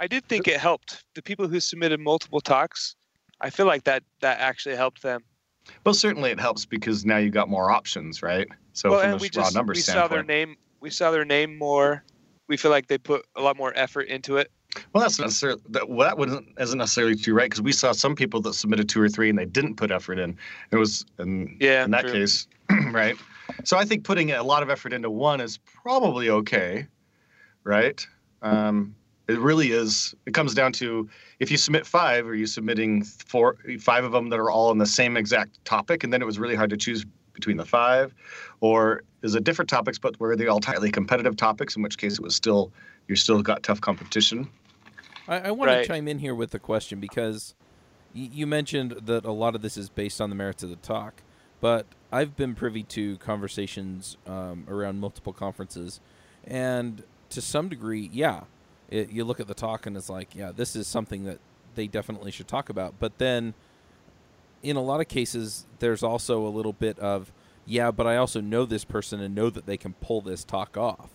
I 0.00 0.06
did 0.06 0.24
think 0.26 0.46
it 0.46 0.60
helped 0.60 1.04
the 1.14 1.22
people 1.22 1.48
who 1.48 1.58
submitted 1.58 1.98
multiple 1.98 2.40
talks. 2.40 2.94
I 3.40 3.50
feel 3.50 3.66
like 3.66 3.84
that 3.84 4.02
that 4.20 4.38
actually 4.40 4.76
helped 4.76 5.02
them. 5.02 5.22
Well, 5.84 5.94
certainly 5.94 6.30
it 6.30 6.40
helps 6.40 6.64
because 6.64 7.04
now 7.04 7.18
you've 7.18 7.34
got 7.34 7.48
more 7.48 7.70
options, 7.70 8.22
right? 8.22 8.48
So 8.72 8.90
well, 8.90 9.00
from 9.00 9.10
and 9.10 9.20
a 9.20 9.22
we 9.22 9.30
raw 9.34 9.44
just 9.44 9.54
number 9.54 9.72
we 9.72 9.80
saw 9.80 10.08
their 10.08 10.22
name. 10.22 10.56
We 10.80 10.90
saw 10.90 11.10
their 11.10 11.24
name 11.24 11.58
more. 11.58 12.04
We 12.48 12.56
feel 12.56 12.70
like 12.70 12.88
they 12.88 12.98
put 12.98 13.26
a 13.36 13.42
lot 13.42 13.56
more 13.56 13.72
effort 13.76 14.08
into 14.08 14.36
it. 14.38 14.50
Well, 14.92 15.02
that's 15.02 15.18
not 15.18 15.26
necessarily 15.26 15.60
that. 15.70 15.88
Well, 15.88 16.06
that 16.08 16.18
wasn't 16.18 16.48
isn't 16.58 16.78
necessarily 16.78 17.16
true, 17.16 17.34
right? 17.34 17.46
Because 17.46 17.62
we 17.62 17.72
saw 17.72 17.92
some 17.92 18.14
people 18.14 18.40
that 18.42 18.54
submitted 18.54 18.88
two 18.88 19.00
or 19.00 19.08
three 19.08 19.30
and 19.30 19.38
they 19.38 19.44
didn't 19.46 19.76
put 19.76 19.90
effort 19.90 20.18
in. 20.18 20.36
It 20.70 20.76
was 20.76 21.04
in 21.18 21.56
Yeah, 21.60 21.84
in 21.84 21.90
that 21.92 22.02
true. 22.02 22.12
case, 22.12 22.46
right? 22.90 23.16
So 23.64 23.76
I 23.76 23.84
think 23.84 24.04
putting 24.04 24.30
a 24.30 24.42
lot 24.42 24.62
of 24.62 24.70
effort 24.70 24.92
into 24.92 25.10
one 25.10 25.40
is 25.40 25.58
probably 25.58 26.30
okay, 26.30 26.86
right? 27.64 28.06
Um, 28.42 28.94
it 29.26 29.38
really 29.38 29.72
is. 29.72 30.14
It 30.26 30.34
comes 30.34 30.54
down 30.54 30.72
to 30.74 31.08
if 31.38 31.50
you 31.50 31.56
submit 31.56 31.86
five, 31.86 32.26
are 32.26 32.34
you 32.34 32.46
submitting 32.46 33.04
four, 33.04 33.56
five 33.80 34.04
of 34.04 34.12
them 34.12 34.28
that 34.30 34.38
are 34.38 34.50
all 34.50 34.70
on 34.70 34.78
the 34.78 34.86
same 34.86 35.16
exact 35.16 35.64
topic, 35.64 36.04
and 36.04 36.12
then 36.12 36.22
it 36.22 36.24
was 36.24 36.38
really 36.38 36.54
hard 36.54 36.70
to 36.70 36.76
choose 36.76 37.04
between 37.32 37.56
the 37.56 37.64
five, 37.64 38.14
or 38.60 39.02
is 39.22 39.34
it 39.34 39.44
different 39.44 39.68
topics 39.68 39.98
but 39.98 40.18
were 40.20 40.36
they 40.36 40.46
all 40.46 40.60
tightly 40.60 40.90
competitive 40.90 41.36
topics? 41.36 41.76
In 41.76 41.82
which 41.82 41.98
case, 41.98 42.14
it 42.14 42.22
was 42.22 42.34
still 42.34 42.72
you 43.06 43.16
still 43.16 43.42
got 43.42 43.62
tough 43.62 43.80
competition. 43.80 44.50
I, 45.26 45.40
I 45.40 45.50
want 45.50 45.70
to 45.70 45.86
chime 45.86 46.08
in 46.08 46.18
here 46.18 46.34
with 46.34 46.50
the 46.50 46.58
question 46.58 47.00
because 47.00 47.54
y- 48.14 48.30
you 48.32 48.46
mentioned 48.46 48.92
that 49.06 49.24
a 49.24 49.32
lot 49.32 49.54
of 49.54 49.62
this 49.62 49.76
is 49.76 49.88
based 49.88 50.20
on 50.20 50.30
the 50.30 50.36
merits 50.36 50.62
of 50.62 50.70
the 50.70 50.76
talk, 50.76 51.22
but 51.60 51.86
I've 52.10 52.36
been 52.36 52.54
privy 52.54 52.82
to 52.84 53.18
conversations 53.18 54.16
um, 54.26 54.64
around 54.68 55.00
multiple 55.00 55.32
conferences, 55.32 56.00
and 56.46 57.02
to 57.30 57.40
some 57.40 57.68
degree, 57.68 58.08
yeah, 58.12 58.42
it, 58.90 59.10
you 59.10 59.24
look 59.24 59.40
at 59.40 59.46
the 59.46 59.54
talk 59.54 59.86
and 59.86 59.96
it's 59.96 60.08
like, 60.08 60.34
yeah, 60.34 60.50
this 60.54 60.74
is 60.74 60.86
something 60.86 61.24
that 61.24 61.38
they 61.74 61.86
definitely 61.86 62.30
should 62.30 62.48
talk 62.48 62.70
about. 62.70 62.94
But 62.98 63.18
then, 63.18 63.54
in 64.62 64.76
a 64.76 64.82
lot 64.82 65.00
of 65.00 65.08
cases, 65.08 65.66
there's 65.78 66.02
also 66.02 66.46
a 66.46 66.48
little 66.48 66.72
bit 66.72 66.98
of, 66.98 67.32
yeah, 67.68 67.90
but 67.90 68.06
I 68.06 68.16
also 68.16 68.40
know 68.40 68.64
this 68.64 68.84
person 68.84 69.20
and 69.20 69.34
know 69.34 69.50
that 69.50 69.66
they 69.66 69.76
can 69.76 69.92
pull 69.92 70.22
this 70.22 70.42
talk 70.42 70.78
off. 70.78 71.10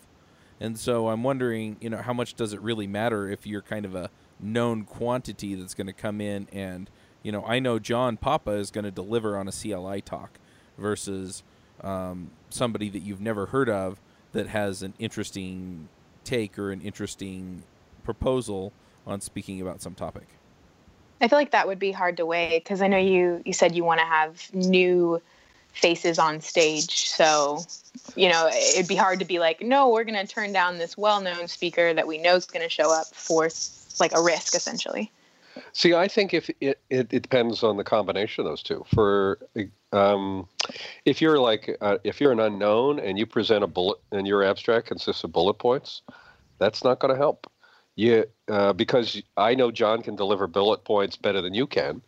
And 0.60 0.78
so 0.78 1.10
I'm 1.10 1.24
wondering, 1.24 1.78
you 1.82 1.90
know, 1.90 1.98
how 1.98 2.14
much 2.14 2.36
does 2.36 2.54
it 2.54 2.62
really 2.62 2.86
matter 2.86 3.28
if 3.28 3.48
you're 3.48 3.64
kind 3.64 3.86
of 3.86 3.96
a 3.96 4.12
known 4.40 4.84
quantity 4.84 5.56
that's 5.56 5.74
going 5.74 5.88
to 5.88 5.94
come 5.94 6.22
in 6.22 6.48
and, 6.54 6.90
you 7.24 7.32
know, 7.32 7.44
I 7.46 7.60
know 7.60 7.80
John 7.80 8.18
Papa 8.18 8.52
is 8.52 8.70
going 8.70 8.86
to 8.86 8.92
deliver 8.92 9.36
on 9.36 9.48
a 9.48 9.52
CLI 9.52 10.02
talk 10.02 10.38
versus 10.78 11.42
um, 11.82 12.30
somebody 12.50 12.88
that 12.90 13.00
you've 13.00 13.22
never 13.22 13.48
heard 13.48 13.70
of 13.70 14.00
that 14.34 14.48
has 14.48 14.84
an 14.84 14.94
interesting 15.00 15.90
take 16.24 16.60
or 16.60 16.72
an 16.72 16.82
interesting 16.82 17.64
proposal 18.04 18.74
on 19.08 19.22
speaking 19.22 19.60
about 19.60 19.82
some 19.82 19.96
topic. 19.96 20.28
I 21.20 21.28
feel 21.28 21.40
like 21.40 21.52
that 21.52 21.68
would 21.68 21.80
be 21.80 21.92
hard 21.92 22.18
to 22.18 22.26
weigh 22.26 22.60
because 22.60 22.82
I 22.82 22.88
know 22.88 22.98
you 22.98 23.42
you 23.46 23.54
said 23.54 23.76
you 23.76 23.84
want 23.84 24.02
to 24.02 24.06
have 24.06 24.54
new 24.54 25.22
faces 25.74 26.18
on 26.20 26.40
stage. 26.40 27.10
So, 27.10 27.64
you 28.16 28.30
know, 28.30 28.48
it'd 28.48 28.88
be 28.88 28.96
hard 28.96 29.20
to 29.20 29.26
be 29.26 29.40
like, 29.40 29.62
no, 29.62 29.90
we're 29.90 30.04
going 30.04 30.26
to 30.26 30.32
turn 30.32 30.54
down 30.54 30.78
this 30.78 30.98
well-known 30.98 31.48
speaker 31.48 31.94
that 31.94 32.08
we 32.08 32.18
know 32.18 32.36
is 32.36 32.46
going 32.46 32.64
to 32.64 32.70
show 32.70 32.94
up 32.94 33.08
for 33.08 33.50
like 34.00 34.16
a 34.16 34.22
risk 34.22 34.56
essentially. 34.56 35.12
See, 35.74 35.94
I 35.94 36.08
think 36.08 36.34
if 36.34 36.50
it, 36.62 36.80
it, 36.90 37.14
it 37.14 37.22
depends 37.22 37.64
on 37.64 37.78
the 37.78 37.84
combination 37.84 38.46
of 38.46 38.52
those 38.52 38.64
two. 38.64 38.86
For 38.94 39.40
um, 39.92 40.48
if 41.06 41.22
you're 41.22 41.40
like 41.40 41.78
uh, 41.82 41.98
if 42.04 42.20
you're 42.20 42.32
an 42.32 42.40
unknown 42.40 43.00
and 43.00 43.20
you 43.20 43.26
present 43.26 43.64
a 43.64 43.68
bullet 43.68 44.00
and 44.12 44.26
your 44.26 44.44
abstract 44.44 44.88
consists 44.88 45.24
of 45.24 45.32
bullet 45.32 45.56
points, 45.56 46.02
that's 46.58 46.84
not 46.84 47.00
going 47.00 47.14
to 47.14 47.18
help. 47.18 47.52
You 47.96 48.26
uh, 48.48 48.74
because 48.74 49.22
I 49.38 49.54
know 49.54 49.70
John 49.70 50.02
can 50.02 50.16
deliver 50.16 50.48
bullet 50.48 50.84
points 50.84 51.18
better 51.18 51.42
than 51.42 51.54
you 51.54 51.68
can. 51.68 52.02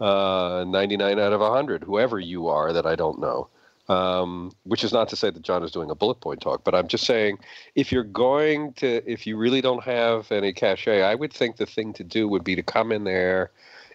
Uh, 0.00 0.64
99 0.66 1.18
out 1.20 1.32
of 1.32 1.40
100, 1.40 1.84
whoever 1.84 2.18
you 2.18 2.48
are 2.48 2.72
that 2.72 2.84
I 2.86 2.96
don't 2.96 3.20
know. 3.20 3.48
Um, 3.86 4.52
which 4.62 4.82
is 4.82 4.94
not 4.94 5.10
to 5.10 5.16
say 5.16 5.28
that 5.28 5.42
John 5.42 5.62
is 5.62 5.70
doing 5.70 5.90
a 5.90 5.94
bullet 5.94 6.18
point 6.20 6.40
talk, 6.40 6.64
but 6.64 6.74
I'm 6.74 6.88
just 6.88 7.04
saying 7.04 7.38
if 7.74 7.92
you're 7.92 8.02
going 8.02 8.72
to, 8.74 9.02
if 9.08 9.26
you 9.26 9.36
really 9.36 9.60
don't 9.60 9.84
have 9.84 10.32
any 10.32 10.54
cachet, 10.54 11.02
I 11.02 11.14
would 11.14 11.34
think 11.34 11.56
the 11.56 11.66
thing 11.66 11.92
to 11.92 12.02
do 12.02 12.26
would 12.26 12.44
be 12.44 12.56
to 12.56 12.62
come 12.62 12.92
in 12.92 13.04
there 13.04 13.50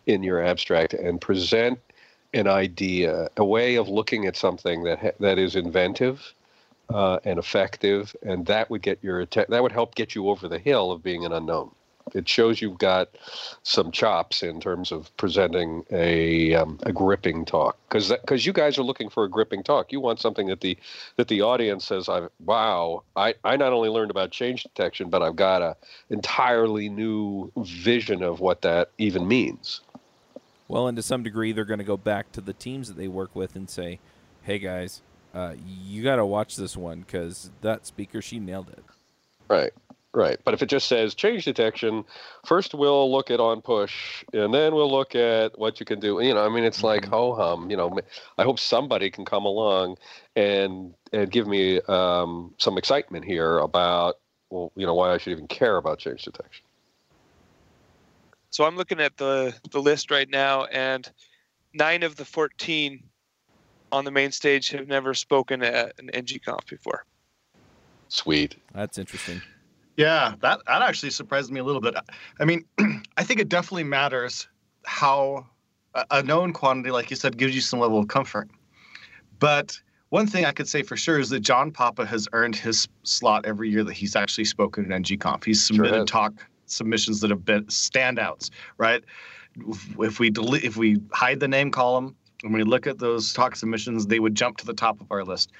in 0.05 0.21
your 0.21 0.43
abstract 0.43 0.93
and 0.93 1.19
present 1.19 1.79
an 2.33 2.47
idea, 2.47 3.29
a 3.37 3.43
way 3.43 3.75
of 3.75 3.89
looking 3.89 4.25
at 4.25 4.35
something 4.35 4.83
that 4.83 4.99
ha- 4.99 5.17
that 5.19 5.39
is 5.39 5.55
inventive 5.55 6.33
uh, 6.89 7.19
and 7.23 7.39
effective, 7.39 8.15
and 8.23 8.45
that 8.45 8.69
would 8.69 8.81
get 8.81 8.99
your 9.01 9.21
atten- 9.21 9.45
that 9.49 9.63
would 9.63 9.71
help 9.71 9.95
get 9.95 10.15
you 10.15 10.29
over 10.29 10.47
the 10.47 10.59
hill 10.59 10.91
of 10.91 11.01
being 11.03 11.25
an 11.25 11.33
unknown. 11.33 11.71
It 12.15 12.27
shows 12.27 12.61
you've 12.61 12.77
got 12.77 13.09
some 13.63 13.91
chops 13.91 14.43
in 14.43 14.59
terms 14.59 14.91
of 14.91 15.15
presenting 15.17 15.83
a 15.91 16.55
um, 16.55 16.79
a 16.83 16.91
gripping 16.91 17.45
talk 17.45 17.77
because 17.87 18.09
because 18.09 18.45
you 18.45 18.53
guys 18.53 18.77
are 18.77 18.83
looking 18.83 19.09
for 19.09 19.23
a 19.23 19.29
gripping 19.29 19.63
talk. 19.63 19.91
You 19.91 19.99
want 19.99 20.19
something 20.19 20.47
that 20.47 20.61
the 20.61 20.77
that 21.17 21.27
the 21.27 21.41
audience 21.41 21.85
says, 21.85 22.09
"I 22.09 22.27
wow, 22.45 23.03
I 23.15 23.35
I 23.43 23.57
not 23.57 23.73
only 23.73 23.89
learned 23.89 24.11
about 24.11 24.31
change 24.31 24.63
detection, 24.63 25.09
but 25.09 25.21
I've 25.21 25.35
got 25.35 25.61
a 25.61 25.75
entirely 26.09 26.89
new 26.89 27.51
vision 27.57 28.23
of 28.23 28.39
what 28.39 28.61
that 28.61 28.91
even 28.97 29.27
means." 29.27 29.81
Well, 30.67 30.87
and 30.87 30.95
to 30.97 31.03
some 31.03 31.23
degree, 31.23 31.51
they're 31.51 31.65
going 31.65 31.79
to 31.79 31.83
go 31.85 31.97
back 31.97 32.31
to 32.33 32.41
the 32.41 32.53
teams 32.53 32.87
that 32.89 32.97
they 32.97 33.07
work 33.07 33.35
with 33.35 33.55
and 33.55 33.69
say, 33.69 33.99
"Hey 34.43 34.59
guys, 34.59 35.01
uh, 35.33 35.55
you 35.65 36.03
got 36.03 36.17
to 36.17 36.25
watch 36.25 36.55
this 36.55 36.77
one 36.77 37.01
because 37.01 37.51
that 37.61 37.85
speaker 37.85 38.21
she 38.21 38.39
nailed 38.39 38.69
it." 38.69 38.83
Right. 39.47 39.73
Right. 40.13 40.39
But 40.43 40.55
if 40.55 40.63
it 40.63 40.69
just 40.69 40.87
says 40.87 41.13
change 41.13 41.45
detection, 41.45 42.03
first 42.43 42.73
we'll 42.73 43.11
look 43.11 43.29
at 43.29 43.39
on 43.39 43.61
push 43.61 44.23
and 44.33 44.51
then 44.51 44.73
we'll 44.73 44.89
look 44.89 45.13
at 45.13 45.57
what 45.59 45.79
you 45.79 45.85
can 45.85 45.99
do. 45.99 46.19
You 46.19 46.33
know, 46.33 46.43
I 46.43 46.49
mean, 46.49 46.63
it's 46.63 46.83
like 46.83 47.05
ho 47.05 47.35
hum. 47.35 47.69
You 47.69 47.77
know, 47.77 47.95
I 48.37 48.43
hope 48.43 48.59
somebody 48.59 49.11
can 49.11 49.23
come 49.23 49.45
along 49.45 49.97
and 50.35 50.95
and 51.13 51.29
give 51.29 51.47
me 51.47 51.79
um, 51.81 52.55
some 52.57 52.79
excitement 52.79 53.23
here 53.23 53.59
about 53.59 54.15
well, 54.49 54.71
you 54.75 54.87
know, 54.87 54.95
why 54.95 55.13
I 55.13 55.19
should 55.19 55.31
even 55.31 55.47
care 55.47 55.77
about 55.77 55.99
change 55.99 56.23
detection. 56.23 56.65
So 58.49 58.63
I'm 58.63 58.75
looking 58.75 58.99
at 58.99 59.15
the 59.17 59.53
the 59.69 59.79
list 59.79 60.09
right 60.09 60.27
now, 60.27 60.65
and 60.65 61.07
nine 61.75 62.01
of 62.01 62.15
the 62.15 62.25
14 62.25 63.03
on 63.91 64.05
the 64.05 64.11
main 64.11 64.31
stage 64.31 64.69
have 64.69 64.87
never 64.87 65.13
spoken 65.13 65.61
at 65.61 65.93
an 65.99 66.09
NGConf 66.13 66.67
before. 66.67 67.05
Sweet. 68.07 68.55
That's 68.73 68.97
interesting. 68.97 69.41
Yeah, 69.99 70.35
that 70.39 70.61
that 70.65 70.81
actually 70.81 71.09
surprised 71.09 71.51
me 71.51 71.59
a 71.59 71.63
little 71.63 71.81
bit. 71.81 71.93
I 72.39 72.45
mean, 72.45 72.63
I 73.17 73.23
think 73.25 73.41
it 73.41 73.49
definitely 73.49 73.83
matters 73.83 74.47
how 74.85 75.45
a, 76.09 76.23
known 76.23 76.53
quantity, 76.53 76.89
like 76.89 77.09
you 77.09 77.17
said, 77.17 77.37
gives 77.37 77.53
you 77.53 77.59
some 77.59 77.81
level 77.81 77.99
of 77.99 78.07
comfort. 78.07 78.49
But 79.39 79.77
one 80.07 80.25
thing 80.25 80.45
I 80.45 80.53
could 80.53 80.69
say 80.69 80.83
for 80.83 80.95
sure 80.95 81.19
is 81.19 81.27
that 81.31 81.41
John 81.41 81.69
Papa 81.69 82.05
has 82.05 82.29
earned 82.31 82.55
his 82.55 82.87
slot 83.03 83.45
every 83.45 83.69
year 83.69 83.83
that 83.83 83.91
he's 83.91 84.15
actually 84.15 84.45
spoken 84.45 84.89
at 84.89 85.01
NGConf. 85.01 85.43
He's 85.43 85.65
submitted 85.65 85.91
has. 85.95 86.05
talk 86.05 86.47
submissions 86.65 87.19
that 87.19 87.29
have 87.29 87.43
been 87.43 87.65
standouts, 87.65 88.51
right? 88.77 89.03
If- 89.67 89.99
If 89.99 90.19
we 90.21 90.29
delete, 90.29 90.63
if 90.63 90.77
we 90.77 91.01
hide 91.11 91.41
the 91.41 91.47
name 91.49 91.71
column 91.71 92.15
and 92.43 92.53
we 92.53 92.63
look 92.63 92.87
at 92.87 92.99
those 92.99 93.33
talk 93.33 93.57
submissions, 93.57 94.07
they 94.07 94.21
would 94.21 94.33
jump 94.35 94.55
to 94.59 94.65
the 94.65 94.73
top 94.73 95.01
of 95.01 95.07
our 95.11 95.25
list. 95.25 95.51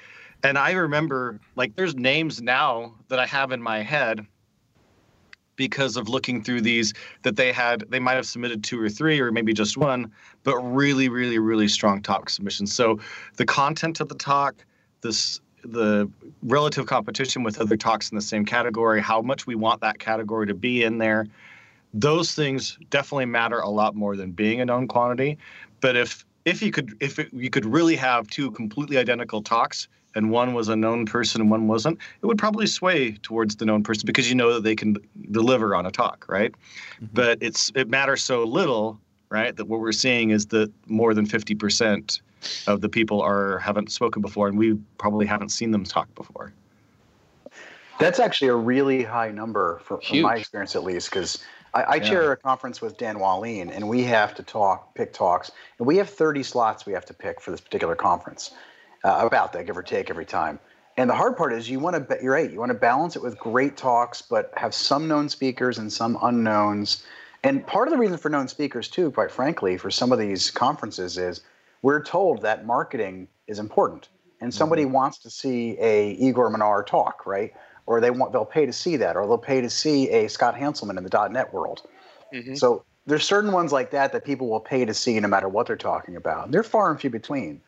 And 0.43 0.57
I 0.57 0.71
remember, 0.71 1.39
like, 1.55 1.75
there's 1.75 1.95
names 1.95 2.41
now 2.41 2.95
that 3.09 3.19
I 3.19 3.25
have 3.25 3.51
in 3.51 3.61
my 3.61 3.81
head 3.81 4.25
because 5.55 5.97
of 5.97 6.07
looking 6.07 6.41
through 6.41 6.61
these 6.61 6.93
that 7.23 7.35
they 7.35 7.51
had, 7.51 7.83
they 7.89 7.99
might 7.99 8.13
have 8.13 8.25
submitted 8.25 8.63
two 8.63 8.81
or 8.81 8.87
three 8.87 9.19
or 9.19 9.29
maybe 9.29 9.53
just 9.53 9.75
one, 9.75 10.09
but 10.43 10.57
really, 10.59 11.09
really, 11.09 11.37
really 11.37 11.67
strong 11.67 12.01
talk 12.01 12.29
submissions. 12.29 12.73
So 12.73 12.99
the 13.35 13.45
content 13.45 13.99
of 13.99 14.07
the 14.07 14.15
talk, 14.15 14.55
this, 15.01 15.41
the 15.65 16.09
relative 16.43 16.85
competition 16.85 17.43
with 17.43 17.59
other 17.59 17.75
talks 17.75 18.09
in 18.09 18.15
the 18.15 18.21
same 18.21 18.45
category, 18.45 19.01
how 19.01 19.21
much 19.21 19.45
we 19.45 19.55
want 19.55 19.81
that 19.81 19.99
category 19.99 20.47
to 20.47 20.53
be 20.53 20.83
in 20.83 20.97
there, 20.97 21.27
those 21.93 22.33
things 22.33 22.77
definitely 22.89 23.25
matter 23.25 23.59
a 23.59 23.69
lot 23.69 23.95
more 23.95 24.15
than 24.15 24.31
being 24.31 24.61
a 24.61 24.65
known 24.65 24.87
quantity. 24.87 25.37
But 25.81 25.97
if 25.97 26.25
if 26.45 26.61
you 26.61 26.71
could 26.71 26.95
if 27.01 27.19
it, 27.19 27.33
you 27.33 27.49
could 27.49 27.65
really 27.65 27.95
have 27.97 28.27
two 28.29 28.51
completely 28.51 28.97
identical 28.97 29.41
talks 29.41 29.87
and 30.15 30.31
one 30.31 30.53
was 30.53 30.69
a 30.69 30.75
known 30.75 31.05
person 31.05 31.41
and 31.41 31.51
one 31.51 31.67
wasn't, 31.67 31.97
it 32.21 32.25
would 32.25 32.37
probably 32.37 32.67
sway 32.67 33.11
towards 33.21 33.55
the 33.57 33.65
known 33.65 33.83
person 33.83 34.05
because 34.05 34.29
you 34.29 34.35
know 34.35 34.53
that 34.53 34.63
they 34.63 34.75
can 34.75 34.97
deliver 35.31 35.75
on 35.75 35.85
a 35.85 35.91
talk, 35.91 36.25
right? 36.27 36.51
Mm-hmm. 36.95 37.05
But 37.13 37.37
it's 37.41 37.71
it 37.75 37.89
matters 37.89 38.23
so 38.23 38.43
little, 38.43 38.99
right? 39.29 39.55
That 39.55 39.65
what 39.65 39.79
we're 39.79 39.91
seeing 39.91 40.31
is 40.31 40.47
that 40.47 40.71
more 40.87 41.13
than 41.13 41.25
fifty 41.25 41.55
percent 41.55 42.21
of 42.67 42.81
the 42.81 42.89
people 42.89 43.21
are 43.21 43.59
haven't 43.59 43.91
spoken 43.91 44.21
before, 44.21 44.47
and 44.47 44.57
we 44.57 44.75
probably 44.97 45.25
haven't 45.25 45.49
seen 45.49 45.71
them 45.71 45.83
talk 45.83 46.13
before. 46.15 46.53
That's 47.99 48.19
actually 48.19 48.47
a 48.47 48.55
really 48.55 49.03
high 49.03 49.29
number 49.29 49.81
for, 49.83 49.99
from 49.99 50.21
my 50.21 50.37
experience, 50.37 50.73
at 50.73 50.85
least, 50.85 51.09
because 51.09 51.39
I, 51.73 51.83
I 51.83 51.95
Yeah. 51.95 52.03
chair 52.09 52.31
a 52.31 52.37
conference 52.37 52.81
with 52.81 52.97
Dan 52.97 53.17
Wahlin, 53.17 53.75
and 53.75 53.89
we 53.89 54.03
have 54.03 54.33
to 54.35 54.43
talk, 54.43 54.95
pick 54.95 55.11
talks, 55.11 55.51
and 55.77 55.85
we 55.85 55.97
have 55.97 56.09
30 56.09 56.41
slots 56.43 56.85
we 56.85 56.93
have 56.93 57.05
to 57.05 57.13
pick 57.13 57.41
for 57.41 57.51
this 57.51 57.59
particular 57.59 57.95
conference, 57.95 58.51
uh, 59.03 59.25
about 59.25 59.53
that, 59.53 59.65
give 59.65 59.77
or 59.77 59.83
take, 59.83 60.09
every 60.09 60.25
time. 60.25 60.59
And 60.97 61.09
the 61.09 61.15
hard 61.15 61.37
part 61.37 61.53
is 61.53 61.69
you 61.69 61.79
want 61.79 62.09
to, 62.09 62.17
you're 62.21 62.33
right, 62.33 62.51
you 62.51 62.59
want 62.59 62.71
to 62.71 62.77
balance 62.77 63.15
it 63.15 63.21
with 63.21 63.37
great 63.37 63.77
talks, 63.77 64.21
but 64.21 64.51
have 64.57 64.73
some 64.73 65.07
known 65.07 65.29
speakers 65.29 65.77
and 65.77 65.91
some 65.91 66.17
unknowns. 66.21 67.03
And 67.43 67.65
part 67.65 67.87
of 67.87 67.93
the 67.93 67.97
reason 67.97 68.17
for 68.17 68.29
known 68.29 68.49
speakers, 68.49 68.89
too, 68.89 69.11
quite 69.11 69.31
frankly, 69.31 69.77
for 69.77 69.89
some 69.89 70.11
of 70.11 70.19
these 70.19 70.51
conferences 70.51 71.17
is 71.17 71.41
we're 71.81 72.03
told 72.03 72.41
that 72.41 72.65
marketing 72.65 73.29
is 73.47 73.59
important, 73.59 74.09
and 74.41 74.53
somebody 74.53 74.83
wants 74.83 75.19
to 75.19 75.29
see 75.29 75.77
a 75.79 76.11
Igor 76.11 76.49
Minar 76.49 76.83
talk, 76.83 77.25
right? 77.25 77.53
Or 77.85 78.01
they 78.01 78.11
want 78.11 78.33
they'll 78.33 78.45
pay 78.45 78.65
to 78.65 78.73
see 78.73 78.97
that, 78.97 79.15
or 79.15 79.25
they'll 79.25 79.37
pay 79.37 79.61
to 79.61 79.69
see 79.69 80.09
a 80.09 80.27
Scott 80.27 80.55
Hanselman 80.55 80.97
in 80.97 81.03
the 81.05 81.29
.NET 81.29 81.53
world. 81.53 81.83
Mhm. 82.33 82.57
So 82.57 82.83
there's 83.05 83.23
certain 83.23 83.53
ones 83.53 83.71
like 83.71 83.91
that 83.91 84.11
that 84.11 84.25
people 84.25 84.49
will 84.49 84.59
pay 84.59 84.83
to 84.83 84.93
see 84.93 85.17
no 85.19 85.27
matter 85.29 85.47
what 85.47 85.65
they're 85.65 85.77
talking 85.77 86.17
about. 86.17 86.51
They're 86.51 86.63
far 86.63 86.91
and 86.91 86.99
few 86.99 87.09
between. 87.09 87.61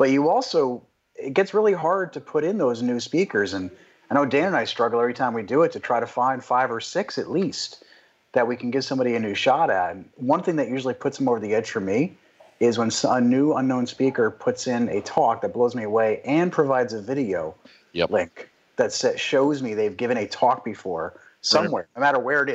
But 0.00 0.10
you 0.10 0.30
also 0.30 0.82
it 1.14 1.34
gets 1.34 1.52
really 1.52 1.74
hard 1.74 2.14
to 2.14 2.20
put 2.20 2.42
in 2.42 2.56
those 2.56 2.80
new 2.80 3.00
speakers 3.00 3.52
and 3.52 3.70
I 4.10 4.14
know 4.14 4.24
Dan 4.24 4.46
and 4.46 4.56
I 4.56 4.64
struggle 4.64 4.98
every 4.98 5.12
time 5.12 5.34
we 5.34 5.42
do 5.42 5.62
it 5.62 5.72
to 5.72 5.80
try 5.80 6.00
to 6.00 6.06
find 6.06 6.42
five 6.42 6.70
or 6.70 6.80
six 6.80 7.18
at 7.18 7.30
least 7.30 7.84
that 8.32 8.48
we 8.48 8.56
can 8.56 8.70
give 8.70 8.82
somebody 8.82 9.14
a 9.14 9.20
new 9.20 9.34
shot 9.34 9.68
at. 9.70 9.94
And 9.94 10.08
one 10.16 10.42
thing 10.42 10.56
that 10.56 10.68
usually 10.68 10.94
puts 10.94 11.18
them 11.18 11.28
over 11.28 11.38
the 11.38 11.54
edge 11.54 11.70
for 11.70 11.80
me 11.80 12.16
is 12.60 12.78
when 12.78 12.90
a 13.04 13.20
new 13.20 13.52
unknown 13.52 13.86
speaker 13.86 14.30
puts 14.30 14.66
in 14.66 14.88
a 14.88 15.02
talk 15.02 15.42
that 15.42 15.52
blows 15.52 15.74
me 15.74 15.82
away 15.82 16.22
and 16.24 16.50
provides 16.50 16.94
a 16.94 17.02
video 17.02 17.54
Yep. 17.92 18.10
link 18.10 18.50
that 18.76 19.14
shows 19.18 19.62
me 19.62 19.74
they've 19.74 19.98
given 19.98 20.16
a 20.16 20.26
talk 20.26 20.64
before 20.64 21.20
somewhere, 21.42 21.88
no 21.94 22.00
matter 22.00 22.18
where 22.18 22.46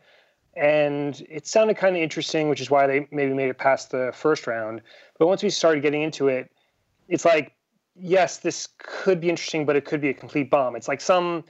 And 0.56 1.26
it 1.30 1.48
sounded 1.48 1.78
kind 1.78 1.96
of 1.96 2.02
interesting, 2.02 2.50
which 2.50 2.62
is 2.62 2.70
why 2.70 2.88
they 2.88 3.08
maybe 3.12 3.34
made 3.34 3.50
it 3.50 3.58
past 3.58 3.92
the 3.92 4.12
first 4.14 4.48
round. 4.48 4.82
But 5.18 5.28
once 5.28 5.42
we 5.44 5.50
started 5.50 5.82
getting 5.82 6.02
into 6.02 6.28
it, 6.28 6.52
it's 7.08 7.26
like, 7.26 7.54
yes, 8.00 8.38
this 8.38 8.68
could 8.78 9.20
be 9.20 9.30
interesting, 9.30 9.66
but 9.66 9.76
it 9.76 9.86
could 9.86 10.02
be 10.02 10.10
a 10.10 10.14
complete 10.14 10.50
bomb. 10.50 10.76
It's 10.76 10.88
like 10.88 11.02
some 11.02 11.44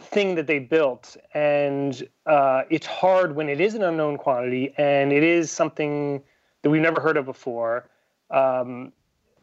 thing 0.00 0.34
that 0.34 0.46
they 0.46 0.58
built 0.58 1.16
and 1.34 2.06
uh, 2.26 2.62
it's 2.68 2.86
hard 2.86 3.36
when 3.36 3.48
it 3.48 3.60
is 3.60 3.74
an 3.74 3.82
unknown 3.82 4.16
quantity 4.16 4.74
and 4.76 5.12
it 5.12 5.22
is 5.22 5.50
something 5.50 6.22
that 6.62 6.70
we've 6.70 6.82
never 6.82 7.00
heard 7.00 7.16
of 7.16 7.24
before 7.24 7.88
um, 8.30 8.92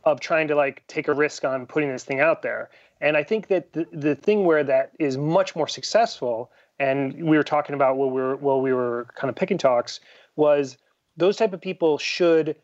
of 0.04 0.20
trying 0.20 0.48
to 0.48 0.56
like 0.56 0.86
take 0.88 1.08
a 1.08 1.14
risk 1.14 1.46
on 1.46 1.66
putting 1.66 1.90
this 1.90 2.04
thing 2.04 2.20
out 2.20 2.42
there 2.42 2.70
and 3.00 3.16
i 3.16 3.24
think 3.24 3.48
that 3.48 3.72
the, 3.74 3.88
the 3.94 4.16
thing 4.16 4.44
where 4.44 4.64
that 4.64 4.92
is 5.00 5.18
much 5.18 5.56
more 5.56 5.68
successful 5.68 6.52
and 6.80 7.14
we 7.24 7.38
were 7.38 7.44
talking 7.44 7.76
about 7.76 7.96
while 7.96 8.10
we 8.10 8.22
were 8.22 8.36
while 8.36 8.62
we 8.62 8.74
were 8.74 9.08
kind 9.16 9.30
of 9.30 9.36
picking 9.36 9.58
talks 9.58 10.00
was 10.36 10.78
those 11.16 11.38
type 11.38 11.54
of 11.54 11.62
people 11.62 11.98
should 11.98 12.56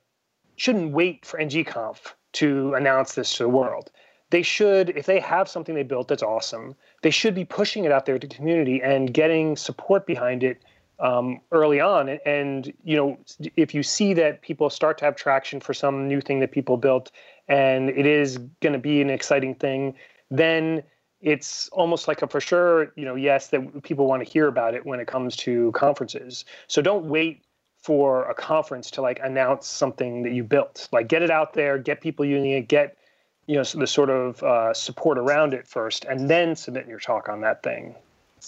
shouldn't 0.56 0.92
wait 0.92 1.26
for 1.26 1.40
ngconf 1.40 2.14
to 2.34 2.74
announce 2.76 3.16
this 3.16 3.36
to 3.38 3.44
the 3.44 3.50
world. 3.50 3.92
They 4.30 4.42
should 4.42 4.90
if 4.90 5.06
they 5.06 5.20
have 5.20 5.48
something 5.48 5.76
they 5.76 5.84
built 5.84 6.10
that's 6.10 6.24
awesome 6.24 6.76
they 7.02 7.12
should 7.12 7.34
be 7.34 7.46
pushing 7.46 7.86
it 7.86 7.92
out 7.92 8.06
there 8.06 8.20
to 8.20 8.28
the 8.28 8.36
community 8.36 8.82
and 8.82 9.14
getting 9.14 9.56
support 9.56 10.06
behind 10.06 10.44
it 10.44 10.64
um, 11.00 11.40
early 11.52 11.80
on. 11.80 12.10
And, 12.10 12.20
and 12.26 12.74
you 12.84 12.98
know 12.98 13.18
if 13.56 13.74
you 13.74 13.84
see 13.84 14.14
that 14.16 14.42
people 14.42 14.70
start 14.70 14.98
to 15.00 15.06
have 15.06 15.16
traction 15.16 15.60
for 15.60 15.74
some 15.74 16.08
new 16.08 16.22
thing 16.22 16.40
that 16.40 16.52
people 16.52 16.78
built 16.78 17.12
and 17.48 17.90
it 17.90 18.06
is 18.06 18.38
going 18.62 18.74
to 18.74 18.80
be 18.80 19.02
an 19.02 19.10
exciting 19.10 19.56
thing 19.56 19.94
then 20.30 20.84
it's 21.22 21.70
almost 21.70 22.08
like 22.08 22.22
a 22.22 22.28
for 22.28 22.42
sure 22.42 22.92
you 22.96 23.06
know 23.06 23.16
yes 23.16 23.48
that 23.48 23.84
people 23.84 24.08
want 24.08 24.24
to 24.24 24.30
hear 24.30 24.48
about 24.48 24.74
it 24.74 24.86
when 24.86 25.00
it 25.00 25.08
comes 25.08 25.36
to 25.36 25.72
conferences. 25.72 26.46
So 26.68 26.82
don't 26.82 27.06
wait 27.06 27.44
for 27.88 28.30
a 28.30 28.34
conference 28.34 28.92
to 28.92 29.02
like 29.02 29.20
announce 29.24 29.66
something 29.66 30.24
that 30.24 30.34
you 30.34 30.44
built 30.44 30.90
like 30.92 31.08
get 31.08 31.22
it 31.22 31.32
out 31.32 31.54
there 31.54 31.78
get 31.78 32.02
people 32.02 32.26
using 32.26 32.52
it 32.52 32.68
get 32.68 32.98
you 33.46 33.56
know 33.56 33.64
the 33.64 33.88
sort 33.88 34.10
of 34.10 34.44
uh, 34.44 34.74
support 34.74 35.18
around 35.18 35.54
it 35.54 35.66
first 35.66 36.04
and 36.06 36.30
then 36.30 36.56
submit 36.56 36.86
your 36.88 37.00
talk 37.00 37.30
on 37.30 37.42
that 37.42 37.64
thing 37.64 37.96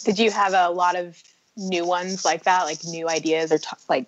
Did 0.04 0.20
you 0.20 0.30
have 0.32 0.54
a 0.54 0.70
lot 0.70 0.96
of 0.96 1.22
new 1.60 1.86
ones 1.86 2.26
like 2.26 2.44
that, 2.44 2.64
like 2.64 2.84
new 2.86 3.10
ideas 3.10 3.52
or 3.52 3.58
t- 3.58 3.68
like 3.90 4.06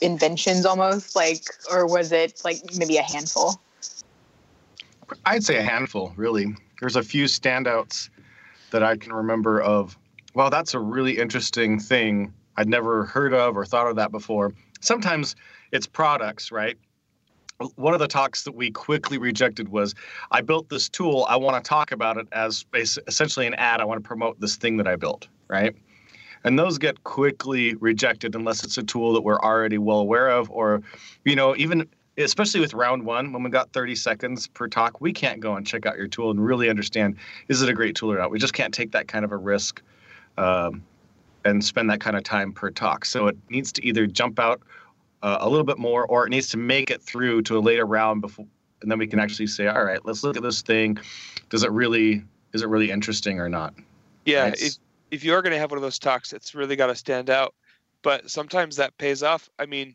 inventions 0.00 0.64
almost, 0.64 1.14
like, 1.14 1.44
or 1.70 1.86
was 1.86 2.12
it 2.12 2.40
like 2.44 2.58
maybe 2.76 2.96
a 2.96 3.02
handful? 3.02 3.60
I'd 5.24 5.44
say 5.44 5.56
a 5.58 5.62
handful, 5.62 6.12
really. 6.16 6.54
There's 6.80 6.96
a 6.96 7.02
few 7.02 7.24
standouts 7.24 8.08
that 8.70 8.82
I 8.82 8.96
can 8.96 9.12
remember 9.12 9.60
of, 9.60 9.96
well, 10.34 10.50
that's 10.50 10.74
a 10.74 10.80
really 10.80 11.18
interesting 11.18 11.78
thing. 11.78 12.32
I'd 12.56 12.68
never 12.68 13.04
heard 13.04 13.34
of 13.34 13.56
or 13.56 13.64
thought 13.64 13.86
of 13.86 13.96
that 13.96 14.10
before. 14.10 14.52
Sometimes 14.80 15.36
it's 15.72 15.86
products, 15.86 16.50
right? 16.52 16.78
One 17.76 17.94
of 17.94 18.00
the 18.00 18.08
talks 18.08 18.44
that 18.44 18.54
we 18.54 18.70
quickly 18.70 19.16
rejected 19.16 19.70
was 19.70 19.94
I 20.30 20.42
built 20.42 20.68
this 20.68 20.88
tool. 20.88 21.26
I 21.28 21.36
want 21.36 21.62
to 21.62 21.66
talk 21.66 21.90
about 21.90 22.18
it 22.18 22.26
as 22.32 22.66
essentially 22.74 23.46
an 23.46 23.54
ad. 23.54 23.80
I 23.80 23.84
want 23.84 24.02
to 24.02 24.06
promote 24.06 24.40
this 24.40 24.56
thing 24.56 24.76
that 24.76 24.86
I 24.86 24.96
built, 24.96 25.28
right? 25.48 25.74
And 26.44 26.58
those 26.58 26.76
get 26.78 27.02
quickly 27.04 27.74
rejected 27.74 28.34
unless 28.34 28.62
it's 28.62 28.76
a 28.76 28.82
tool 28.82 29.14
that 29.14 29.22
we're 29.22 29.40
already 29.40 29.78
well 29.78 29.98
aware 29.98 30.28
of, 30.28 30.50
or, 30.50 30.82
you 31.24 31.34
know, 31.34 31.56
even 31.56 31.88
especially 32.18 32.60
with 32.60 32.74
round 32.74 33.04
one, 33.04 33.32
when 33.32 33.42
we 33.42 33.50
got 33.50 33.72
30 33.72 33.94
seconds 33.94 34.46
per 34.46 34.68
talk, 34.68 35.00
we 35.00 35.12
can't 35.12 35.40
go 35.40 35.56
and 35.56 35.66
check 35.66 35.86
out 35.86 35.96
your 35.96 36.06
tool 36.06 36.30
and 36.30 36.44
really 36.44 36.70
understand 36.70 37.16
is 37.48 37.62
it 37.62 37.68
a 37.68 37.74
great 37.74 37.94
tool 37.94 38.12
or 38.12 38.18
not. 38.18 38.30
We 38.30 38.38
just 38.38 38.54
can't 38.54 38.72
take 38.72 38.92
that 38.92 39.08
kind 39.08 39.24
of 39.24 39.32
a 39.32 39.36
risk 39.36 39.82
um, 40.38 40.82
and 41.46 41.64
spend 41.64 41.88
that 41.90 42.00
kind 42.00 42.16
of 42.16 42.24
time 42.24 42.52
per 42.52 42.70
talk. 42.70 43.04
So 43.04 43.28
it 43.28 43.36
needs 43.48 43.70
to 43.72 43.86
either 43.86 44.06
jump 44.06 44.38
out 44.38 44.60
uh, 45.22 45.38
a 45.40 45.48
little 45.48 45.64
bit 45.64 45.78
more 45.78 46.04
or 46.06 46.26
it 46.26 46.30
needs 46.30 46.48
to 46.50 46.56
make 46.56 46.90
it 46.90 47.00
through 47.02 47.42
to 47.42 47.56
a 47.56 47.60
later 47.60 47.86
round 47.86 48.20
before, 48.20 48.46
and 48.82 48.90
then 48.90 48.98
we 48.98 49.06
can 49.06 49.18
actually 49.18 49.46
say, 49.46 49.68
all 49.68 49.84
right, 49.84 50.04
let's 50.04 50.22
look 50.22 50.36
at 50.36 50.42
this 50.42 50.60
thing. 50.60 50.98
Does 51.48 51.62
it 51.62 51.70
really, 51.70 52.22
is 52.52 52.62
it 52.62 52.68
really 52.68 52.90
interesting 52.90 53.40
or 53.40 53.48
not? 53.48 53.74
Yeah, 54.24 54.48
if 54.58 54.74
if 55.12 55.24
you 55.24 55.34
are 55.34 55.42
going 55.42 55.52
to 55.52 55.58
have 55.58 55.70
one 55.70 55.78
of 55.78 55.82
those 55.82 56.00
talks, 56.00 56.32
it's 56.32 56.54
really 56.54 56.74
got 56.74 56.88
to 56.88 56.96
stand 56.96 57.30
out. 57.30 57.54
But 58.02 58.28
sometimes 58.28 58.76
that 58.76 58.96
pays 58.98 59.22
off. 59.22 59.48
I 59.58 59.66
mean, 59.66 59.94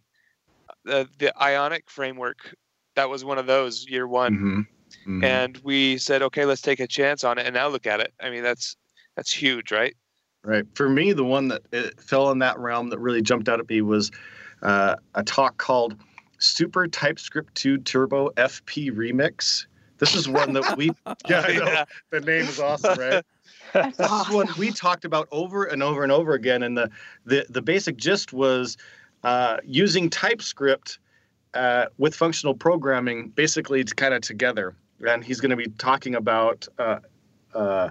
the 0.85 1.07
the 1.19 1.33
Ionic 1.41 1.89
framework 1.89 2.55
that 2.95 3.09
was 3.09 3.23
one 3.25 3.37
of 3.37 3.45
those 3.45 3.85
year 3.87 4.07
one, 4.07 4.37
Mhm. 4.37 4.67
Mhm. 5.05 5.23
and 5.23 5.57
we 5.63 5.97
said, 5.97 6.21
okay, 6.21 6.45
let's 6.45 6.61
take 6.61 6.79
a 6.79 6.87
chance 6.87 7.23
on 7.23 7.37
it, 7.37 7.45
and 7.45 7.53
now 7.53 7.67
look 7.67 7.87
at 7.87 7.99
it. 7.99 8.13
I 8.21 8.29
mean, 8.29 8.43
that's 8.43 8.77
that's 9.15 9.33
huge, 9.33 9.71
right? 9.71 9.95
Right. 10.43 10.65
For 10.73 10.89
me, 10.89 11.13
the 11.13 11.23
one 11.23 11.49
that 11.49 11.61
it 11.71 11.99
fell 11.99 12.31
in 12.31 12.39
that 12.39 12.57
realm 12.57 12.89
that 12.89 12.99
really 12.99 13.21
jumped 13.21 13.47
out 13.47 13.59
at 13.59 13.69
me 13.69 13.81
was 13.81 14.11
uh, 14.63 14.95
a 15.13 15.23
talk 15.23 15.57
called 15.57 15.95
Super 16.39 16.87
TypeScript 16.87 17.53
2 17.55 17.77
Turbo 17.79 18.29
FP 18.31 18.91
Remix. 18.91 19.67
This 19.99 20.15
is 20.15 20.27
one 20.27 20.53
that 20.53 20.77
we, 20.77 20.87
yeah, 21.29 21.41
I 21.41 21.53
know. 21.53 21.65
Yeah. 21.65 21.85
The 22.09 22.21
name 22.21 22.45
is 22.45 22.59
awesome, 22.59 22.97
right? 22.97 23.23
That's 23.73 23.97
This 23.97 24.11
is 24.11 24.29
one 24.29 24.49
we 24.57 24.71
talked 24.71 25.05
about 25.05 25.27
over 25.31 25.65
and 25.65 25.83
over 25.83 26.01
and 26.01 26.11
over 26.11 26.33
again. 26.33 26.63
And 26.63 26.75
the, 26.75 26.89
the, 27.25 27.45
the 27.49 27.61
basic 27.61 27.97
gist 27.97 28.33
was 28.33 28.77
uh, 29.23 29.57
using 29.63 30.09
TypeScript 30.09 30.97
uh, 31.53 31.85
with 31.99 32.15
functional 32.15 32.55
programming 32.55 33.29
basically 33.29 33.83
to 33.83 33.93
kind 33.93 34.15
of 34.15 34.21
together. 34.21 34.75
And 35.07 35.23
he's 35.23 35.39
going 35.39 35.51
to 35.51 35.55
be 35.55 35.67
talking 35.77 36.15
about 36.15 36.67
uh, 36.79 36.99
uh, 37.53 37.89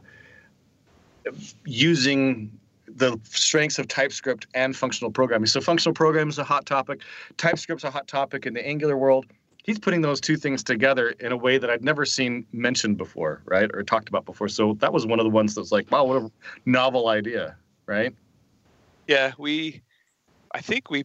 using 1.65 2.59
the 2.87 3.19
strengths 3.25 3.79
of 3.79 3.89
TypeScript 3.89 4.47
and 4.55 4.77
functional 4.77 5.11
programming. 5.11 5.47
So 5.47 5.61
functional 5.61 5.95
programming 5.95 6.31
is 6.31 6.39
a 6.39 6.45
hot 6.45 6.67
topic. 6.67 7.03
TypeScript's 7.37 7.85
a 7.85 7.91
hot 7.91 8.09
topic 8.09 8.47
in 8.47 8.55
the 8.55 8.67
Angular 8.67 8.97
world. 8.97 9.27
He's 9.63 9.79
putting 9.79 10.01
those 10.01 10.21
two 10.21 10.37
things 10.37 10.65
together 10.65 11.11
in 11.21 11.33
a 11.33 11.37
way 11.37 11.59
that 11.59 11.71
I'd 11.71 11.85
never 11.85 12.05
seen 12.05 12.47
mentioned 12.53 12.97
before, 12.97 13.43
right? 13.45 13.71
Or 13.75 13.83
talked 13.83 14.09
about 14.09 14.25
before. 14.25 14.49
So 14.49 14.75
that 14.81 14.93
was 14.93 15.07
one 15.07 15.21
of 15.21 15.25
the 15.25 15.31
ones 15.31 15.55
that 15.55 15.61
was 15.61 15.71
like, 15.71 15.91
wow, 15.91 16.05
what 16.05 16.23
a 16.23 16.31
novel 16.65 17.09
idea, 17.09 17.57
right? 17.87 18.15
Yeah, 19.07 19.33
we, 19.39 19.83
I 20.53 20.61
think 20.61 20.91
we, 20.91 21.05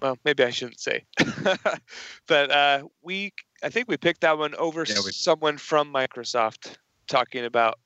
well, 0.00 0.16
maybe 0.24 0.44
I 0.44 0.50
shouldn't 0.50 0.80
say, 0.80 1.04
but 2.26 2.50
uh, 2.50 2.84
we, 3.02 3.32
I 3.62 3.68
think 3.68 3.88
we 3.88 3.96
picked 3.96 4.20
that 4.20 4.38
one 4.38 4.54
over 4.54 4.84
Yeah, 4.88 4.96
we- 5.04 5.12
someone 5.12 5.58
from 5.58 5.92
Microsoft 5.92 6.76
talking 7.08 7.44
about. 7.44 7.78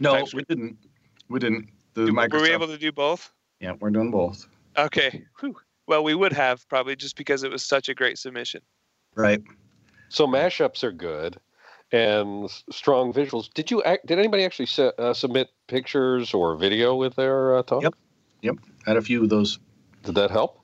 No, 0.00 0.24
we 0.34 0.42
didn't. 0.44 0.76
We 1.28 1.38
didn't. 1.38 1.68
The 1.94 2.02
Were 2.02 2.06
we 2.06 2.12
Microsoft- 2.12 2.48
able 2.50 2.66
to 2.68 2.78
do 2.78 2.90
both? 2.92 3.32
Yeah, 3.60 3.74
we're 3.78 3.90
doing 3.90 4.10
both. 4.10 4.48
Okay. 4.76 5.24
Whew. 5.40 5.56
Well, 5.86 6.02
we 6.04 6.14
would 6.14 6.32
have 6.32 6.66
probably 6.68 6.96
just 6.96 7.16
because 7.16 7.42
it 7.42 7.50
was 7.50 7.62
such 7.62 7.88
a 7.88 7.94
great 7.94 8.16
submission. 8.18 8.62
Right. 9.14 9.42
So 10.08 10.26
mashups 10.26 10.82
are 10.82 10.92
good, 10.92 11.38
and 11.92 12.48
strong 12.70 13.12
visuals. 13.12 13.52
Did 13.52 13.70
you? 13.70 13.82
Act, 13.82 14.06
did 14.06 14.18
anybody 14.18 14.44
actually 14.44 14.66
su- 14.66 14.92
uh, 14.98 15.12
submit 15.12 15.48
pictures 15.68 16.32
or 16.32 16.56
video 16.56 16.96
with 16.96 17.16
their 17.16 17.56
uh, 17.56 17.62
talk? 17.62 17.82
Yep. 17.82 17.94
Yep. 18.42 18.56
Had 18.86 18.96
a 18.96 19.02
few 19.02 19.22
of 19.22 19.28
those. 19.28 19.58
Did 20.04 20.14
that 20.14 20.30
help? 20.30 20.60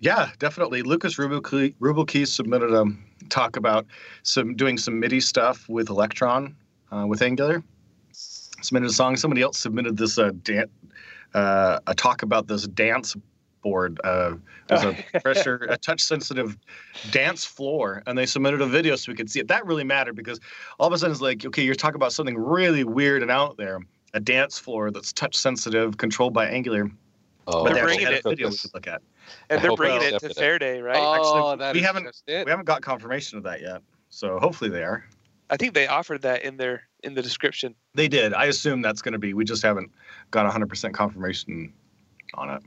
Yeah, 0.00 0.30
definitely. 0.38 0.82
Lukas 0.82 1.16
Ruebbelke 1.16 1.74
Ruebbelke 1.80 2.26
submitted 2.26 2.72
a 2.72 2.84
talk 3.30 3.56
about 3.56 3.86
some 4.24 4.54
doing 4.56 4.76
some 4.76 4.98
MIDI 4.98 5.20
stuff 5.20 5.68
with 5.68 5.88
Electron 5.88 6.56
uh, 6.90 7.06
with 7.06 7.22
Angular. 7.22 7.62
Submitted 8.62 8.90
a 8.90 8.92
song. 8.92 9.16
Somebody 9.16 9.42
else 9.42 9.58
submitted 9.58 9.96
this 9.96 10.18
uh, 10.18 10.30
dan- 10.42 10.70
uh, 11.34 11.80
a 11.86 11.94
talk 11.94 12.22
about 12.22 12.46
this 12.46 12.66
dance 12.68 13.16
board. 13.62 14.00
Uh, 14.04 14.34
there's 14.68 14.84
a 14.84 14.96
pressure, 15.20 15.66
a 15.68 15.76
touch 15.76 16.00
sensitive 16.00 16.56
dance 17.10 17.44
floor, 17.44 18.02
and 18.06 18.16
they 18.16 18.26
submitted 18.26 18.60
a 18.60 18.66
video 18.66 18.96
so 18.96 19.10
we 19.10 19.16
could 19.16 19.30
see 19.30 19.40
it. 19.40 19.48
That 19.48 19.66
really 19.66 19.84
mattered 19.84 20.14
because 20.14 20.38
all 20.78 20.86
of 20.86 20.92
a 20.92 20.98
sudden 20.98 21.12
it's 21.12 21.20
like, 21.20 21.44
okay, 21.44 21.62
you're 21.62 21.74
talking 21.74 21.96
about 21.96 22.12
something 22.12 22.36
really 22.38 22.84
weird 22.84 23.22
and 23.22 23.30
out 23.30 23.56
there. 23.56 23.78
A 24.14 24.20
dance 24.20 24.58
floor 24.58 24.90
that's 24.90 25.12
touch 25.12 25.34
sensitive, 25.36 25.96
controlled 25.96 26.34
by 26.34 26.46
Angular, 26.48 26.90
Oh, 27.48 27.64
but 27.64 27.72
They're 27.74 27.82
bringing 27.82 28.04
actually 28.06 28.14
had 28.14 28.14
it- 28.14 28.24
a 28.26 28.28
video 28.28 28.48
we 28.50 28.56
could 28.56 28.74
look 28.74 28.86
at. 28.86 29.02
And 29.50 29.58
I 29.58 29.62
they're 29.62 29.76
bringing 29.76 29.96
it 30.02 30.10
to 30.10 30.16
accepted 30.16 30.30
it. 30.30 30.36
Fair 30.40 30.58
Day, 30.60 30.80
right? 30.80 30.96
Oh, 30.96 31.14
Actually, 31.14 31.58
that 31.58 31.74
we 31.74 31.80
is 31.80 31.86
haven't- 31.86 32.04
just 32.04 32.22
it. 32.28 32.44
We 32.46 32.50
haven't 32.50 32.66
got 32.66 32.82
confirmation 32.82 33.38
of 33.38 33.44
that 33.44 33.60
yet, 33.60 33.80
so 34.10 34.38
hopefully 34.38 34.70
they 34.70 34.84
are. 34.84 35.04
I 35.50 35.56
think 35.56 35.74
they 35.74 35.86
offered 35.88 36.22
that 36.22 36.42
in 36.44 36.56
their 36.56 36.82
in 37.02 37.14
the 37.14 37.22
description. 37.22 37.74
They 37.94 38.08
did. 38.08 38.32
I 38.34 38.46
assume 38.46 38.82
that's 38.82 39.02
going 39.02 39.12
to 39.12 39.18
be. 39.18 39.34
We 39.34 39.44
just 39.44 39.62
haven't 39.62 39.90
got 40.30 40.50
100% 40.52 40.92
confirmation 40.94 41.72
on 42.34 42.50
it. 42.50 42.62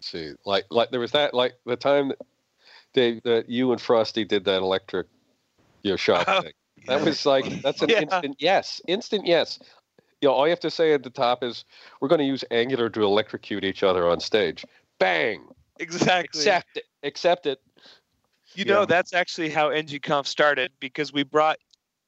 see, 0.00 0.32
like 0.44 0.64
like 0.70 0.90
there 0.90 1.00
was 1.00 1.12
that 1.12 1.34
like 1.34 1.54
the 1.66 1.76
time 1.76 2.08
that 2.08 2.18
Dave 2.94 3.22
that 3.24 3.48
you 3.48 3.72
and 3.72 3.80
Frosty 3.80 4.24
did 4.24 4.44
that 4.44 4.60
electric, 4.60 5.06
your 5.82 5.92
know, 5.92 5.96
shop 5.96 6.24
Oh. 6.28 6.40
thing. 6.42 6.52
That 6.88 7.02
was 7.04 7.24
like 7.24 7.62
that's 7.62 7.80
an 7.82 7.88
Yeah. 7.90 8.00
instant 8.00 8.36
yes, 8.38 8.80
instant 8.88 9.26
yes. 9.26 9.58
You 10.20 10.28
know, 10.28 10.34
all 10.34 10.46
you 10.46 10.50
have 10.50 10.60
to 10.60 10.70
say 10.70 10.92
at 10.92 11.02
the 11.02 11.10
top 11.10 11.42
is 11.42 11.64
we're 12.00 12.08
going 12.08 12.20
to 12.20 12.24
use 12.24 12.44
Angular 12.50 12.88
to 12.90 13.02
electrocute 13.02 13.64
each 13.64 13.82
other 13.82 14.08
on 14.08 14.20
stage. 14.20 14.64
Bang! 14.98 15.46
Exactly. 15.78 16.40
Accept 16.40 16.76
it. 16.76 16.84
Accept 17.02 17.46
it. 17.46 17.60
You 18.54 18.64
know, 18.64 18.80
Yeah. 18.80 18.86
that's 18.86 19.14
actually 19.14 19.48
how 19.50 19.70
NGConf 19.70 20.26
started 20.26 20.70
because 20.80 21.12
we 21.12 21.22
brought 21.22 21.58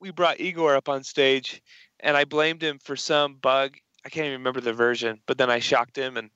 we 0.04 0.10
brought 0.10 0.38
Igor 0.38 0.76
up 0.76 0.90
on 0.90 1.02
stage, 1.02 1.62
and 2.00 2.14
I 2.14 2.26
blamed 2.26 2.62
him 2.62 2.78
for 2.78 2.94
some 2.94 3.36
bug. 3.36 3.78
I 4.04 4.10
can't 4.10 4.26
even 4.26 4.38
remember 4.38 4.60
the 4.60 4.74
version, 4.74 5.18
but 5.24 5.38
then 5.38 5.50
I 5.50 5.60
shocked 5.60 5.96
him, 5.96 6.18
and 6.18 6.28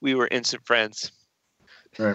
we 0.00 0.14
were 0.14 0.28
instant 0.30 0.64
friends. 0.64 1.10
Right. 1.98 2.14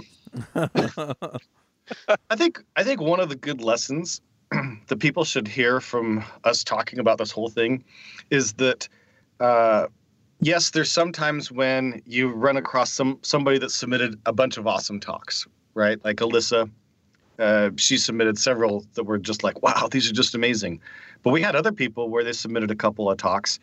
I 0.55 2.35
think. 2.37 2.63
I 2.77 2.85
think 2.85 3.01
one 3.01 3.19
of 3.19 3.27
the 3.27 3.35
good 3.35 3.61
lessons 3.61 4.21
that 4.87 4.99
people 4.99 5.25
should 5.25 5.49
hear 5.49 5.81
from 5.81 6.23
us 6.45 6.63
talking 6.63 6.99
about 6.99 7.17
this 7.17 7.31
whole 7.31 7.49
thing 7.49 7.83
is 8.29 8.53
that. 8.53 8.87
Uh, 9.41 9.87
yes, 10.41 10.71
there's 10.71 10.91
sometimes 10.91 11.51
when 11.51 12.01
you 12.05 12.29
run 12.29 12.55
across 12.55 12.91
some 12.91 13.19
somebody 13.21 13.57
that 13.57 13.71
submitted 13.71 14.19
a 14.25 14.31
bunch 14.33 14.57
of 14.57 14.65
awesome 14.65 14.99
talks, 14.99 15.45
right? 15.73 16.03
Like 16.05 16.17
Alyssa, 16.17 16.69
uh, 17.39 17.71
she 17.77 17.97
submitted 17.97 18.37
several 18.37 18.85
that 18.93 19.03
were 19.03 19.17
just 19.17 19.43
like, 19.43 19.61
wow, 19.61 19.87
these 19.91 20.09
are 20.09 20.13
just 20.13 20.35
amazing. 20.35 20.79
But 21.23 21.31
we 21.31 21.41
had 21.41 21.55
other 21.55 21.71
people 21.71 22.09
where 22.09 22.23
they 22.23 22.33
submitted 22.33 22.71
a 22.71 22.75
couple 22.75 23.09
of 23.09 23.17
talks, 23.17 23.59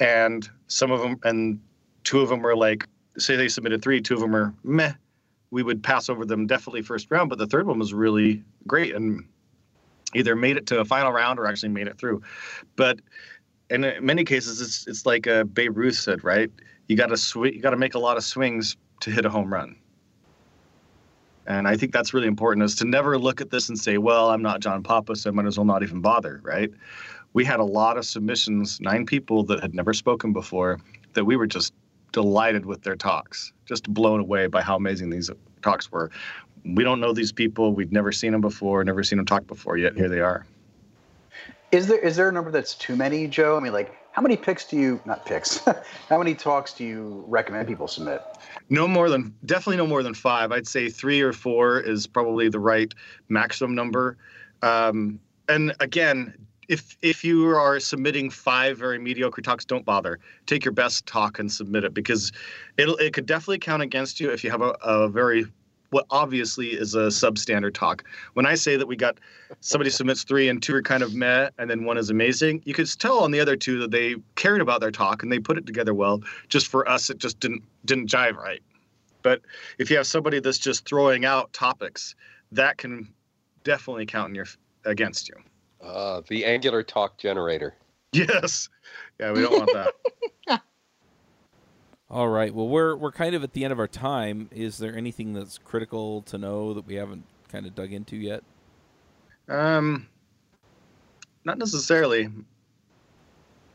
and 0.00 0.48
some 0.66 0.90
of 0.90 1.00
them, 1.00 1.18
and 1.24 1.60
two 2.04 2.20
of 2.20 2.28
them 2.28 2.40
were 2.40 2.56
like, 2.56 2.86
say 3.18 3.36
they 3.36 3.48
submitted 3.48 3.82
three, 3.82 4.00
two 4.00 4.14
of 4.14 4.20
them 4.20 4.32
were 4.32 4.52
meh. 4.64 4.92
We 5.50 5.62
would 5.62 5.82
pass 5.82 6.08
over 6.08 6.24
them 6.24 6.46
definitely 6.46 6.82
first 6.82 7.10
round, 7.10 7.30
but 7.30 7.38
the 7.38 7.46
third 7.46 7.66
one 7.66 7.78
was 7.78 7.94
really 7.94 8.42
great 8.66 8.94
and 8.94 9.24
either 10.14 10.36
made 10.36 10.56
it 10.56 10.66
to 10.66 10.80
a 10.80 10.84
final 10.84 11.12
round 11.12 11.38
or 11.38 11.46
actually 11.46 11.70
made 11.70 11.86
it 11.86 11.98
through. 11.98 12.22
But 12.76 13.00
in 13.70 13.94
many 14.00 14.24
cases, 14.24 14.60
it's 14.60 14.86
it's 14.86 15.06
like 15.06 15.26
uh, 15.26 15.44
Babe 15.44 15.76
Ruth 15.76 15.96
said, 15.96 16.24
right? 16.24 16.50
You 16.86 16.96
got 16.96 17.06
to 17.06 17.16
sw- 17.16 17.52
you 17.52 17.60
got 17.60 17.70
to 17.70 17.76
make 17.76 17.94
a 17.94 17.98
lot 17.98 18.16
of 18.16 18.24
swings 18.24 18.76
to 19.00 19.10
hit 19.10 19.24
a 19.24 19.30
home 19.30 19.52
run. 19.52 19.76
And 21.48 21.66
I 21.66 21.78
think 21.78 21.92
that's 21.92 22.12
really 22.12 22.26
important 22.26 22.62
is 22.62 22.74
to 22.76 22.84
never 22.84 23.18
look 23.18 23.40
at 23.40 23.50
this 23.50 23.70
and 23.70 23.78
say, 23.78 23.96
well, 23.96 24.30
I'm 24.30 24.42
not 24.42 24.60
John 24.60 24.82
Papa, 24.82 25.16
so 25.16 25.30
I 25.30 25.32
might 25.32 25.46
as 25.46 25.56
well 25.56 25.64
not 25.64 25.82
even 25.82 26.02
bother, 26.02 26.40
right? 26.44 26.70
We 27.32 27.42
had 27.42 27.58
a 27.58 27.64
lot 27.64 27.96
of 27.96 28.04
submissions, 28.04 28.80
nine 28.82 29.06
people 29.06 29.42
that 29.44 29.60
had 29.60 29.74
never 29.74 29.94
spoken 29.94 30.34
before, 30.34 30.78
that 31.14 31.24
we 31.24 31.36
were 31.36 31.46
just 31.46 31.72
delighted 32.12 32.66
with 32.66 32.82
their 32.82 32.96
talks, 32.96 33.54
just 33.64 33.88
blown 33.92 34.20
away 34.20 34.46
by 34.46 34.60
how 34.60 34.76
amazing 34.76 35.08
these 35.08 35.30
talks 35.62 35.90
were. 35.90 36.10
We 36.64 36.84
don't 36.84 37.00
know 37.00 37.14
these 37.14 37.32
people. 37.32 37.72
We've 37.72 37.92
never 37.92 38.12
seen 38.12 38.32
them 38.32 38.42
before, 38.42 38.84
never 38.84 39.02
seen 39.02 39.16
them 39.16 39.26
talk 39.26 39.46
before, 39.46 39.78
yet 39.78 39.96
here 39.96 40.10
they 40.10 40.20
are. 40.20 40.46
Is 41.70 41.86
there 41.86 41.98
is 41.98 42.16
there 42.16 42.28
a 42.28 42.32
number 42.32 42.50
that's 42.50 42.74
too 42.74 42.96
many, 42.96 43.26
Joe? 43.26 43.56
I 43.56 43.60
mean, 43.60 43.72
like, 43.72 43.94
how 44.12 44.22
many 44.22 44.36
picks 44.36 44.64
do 44.64 44.76
you 44.76 45.00
not 45.04 45.26
picks? 45.26 45.58
how 46.08 46.18
many 46.18 46.34
talks 46.34 46.72
do 46.72 46.84
you 46.84 47.24
recommend 47.28 47.68
people 47.68 47.86
submit? 47.86 48.22
No 48.70 48.88
more 48.88 49.10
than 49.10 49.34
definitely 49.44 49.76
no 49.76 49.86
more 49.86 50.02
than 50.02 50.14
five. 50.14 50.50
I'd 50.50 50.66
say 50.66 50.88
three 50.88 51.20
or 51.20 51.32
four 51.32 51.78
is 51.80 52.06
probably 52.06 52.48
the 52.48 52.60
right 52.60 52.92
maximum 53.28 53.74
number. 53.74 54.16
Um, 54.62 55.20
and 55.48 55.74
again, 55.80 56.34
if 56.68 56.96
if 57.02 57.22
you 57.22 57.48
are 57.48 57.80
submitting 57.80 58.30
five 58.30 58.78
very 58.78 58.98
mediocre 58.98 59.42
talks, 59.42 59.64
don't 59.64 59.84
bother. 59.84 60.18
Take 60.46 60.64
your 60.64 60.72
best 60.72 61.06
talk 61.06 61.38
and 61.38 61.50
submit 61.50 61.84
it 61.84 61.94
because 61.94 62.32
it'll 62.76 62.96
it 62.96 63.12
could 63.12 63.26
definitely 63.26 63.58
count 63.58 63.82
against 63.82 64.20
you 64.20 64.30
if 64.30 64.42
you 64.42 64.50
have 64.50 64.62
a, 64.62 64.76
a 64.82 65.08
very 65.08 65.46
what 65.90 66.06
obviously 66.10 66.68
is 66.68 66.94
a 66.94 67.06
substandard 67.08 67.74
talk. 67.74 68.04
When 68.34 68.46
I 68.46 68.54
say 68.54 68.76
that 68.76 68.86
we 68.86 68.96
got 68.96 69.18
somebody 69.60 69.90
submits 69.90 70.22
three 70.22 70.48
and 70.48 70.62
two 70.62 70.74
are 70.74 70.82
kind 70.82 71.02
of 71.02 71.14
meh 71.14 71.50
and 71.58 71.70
then 71.70 71.84
one 71.84 71.96
is 71.96 72.10
amazing, 72.10 72.62
you 72.64 72.74
could 72.74 72.88
tell 72.98 73.18
on 73.20 73.30
the 73.30 73.40
other 73.40 73.56
two 73.56 73.78
that 73.80 73.90
they 73.90 74.16
cared 74.34 74.60
about 74.60 74.80
their 74.80 74.90
talk 74.90 75.22
and 75.22 75.32
they 75.32 75.38
put 75.38 75.56
it 75.56 75.66
together 75.66 75.94
well. 75.94 76.22
Just 76.48 76.66
for 76.68 76.88
us, 76.88 77.10
it 77.10 77.18
just 77.18 77.40
didn't 77.40 77.62
didn't 77.84 78.08
jive 78.08 78.36
right. 78.36 78.62
But 79.22 79.42
if 79.78 79.90
you 79.90 79.96
have 79.96 80.06
somebody 80.06 80.40
that's 80.40 80.58
just 80.58 80.86
throwing 80.86 81.24
out 81.24 81.52
topics, 81.52 82.14
that 82.52 82.78
can 82.78 83.12
definitely 83.64 84.06
count 84.06 84.30
in 84.30 84.34
your 84.34 84.46
against 84.84 85.28
you. 85.28 85.34
Uh, 85.80 86.22
the 86.28 86.44
Angular 86.44 86.82
talk 86.82 87.18
generator. 87.18 87.74
Yes. 88.12 88.68
Yeah, 89.20 89.32
we 89.32 89.42
don't 89.42 89.58
want 89.58 89.72
that. 89.72 90.62
All 92.10 92.28
right. 92.28 92.54
Well, 92.54 92.68
we're 92.68 92.96
we're 92.96 93.12
kind 93.12 93.34
of 93.34 93.44
at 93.44 93.52
the 93.52 93.64
end 93.64 93.72
of 93.72 93.78
our 93.78 93.88
time. 93.88 94.48
Is 94.50 94.78
there 94.78 94.96
anything 94.96 95.34
that's 95.34 95.58
critical 95.58 96.22
to 96.22 96.38
know 96.38 96.72
that 96.72 96.86
we 96.86 96.94
haven't 96.94 97.24
kind 97.48 97.66
of 97.66 97.74
dug 97.74 97.92
into 97.92 98.16
yet? 98.16 98.42
Um, 99.48 100.06
not 101.44 101.58
necessarily. 101.58 102.30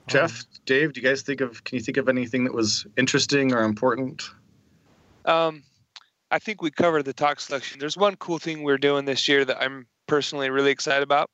Jeff, 0.07 0.43
Dave, 0.65 0.93
do 0.93 1.01
you 1.01 1.07
guys 1.07 1.21
think 1.21 1.41
of? 1.41 1.63
Can 1.63 1.77
you 1.77 1.84
think 1.84 1.97
of 1.97 2.09
anything 2.09 2.43
that 2.45 2.53
was 2.53 2.86
interesting 2.97 3.53
or 3.53 3.61
important? 3.61 4.23
Um, 5.25 5.63
I 6.31 6.39
think 6.39 6.61
we 6.61 6.71
covered 6.71 7.05
the 7.05 7.13
talk 7.13 7.39
selection. 7.39 7.79
There's 7.79 7.95
one 7.95 8.15
cool 8.15 8.39
thing 8.39 8.63
we're 8.63 8.79
doing 8.79 9.05
this 9.05 9.27
year 9.27 9.45
that 9.45 9.61
I'm 9.61 9.86
personally 10.07 10.49
really 10.49 10.71
excited 10.71 11.03
about, 11.03 11.29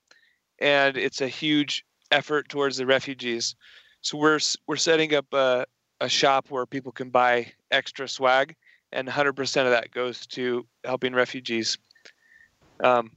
and 0.59 0.97
it's 0.97 1.21
a 1.21 1.27
huge 1.27 1.83
effort 2.11 2.49
towards 2.49 2.77
the 2.77 2.85
refugees. 2.85 3.55
So 4.01 4.17
we're 4.17 4.39
we're 4.67 4.75
setting 4.75 5.15
up 5.15 5.25
a, 5.33 5.65
a 6.01 6.09
shop 6.09 6.47
where 6.49 6.65
people 6.65 6.91
can 6.91 7.09
buy 7.09 7.51
extra 7.71 8.07
swag, 8.07 8.55
and 8.91 9.07
100% 9.07 9.65
of 9.65 9.71
that 9.71 9.91
goes 9.91 10.25
to 10.27 10.65
helping 10.83 11.13
refugees. 11.13 11.77
Um, 12.83 13.11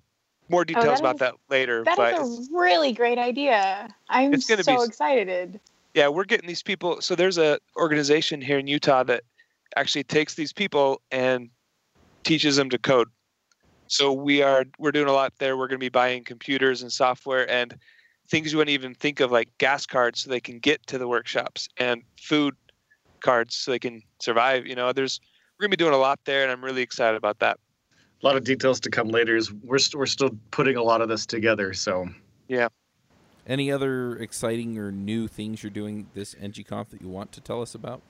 more 0.48 0.64
details 0.64 0.86
that 0.86 1.00
about 1.00 1.14
is- 1.16 1.20
that 1.20 1.34
later, 1.48 1.84
That 1.84 1.96
but 1.96 2.14
is 2.20 2.48
a 2.48 2.52
really 2.52 2.92
great 2.92 3.18
idea. 3.18 3.94
I'm 4.08 4.38
so 4.40 4.56
be- 4.56 4.84
excited. 4.84 5.60
yeah, 5.94 6.08
we're 6.08 6.24
getting 6.24 6.48
these 6.48 6.62
people. 6.62 7.00
So 7.00 7.14
there's 7.14 7.38
a 7.38 7.58
organization 7.76 8.40
here 8.40 8.58
in 8.58 8.66
Utah 8.66 9.04
that 9.04 9.22
actually 9.76 10.04
takes 10.04 10.34
these 10.34 10.52
people 10.52 11.00
and 11.10 11.48
teaches 12.24 12.56
them 12.56 12.68
to 12.70 12.78
code. 12.78 13.08
So 13.86 14.12
we 14.12 14.42
are 14.42 14.64
we're 14.78 14.92
doing 14.92 15.08
a 15.08 15.12
lot 15.12 15.32
there. 15.38 15.56
We're 15.56 15.68
going 15.68 15.78
to 15.78 15.84
be 15.84 15.88
buying 15.88 16.24
computers 16.24 16.82
and 16.82 16.92
software 16.92 17.48
and 17.50 17.78
things 18.28 18.52
you 18.52 18.58
wouldn't 18.58 18.72
even 18.74 18.94
think 18.94 19.20
of, 19.20 19.30
like 19.30 19.48
gas 19.58 19.86
cards, 19.86 20.20
so 20.20 20.30
they 20.30 20.40
can 20.40 20.58
get 20.58 20.86
to 20.88 20.98
the 20.98 21.06
workshops, 21.08 21.68
and 21.78 22.02
food 22.20 22.54
cards 23.22 23.54
so 23.54 23.70
they 23.70 23.78
can 23.78 24.02
survive. 24.20 24.66
You 24.66 24.74
know, 24.74 24.92
there's 24.92 25.20
we're 25.58 25.64
going 25.64 25.70
to 25.70 25.76
be 25.76 25.82
doing 25.82 25.94
a 25.94 25.98
lot 25.98 26.20
there, 26.24 26.42
and 26.42 26.52
I'm 26.52 26.62
really 26.62 26.82
excited 26.82 27.16
about 27.16 27.38
that. 27.38 27.58
A 28.22 28.26
lot 28.26 28.36
of 28.36 28.44
details 28.44 28.78
to 28.80 28.90
come 28.90 29.08
later. 29.08 29.36
Is 29.36 29.52
we're 29.52 29.78
st- 29.78 29.98
we're 29.98 30.06
still 30.06 30.30
putting 30.50 30.76
a 30.76 30.82
lot 30.82 31.00
of 31.00 31.08
this 31.08 31.24
together. 31.26 31.72
So 31.72 32.08
yeah. 32.48 32.68
Any 33.46 33.72
other 33.72 34.16
exciting 34.18 34.78
or 34.78 34.92
new 34.92 35.26
things 35.26 35.62
you're 35.64 35.70
doing 35.70 36.06
this 36.14 36.36
NGConf 36.36 36.90
that 36.90 37.02
you 37.02 37.08
want 37.08 37.32
to 37.32 37.40
tell 37.40 37.60
us 37.60 37.74
about? 37.74 38.00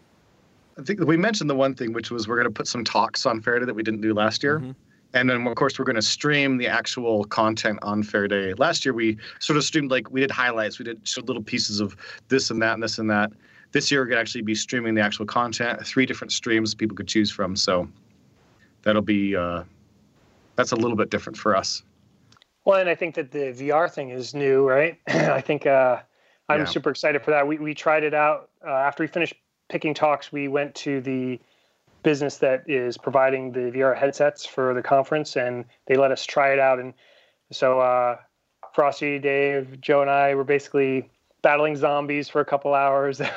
I 0.79 0.83
think 0.83 1.01
we 1.01 1.17
mentioned 1.17 1.49
the 1.49 1.55
one 1.55 1.75
thing, 1.75 1.95
which 1.95 2.11
was 2.11 2.29
we're 2.29 2.37
going 2.37 2.49
to 2.49 2.51
put 2.53 2.67
some 2.67 2.85
talks 2.85 3.25
on 3.25 3.41
Fair 3.41 3.59
Day 3.59 3.65
that 3.65 3.75
we 3.75 3.83
didn't 3.83 4.03
do 4.03 4.13
last 4.13 4.43
year. 4.43 4.59
Mhm. 4.59 4.75
And 5.15 5.29
then, 5.29 5.47
of 5.47 5.55
course, 5.57 5.79
we're 5.79 5.85
going 5.85 5.97
to 5.97 6.03
stream 6.03 6.57
the 6.57 6.67
actual 6.67 7.25
content 7.25 7.79
on 7.83 8.03
Fair 8.03 8.27
Day. 8.29 8.55
Last 8.55 8.85
year, 8.85 8.95
we 8.95 9.19
sort 9.41 9.59
of 9.59 9.65
streamed 9.65 9.91
like 9.91 10.11
we 10.11 10.21
did 10.21 10.31
highlights, 10.31 10.79
we 10.79 10.85
did 10.87 11.07
showed 11.07 11.29
little 11.29 11.43
pieces 11.43 11.81
of 11.81 11.97
this 12.29 12.51
and 12.51 12.61
that 12.63 12.75
and 12.75 12.83
this 12.83 12.99
and 12.99 13.11
that. 13.11 13.31
This 13.73 13.91
year, 13.91 14.01
we're 14.01 14.07
going 14.07 14.17
to 14.17 14.21
actually 14.21 14.43
be 14.43 14.55
streaming 14.55 14.95
the 14.95 15.01
actual 15.01 15.25
content, 15.27 15.85
three 15.87 16.07
different 16.07 16.33
streams 16.33 16.75
people 16.75 16.97
could 16.97 17.09
choose 17.09 17.31
from. 17.31 17.57
So 17.57 17.89
that'll 18.83 19.03
be 19.03 19.35
uh, 19.35 19.65
that's 20.57 20.73
a 20.73 20.77
little 20.77 20.97
bit 20.97 21.11
different 21.11 21.37
for 21.39 21.57
us. 21.57 21.83
Well, 22.65 22.79
and 22.79 22.89
I 22.89 22.95
think 22.95 23.15
that 23.17 23.33
the 23.33 23.53
VR 23.53 23.91
thing 23.91 24.11
is 24.11 24.35
new, 24.35 24.69
right? 24.69 24.99
I 25.09 25.41
think 25.41 25.67
uh, 25.67 26.01
I'm 26.49 26.61
Yeah. 26.61 26.65
super 26.67 26.91
excited 26.91 27.23
for 27.25 27.31
that. 27.33 27.47
We 27.47 27.59
we 27.59 27.75
tried 27.75 28.05
it 28.05 28.15
out 28.15 28.51
uh, 28.67 28.71
after 28.71 29.03
we 29.03 29.07
finished 29.09 29.35
picking 29.69 29.95
talks. 29.95 30.31
We 30.31 30.49
went 30.49 30.75
to 30.77 31.01
the 31.01 31.41
business 32.03 32.39
that 32.39 32.69
is 32.69 32.99
providing 32.99 33.53
the 33.53 33.71
VR 33.71 33.97
headsets 33.97 34.45
for 34.45 34.75
the 34.75 34.83
conference, 34.83 35.37
and 35.37 35.65
they 35.87 35.97
let 35.97 36.11
us 36.11 36.27
try 36.27 36.53
it 36.53 36.59
out. 36.59 36.79
And 36.79 36.95
so 37.53 37.81
uh, 37.81 38.17
Frosty, 38.75 39.19
Dave, 39.19 39.81
Joe, 39.81 40.03
and 40.03 40.11
I 40.11 40.35
were 40.35 40.45
basically 40.45 41.11
battling 41.43 41.77
zombies 41.77 42.29
for 42.29 42.41
a 42.41 42.45
couple 42.45 42.75
hours. 42.75 43.21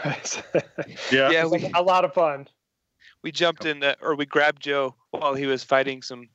Yeah. 1.12 1.30
Yeah, 1.32 1.46
we 1.48 1.70
a 1.76 1.82
lot 1.82 2.06
of 2.06 2.14
fun. 2.14 2.48
we 3.24 3.32
jumped 3.32 3.66
in, 3.66 3.84
uh, 3.84 3.96
or 4.02 4.16
we 4.16 4.26
grabbed 4.26 4.62
Joe 4.62 4.96
while 5.12 5.34
he 5.34 5.46
was 5.48 5.64
fighting 5.64 6.02
some 6.02 6.30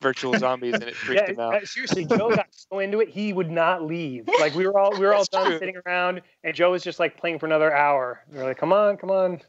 virtual 0.00 0.34
zombies, 0.38 0.74
and 0.74 0.84
it 0.84 0.96
freaked 0.96 1.28
Yeah, 1.28 1.34
him 1.34 1.40
out. 1.40 1.54
uh, 1.56 1.64
seriously, 1.66 2.04
Joe 2.06 2.30
got 2.30 2.46
so 2.50 2.78
into 2.78 3.00
it, 3.00 3.08
he 3.10 3.32
would 3.32 3.50
not 3.50 3.84
leave. 3.84 4.28
Like 4.38 4.54
we 4.54 4.66
were 4.66 4.78
all 4.78 4.92
we 4.92 5.04
were 5.04 5.12
all 5.12 5.20
That's 5.20 5.28
done 5.28 5.46
true. 5.46 5.58
sitting 5.58 5.76
around, 5.86 6.22
and 6.44 6.54
Joe 6.54 6.70
was 6.70 6.82
just 6.82 6.98
like 6.98 7.18
playing 7.18 7.38
for 7.38 7.46
another 7.46 7.72
hour. 7.72 8.20
We 8.30 8.38
were 8.38 8.44
like, 8.44 8.58
"Come 8.58 8.72
on, 8.72 8.96
come 8.96 9.10
on!" 9.10 9.40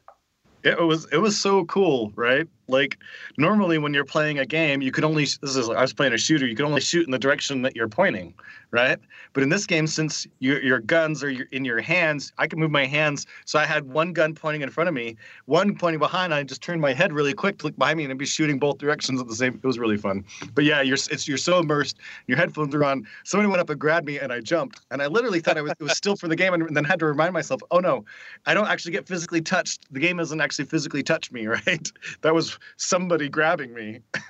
It 0.64 0.78
was 0.80 1.06
it 1.12 1.18
was 1.18 1.38
so 1.38 1.64
cool, 1.64 2.12
right? 2.14 2.46
Like 2.72 2.98
normally 3.36 3.78
when 3.78 3.94
you're 3.94 4.04
playing 4.04 4.38
a 4.38 4.46
game, 4.46 4.82
you 4.82 4.90
could 4.90 5.04
only 5.04 5.24
this 5.24 5.56
is 5.56 5.68
I 5.68 5.80
was 5.80 5.92
playing 5.92 6.12
a 6.12 6.18
shooter, 6.18 6.46
you 6.46 6.56
could 6.56 6.64
only 6.64 6.80
shoot 6.80 7.04
in 7.06 7.12
the 7.12 7.18
direction 7.18 7.62
that 7.62 7.76
you're 7.76 7.88
pointing, 7.88 8.34
right? 8.70 8.98
But 9.34 9.42
in 9.42 9.48
this 9.48 9.66
game, 9.66 9.86
since 9.86 10.26
your 10.40 10.60
your 10.62 10.80
guns 10.80 11.22
are 11.22 11.30
in 11.30 11.64
your 11.64 11.80
hands, 11.80 12.32
I 12.38 12.46
can 12.46 12.58
move 12.58 12.70
my 12.70 12.86
hands. 12.86 13.26
So 13.44 13.58
I 13.58 13.64
had 13.64 13.88
one 13.88 14.12
gun 14.12 14.34
pointing 14.34 14.62
in 14.62 14.70
front 14.70 14.88
of 14.88 14.94
me, 14.94 15.16
one 15.44 15.76
pointing 15.76 16.00
behind. 16.00 16.34
I 16.34 16.42
just 16.42 16.62
turned 16.62 16.80
my 16.80 16.92
head 16.92 17.12
really 17.12 17.34
quick 17.34 17.58
to 17.58 17.66
look 17.66 17.76
behind 17.76 17.98
me 17.98 18.04
and 18.04 18.12
I'd 18.12 18.18
be 18.18 18.26
shooting 18.26 18.58
both 18.58 18.78
directions 18.78 19.20
at 19.20 19.28
the 19.28 19.34
same. 19.34 19.54
It 19.54 19.66
was 19.66 19.78
really 19.78 19.96
fun. 19.96 20.24
But 20.54 20.64
yeah, 20.64 20.80
you're 20.80 20.98
it's 21.10 21.28
you're 21.28 21.38
so 21.38 21.58
immersed. 21.58 21.98
Your 22.26 22.38
headphones 22.38 22.74
are 22.74 22.84
on. 22.84 23.06
Somebody 23.24 23.48
went 23.48 23.60
up 23.60 23.70
and 23.70 23.78
grabbed 23.78 24.06
me 24.06 24.18
and 24.18 24.32
I 24.32 24.40
jumped, 24.40 24.80
and 24.90 25.02
I 25.02 25.06
literally 25.06 25.40
thought 25.40 25.58
I 25.58 25.62
was 25.62 25.72
it 25.72 25.82
was 25.82 25.96
still 25.96 26.16
for 26.16 26.28
the 26.28 26.36
game, 26.36 26.54
and 26.54 26.74
then 26.74 26.84
had 26.84 26.98
to 27.00 27.06
remind 27.06 27.32
myself, 27.32 27.60
oh 27.70 27.78
no, 27.78 28.04
I 28.46 28.54
don't 28.54 28.68
actually 28.68 28.92
get 28.92 29.06
physically 29.06 29.40
touched. 29.40 29.92
The 29.92 30.00
game 30.00 30.16
doesn't 30.16 30.40
actually 30.40 30.64
physically 30.64 31.02
touch 31.02 31.30
me, 31.30 31.46
right? 31.66 31.92
That 32.22 32.34
was 32.34 32.58
somebody 32.76 33.28
grabbing 33.28 33.72
me. 33.74 34.00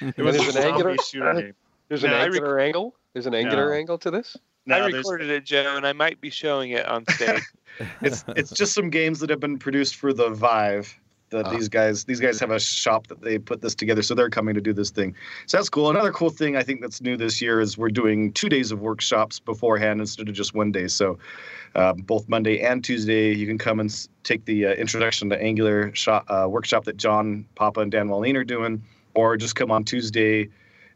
It 0.00 0.18
was 0.22 0.36
There's 0.36 0.54
an 0.54 0.62
angular- 0.62 0.96
shooter 0.98 1.28
uh, 1.28 1.40
game. 1.40 1.54
There's 1.88 2.04
an 2.04 2.10
No, 2.10 2.16
I 2.18 2.20
rec- 2.26 2.34
angular 2.34 2.60
angle. 2.60 2.94
There's 3.14 3.26
an 3.26 3.34
angular 3.34 3.70
No. 3.70 3.74
angle 3.76 3.98
to 3.98 4.10
this. 4.12 4.36
No, 4.66 4.76
I 4.76 4.86
recorded 4.86 5.28
it, 5.30 5.44
Joe, 5.44 5.74
and 5.76 5.84
I 5.84 5.92
might 5.92 6.20
be 6.20 6.30
showing 6.30 6.70
it 6.70 6.86
on 6.86 7.04
stage. 7.08 7.42
it's 8.02 8.24
it's 8.36 8.50
just 8.50 8.74
some 8.74 8.90
games 8.90 9.18
that 9.20 9.30
have 9.30 9.40
been 9.40 9.58
produced 9.58 9.96
for 9.96 10.12
the 10.12 10.28
Vive. 10.28 10.94
That 11.30 11.46
Ah. 11.46 11.50
these 11.50 11.68
guys 11.68 12.04
these 12.04 12.20
guys 12.20 12.40
have 12.40 12.50
a 12.50 12.58
shop 12.58 13.08
that 13.08 13.20
they 13.20 13.38
put 13.38 13.60
this 13.60 13.74
together, 13.74 14.02
so 14.02 14.14
they're 14.14 14.30
coming 14.30 14.54
to 14.54 14.60
do 14.62 14.72
this 14.72 14.90
thing. 14.90 15.14
So 15.46 15.58
that's 15.58 15.68
cool. 15.68 15.90
Another 15.90 16.10
cool 16.10 16.30
thing 16.30 16.56
I 16.56 16.62
think 16.62 16.80
that's 16.80 17.02
new 17.02 17.16
this 17.18 17.42
year 17.42 17.60
is 17.60 17.76
we're 17.76 17.90
doing 17.90 18.32
two 18.32 18.48
days 18.48 18.72
of 18.72 18.80
workshops 18.80 19.38
beforehand 19.38 20.00
instead 20.00 20.28
of 20.28 20.34
just 20.34 20.54
one 20.54 20.72
day. 20.72 20.88
So 20.88 21.18
uh, 21.74 21.92
both 21.92 22.28
Monday 22.30 22.60
and 22.60 22.82
Tuesday, 22.82 23.34
you 23.34 23.46
can 23.46 23.58
come 23.58 23.78
and 23.78 24.08
take 24.24 24.46
the 24.46 24.66
uh, 24.66 24.70
introduction 24.72 25.28
to 25.28 25.40
Angular 25.40 25.94
shop, 25.94 26.24
uh, 26.28 26.46
workshop 26.48 26.84
that 26.84 26.96
John 26.96 27.44
Papa 27.56 27.80
and 27.80 27.90
Dan 27.92 28.08
Wahlin 28.08 28.34
are 28.36 28.44
doing, 28.44 28.82
or 29.14 29.36
just 29.36 29.54
come 29.54 29.70
on 29.70 29.84
Tuesday 29.84 30.48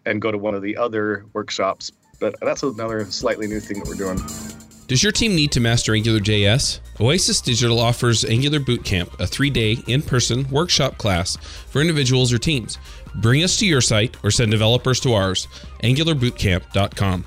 and 0.07 0.23
go 0.23 0.31
to 0.33 0.39
one 0.39 0.55
of 0.55 0.63
the 0.63 0.77
other 0.79 1.27
workshops. 1.35 1.93
But 2.21 2.37
that's 2.41 2.63
another 2.63 3.05
slightly 3.05 3.49
new 3.49 3.61
thing 3.61 3.81
that 3.81 3.89
we're 3.89 3.95
doing. 3.97 4.62
Does 4.93 5.03
your 5.03 5.11
team 5.11 5.35
need 5.35 5.51
to 5.53 5.61
master 5.61 5.93
AngularJS? 5.93 6.81
Oasis 7.01 7.41
Digital 7.41 7.81
offers 7.81 8.27
Angular 8.27 8.61
Bootcamp, 8.61 9.19
a 9.19 9.27
three 9.27 9.49
day 9.49 9.79
in 9.87 10.03
person 10.03 10.47
workshop 10.51 10.99
class 10.99 11.37
for 11.37 11.81
individuals 11.81 12.31
or 12.31 12.37
teams. 12.37 12.77
Bring 13.15 13.43
us 13.43 13.59
to 13.61 13.67
your 13.67 13.81
site 13.81 14.19
or 14.23 14.31
send 14.31 14.51
developers 14.51 15.01
to 15.01 15.15
ours, 15.15 15.49
angularbootcamp.com. 15.83 17.25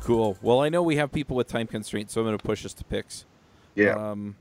Cool. 0.00 0.36
Well, 0.42 0.58
I 0.58 0.68
know 0.68 0.82
we 0.82 0.96
have 0.96 1.12
people 1.12 1.36
with 1.36 1.46
time 1.46 1.68
constraints, 1.68 2.14
so 2.14 2.22
I'm 2.22 2.26
going 2.26 2.36
to 2.36 2.44
push 2.44 2.66
us 2.66 2.74
to 2.74 2.82
picks. 2.82 3.24
Yeah. 3.76 3.92
Um, 3.92 4.34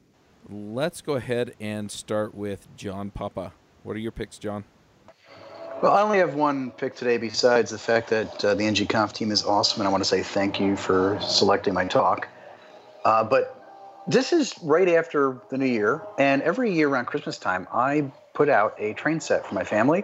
let's 0.50 1.02
go 1.02 1.18
ahead 1.18 1.54
and 1.60 1.92
start 1.92 2.34
with 2.34 2.68
John 2.78 3.12
Papa. 3.12 3.54
What 3.84 3.96
are 3.96 4.00
your 4.00 4.12
picks, 4.12 4.40
John? 4.40 4.64
Well, 5.82 5.94
I 5.94 6.02
only 6.02 6.18
have 6.18 6.36
one 6.36 6.72
pick 6.72 6.94
today 6.94 7.16
besides 7.16 7.72
the 7.72 7.78
fact 7.78 8.10
that 8.10 8.44
uh, 8.44 8.54
the 8.54 8.66
NGConf 8.66 9.14
team 9.14 9.32
is 9.32 9.46
awesome, 9.46 9.80
and 9.80 9.88
I 9.88 9.92
want 9.92 10.04
to 10.04 10.10
say 10.10 10.22
thank 10.22 10.60
you 10.60 10.76
for 10.76 11.18
selecting 11.22 11.74
my 11.74 11.86
talk. 11.86 12.28
Uh, 13.06 13.24
but 13.24 13.56
this 14.06 14.34
is 14.34 14.60
right 14.62 14.90
after 14.90 15.38
the 15.50 15.58
new 15.58 15.66
year, 15.66 16.02
and 16.18 16.42
every 16.42 16.74
year 16.74 16.90
around 16.90 17.06
Christmas 17.06 17.38
time, 17.38 17.66
I 17.72 18.12
put 18.34 18.50
out 18.50 18.76
a 18.78 18.92
train 18.92 19.22
set 19.22 19.46
for 19.46 19.56
my 19.56 19.64
family. 19.64 20.04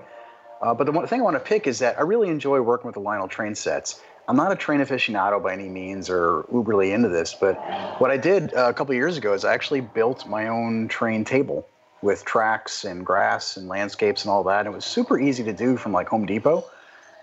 Uh, 0.61 0.73
but 0.73 0.85
the 0.85 0.93
one 0.93 1.05
thing 1.07 1.19
I 1.19 1.23
want 1.23 1.35
to 1.35 1.41
pick 1.41 1.67
is 1.67 1.79
that 1.79 1.97
I 1.99 2.03
really 2.03 2.29
enjoy 2.29 2.61
working 2.61 2.85
with 2.85 2.95
the 2.95 3.01
Lionel 3.01 3.27
train 3.27 3.53
sets. 3.53 3.99
I'm 4.29 4.37
not 4.37 4.53
a 4.53 4.55
train 4.55 4.79
aficionado 4.79 5.43
by 5.43 5.51
any 5.51 5.67
means 5.67 6.09
or 6.09 6.43
uberly 6.53 6.93
into 6.93 7.09
this, 7.09 7.33
but 7.33 7.55
what 7.99 8.11
I 8.11 8.17
did 8.17 8.53
uh, 8.53 8.69
a 8.69 8.73
couple 8.73 8.95
years 8.95 9.17
ago 9.17 9.33
is 9.33 9.43
I 9.43 9.53
actually 9.53 9.81
built 9.81 10.25
my 10.25 10.47
own 10.47 10.87
train 10.87 11.25
table 11.25 11.67
with 12.05 12.23
tracks 12.23 12.85
and 12.85 13.03
grass 13.03 13.57
and 13.57 13.67
landscapes 13.67 14.23
and 14.23 14.31
all 14.31 14.43
that. 14.43 14.67
It 14.67 14.69
was 14.69 14.85
super 14.85 15.19
easy 15.19 15.43
to 15.43 15.53
do 15.53 15.75
from 15.75 15.91
like 15.91 16.07
Home 16.09 16.27
Depot 16.27 16.63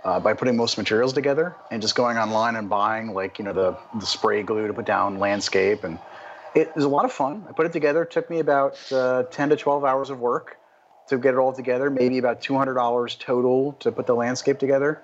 uh, 0.04 0.18
by 0.18 0.34
putting 0.34 0.56
most 0.56 0.76
materials 0.76 1.12
together 1.12 1.54
and 1.70 1.80
just 1.80 1.94
going 1.94 2.18
online 2.18 2.56
and 2.56 2.68
buying 2.68 3.14
like 3.14 3.38
you 3.38 3.44
know 3.44 3.52
the 3.52 3.78
the 4.00 4.04
spray 4.04 4.42
glue 4.42 4.66
to 4.66 4.74
put 4.74 4.84
down 4.84 5.20
landscape 5.20 5.84
and 5.84 6.00
it 6.56 6.74
was 6.74 6.84
a 6.84 6.88
lot 6.88 7.04
of 7.04 7.12
fun. 7.12 7.46
I 7.48 7.52
put 7.52 7.64
it 7.64 7.72
together. 7.72 8.02
It 8.02 8.10
took 8.10 8.28
me 8.28 8.40
about 8.40 8.76
uh, 8.92 9.22
10 9.30 9.50
to 9.50 9.56
12 9.56 9.84
hours 9.84 10.10
of 10.10 10.18
work 10.18 10.58
to 11.08 11.16
get 11.16 11.32
it 11.32 11.38
all 11.38 11.54
together. 11.54 11.88
Maybe 11.88 12.18
about 12.18 12.42
$200 12.42 13.18
total 13.18 13.72
to 13.80 13.90
put 13.90 14.06
the 14.06 14.14
landscape 14.14 14.58
together, 14.58 15.00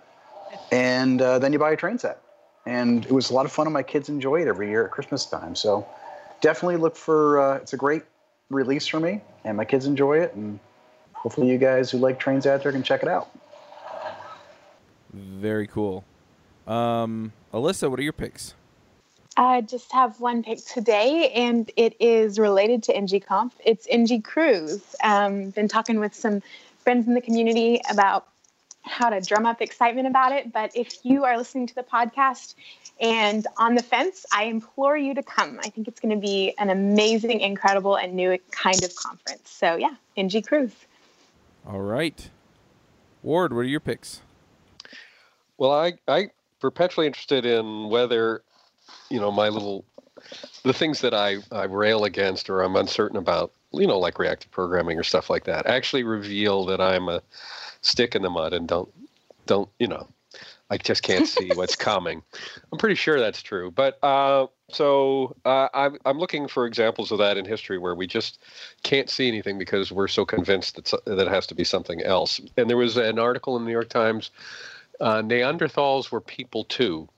and 0.71 1.23
uh, 1.23 1.39
then 1.39 1.55
you 1.55 1.59
buy 1.59 1.71
a 1.71 1.77
train 1.77 1.99
set. 1.99 2.21
And 2.67 3.07
it 3.07 3.13
was 3.13 3.31
a 3.31 3.35
lot 3.35 3.47
of 3.47 3.53
fun, 3.53 3.67
and 3.67 3.73
my 3.73 3.83
kids 3.83 4.11
enjoy 4.11 4.43
it 4.43 4.49
every 4.49 4.69
year 4.69 4.85
at 4.85 4.91
Christmas 4.91 5.25
time. 5.25 5.55
So 5.55 5.87
definitely 6.43 6.77
look 6.77 6.97
for. 6.97 7.41
Uh, 7.41 7.57
it's 7.57 7.73
a 7.73 7.79
great 7.79 8.03
release 8.51 8.87
for 8.87 9.01
me, 9.01 9.21
and 9.45 9.57
my 9.57 9.65
kids 9.65 9.87
enjoy 9.87 10.19
it, 10.21 10.35
and 10.35 10.59
hopefully 11.13 11.51
you 11.51 11.59
guys 11.59 11.91
who 11.91 11.99
like 11.99 12.19
trains 12.19 12.47
out 12.47 12.63
there 12.63 12.73
can 12.73 12.83
check 12.83 13.03
it 13.03 13.09
out. 13.09 13.29
Very 15.13 15.67
cool. 15.67 16.05
Um, 16.67 17.33
Alyssa, 17.53 17.91
what 17.91 17.99
are 17.99 18.03
your 18.03 18.13
picks? 18.13 18.55
I 19.37 19.61
just 19.61 19.93
have 19.93 20.21
one 20.21 20.43
pick 20.43 20.65
today, 20.65 21.31
and 21.31 21.71
it 21.77 21.95
is 22.01 22.39
related 22.39 22.83
to 22.85 22.95
NGConf. 22.95 23.53
It's 23.65 23.87
NG 23.89 24.23
Cruise. 24.23 24.97
Um, 25.03 25.51
been 25.51 25.69
talking 25.69 26.01
with 26.01 26.15
some 26.15 26.43
friends 26.81 27.07
in 27.07 27.15
the 27.15 27.21
community 27.21 27.81
about 27.89 28.27
how 28.89 29.11
to 29.11 29.21
drum 29.21 29.47
up 29.47 29.61
excitement 29.61 30.07
about 30.07 30.33
it. 30.33 30.53
But 30.53 30.73
if 30.75 31.05
you 31.05 31.25
are 31.25 31.37
listening 31.37 31.67
to 31.69 31.75
the 31.75 31.83
podcast 31.83 32.55
and 33.01 33.47
on 33.57 33.75
the 33.75 33.83
fence, 33.83 34.27
I 34.33 34.45
implore 34.45 34.97
you 34.97 35.15
to 35.15 35.23
come. 35.23 35.59
I 35.63 35.71
think 35.71 35.89
it's 35.89 36.01
going 36.01 36.15
to 36.15 36.21
be 36.21 36.55
an 36.59 36.71
amazing, 36.71 37.41
incredible, 37.41 37.97
and 37.97 38.15
new 38.15 38.37
kind 38.51 38.83
of 38.83 38.95
conference. 38.97 39.51
So 39.51 39.77
yeah, 39.77 39.95
NG 40.17 40.43
Cruise. 40.43 40.75
All 41.67 41.81
right. 41.81 42.31
Ward, 43.23 43.53
what 43.53 43.61
are 43.61 43.65
your 43.65 43.81
picks? 43.81 44.23
Well, 45.59 45.73
I 45.73 45.95
I 46.07 46.31
perpetually 46.61 47.07
interested 47.07 47.45
in 47.45 47.89
whether, 47.89 48.43
you 49.11 49.21
know, 49.21 49.31
my 49.31 49.49
little 49.49 49.85
the 50.65 50.73
things 50.73 51.01
that 51.01 51.15
I 51.15 51.39
I 51.53 51.65
rail 51.65 52.05
against 52.05 52.49
or 52.51 52.63
I'm 52.63 52.77
uncertain 52.77 53.17
about, 53.17 53.53
you 53.73 53.87
know, 53.87 53.99
like 53.99 54.19
reactive 54.19 54.51
programming 54.51 54.99
or 54.99 55.03
stuff 55.03 55.31
like 55.31 55.45
that, 55.45 55.67
actually 55.67 56.05
reveal 56.05 56.65
that 56.67 56.81
I'm 56.81 57.09
a 57.09 57.23
stick 57.81 58.15
in 58.15 58.23
the 58.23 58.31
mud 58.31 58.53
and 58.53 58.69
don't 58.69 58.93
don't 59.47 59.69
you 59.79 59.87
know, 59.87 60.07
I 60.71 60.77
just 60.77 61.03
can't 61.03 61.27
see 61.27 61.51
what's 61.55 61.77
coming. 61.77 62.23
I'm 62.73 62.79
pretty 62.79 62.95
sure 62.95 63.19
that's 63.19 63.43
true, 63.43 63.71
but 63.71 64.03
uh, 64.03 64.47
so 64.71 65.37
uh, 65.45 65.69
I'm 65.75 65.99
I'm 66.05 66.19
looking 66.19 66.49
for 66.49 66.67
examples 66.67 67.11
of 67.11 67.19
that 67.19 67.37
in 67.37 67.45
history 67.45 67.79
where 67.79 67.95
we 67.95 68.07
just 68.07 68.43
can't 68.83 69.09
see 69.09 69.29
anything 69.29 69.59
because 69.59 69.91
we're 69.91 70.09
so 70.09 70.25
convinced 70.25 70.77
that 70.77 70.89
so- 70.89 71.01
that 71.05 71.19
it 71.19 71.29
has 71.29 71.47
to 71.49 71.55
be 71.55 71.65
something 71.65 72.03
else. 72.03 72.41
And 72.57 72.69
there 72.69 72.77
was 72.77 72.97
an 72.97 73.19
article 73.19 73.57
in 73.57 73.63
the 73.63 73.67
New 73.67 73.73
York 73.73 73.89
Times 73.89 74.31
uh, 75.01 75.23
Neanderthals 75.23 76.11
were 76.11 76.21
people 76.21 76.65
too, 76.65 77.09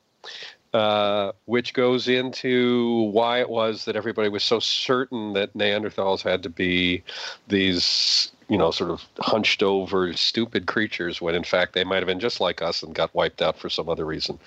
uh, 0.74 1.32
which 1.46 1.72
goes 1.72 2.08
into 2.08 3.10
why 3.12 3.40
it 3.40 3.48
was 3.48 3.84
that 3.84 3.96
everybody 3.96 4.28
was 4.28 4.44
so 4.44 4.60
certain 4.60 5.32
that 5.32 5.54
Neanderthals 5.54 6.22
had 6.22 6.42
to 6.42 6.50
be 6.50 7.02
these, 7.48 8.32
you 8.50 8.58
know, 8.58 8.72
sort 8.72 8.90
of 8.90 9.06
hunched 9.20 9.62
over, 9.62 10.12
stupid 10.12 10.66
creatures, 10.66 11.22
when 11.22 11.36
in 11.36 11.44
fact 11.44 11.72
they 11.72 11.84
might 11.84 11.98
have 11.98 12.06
been 12.06 12.18
just 12.18 12.40
like 12.40 12.60
us 12.60 12.82
and 12.82 12.92
got 12.94 13.14
wiped 13.14 13.40
out 13.40 13.56
for 13.56 13.70
some 13.70 13.88
other 13.88 14.04
reason. 14.04 14.40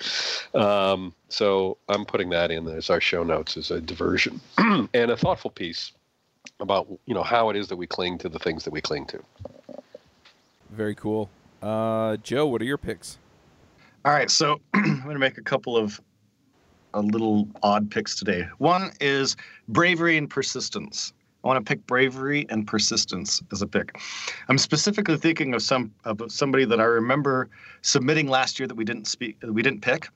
Um, 0.54 1.14
so 1.30 1.78
I'm 1.88 2.04
putting 2.04 2.28
that 2.28 2.50
in 2.50 2.68
as 2.68 2.90
our 2.90 3.00
show 3.00 3.24
notes 3.24 3.56
as 3.56 3.70
a 3.70 3.80
diversion 3.80 4.42
and 4.58 5.10
a 5.10 5.16
thoughtful 5.16 5.50
piece 5.50 5.92
about 6.60 6.86
you 7.06 7.14
know 7.14 7.22
how 7.22 7.48
it 7.48 7.56
is 7.56 7.68
that 7.68 7.76
we 7.76 7.86
cling 7.86 8.18
to 8.18 8.28
the 8.28 8.38
things 8.38 8.62
that 8.64 8.72
we 8.72 8.82
cling 8.82 9.06
to. 9.06 9.20
Very 10.70 10.94
cool. 10.94 11.30
Uh, 11.62 12.18
Joe, 12.18 12.46
what 12.46 12.60
are 12.60 12.66
your 12.66 12.76
picks? 12.76 13.16
All 14.04 14.12
right, 14.12 14.30
so 14.30 14.60
I'm 14.74 15.00
going 15.00 15.14
to 15.14 15.18
make 15.18 15.38
a 15.38 15.42
couple 15.42 15.78
of 15.78 15.98
a 16.92 17.00
little 17.00 17.48
odd 17.62 17.90
picks 17.90 18.16
today. 18.16 18.46
One 18.58 18.92
is 19.00 19.34
bravery 19.68 20.18
and 20.18 20.28
persistence. 20.28 21.14
I 21.44 21.48
want 21.48 21.64
to 21.64 21.68
pick 21.68 21.86
bravery 21.86 22.46
and 22.48 22.66
persistence 22.66 23.42
as 23.52 23.60
a 23.60 23.66
pick. 23.66 24.00
I'm 24.48 24.56
specifically 24.56 25.18
thinking 25.18 25.52
of 25.52 25.62
some 25.62 25.92
of 26.04 26.20
somebody 26.28 26.64
that 26.64 26.80
I 26.80 26.84
remember 26.84 27.50
submitting 27.82 28.28
last 28.28 28.58
year 28.58 28.66
that 28.66 28.74
we 28.74 28.84
didn't 28.84 29.06
speak, 29.06 29.36
we 29.46 29.62
didn't 29.62 29.82
pick. 29.82 30.08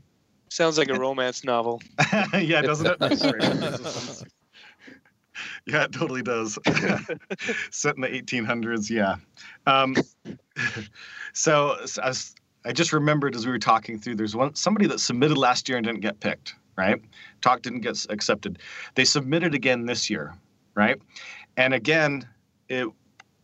Sounds 0.48 0.78
like 0.78 0.88
a 0.88 0.94
romance 0.98 1.44
novel. 1.44 1.82
yeah, 2.32 2.62
doesn't 2.62 2.96
it? 2.98 2.98
yeah, 5.66 5.84
it 5.84 5.92
totally 5.92 6.22
does. 6.22 6.58
Set 7.70 7.96
in 7.96 8.00
the 8.00 8.08
1800s, 8.08 8.88
yeah. 8.88 9.16
Um, 9.66 9.94
so, 11.34 11.76
so 11.84 12.02
I, 12.02 12.08
was, 12.08 12.34
I 12.64 12.72
just 12.72 12.94
remembered 12.94 13.36
as 13.36 13.44
we 13.44 13.52
were 13.52 13.58
talking 13.58 13.98
through, 13.98 14.14
there's 14.14 14.34
one 14.34 14.54
somebody 14.54 14.86
that 14.86 15.00
submitted 15.00 15.36
last 15.36 15.68
year 15.68 15.76
and 15.76 15.86
didn't 15.86 16.00
get 16.00 16.20
picked, 16.20 16.54
right? 16.78 16.98
Talk 17.42 17.60
didn't 17.60 17.80
get 17.80 18.06
accepted. 18.08 18.60
They 18.94 19.04
submitted 19.04 19.54
again 19.54 19.84
this 19.84 20.08
year, 20.08 20.34
right? 20.78 20.96
And 21.56 21.74
again, 21.74 22.26
it 22.68 22.86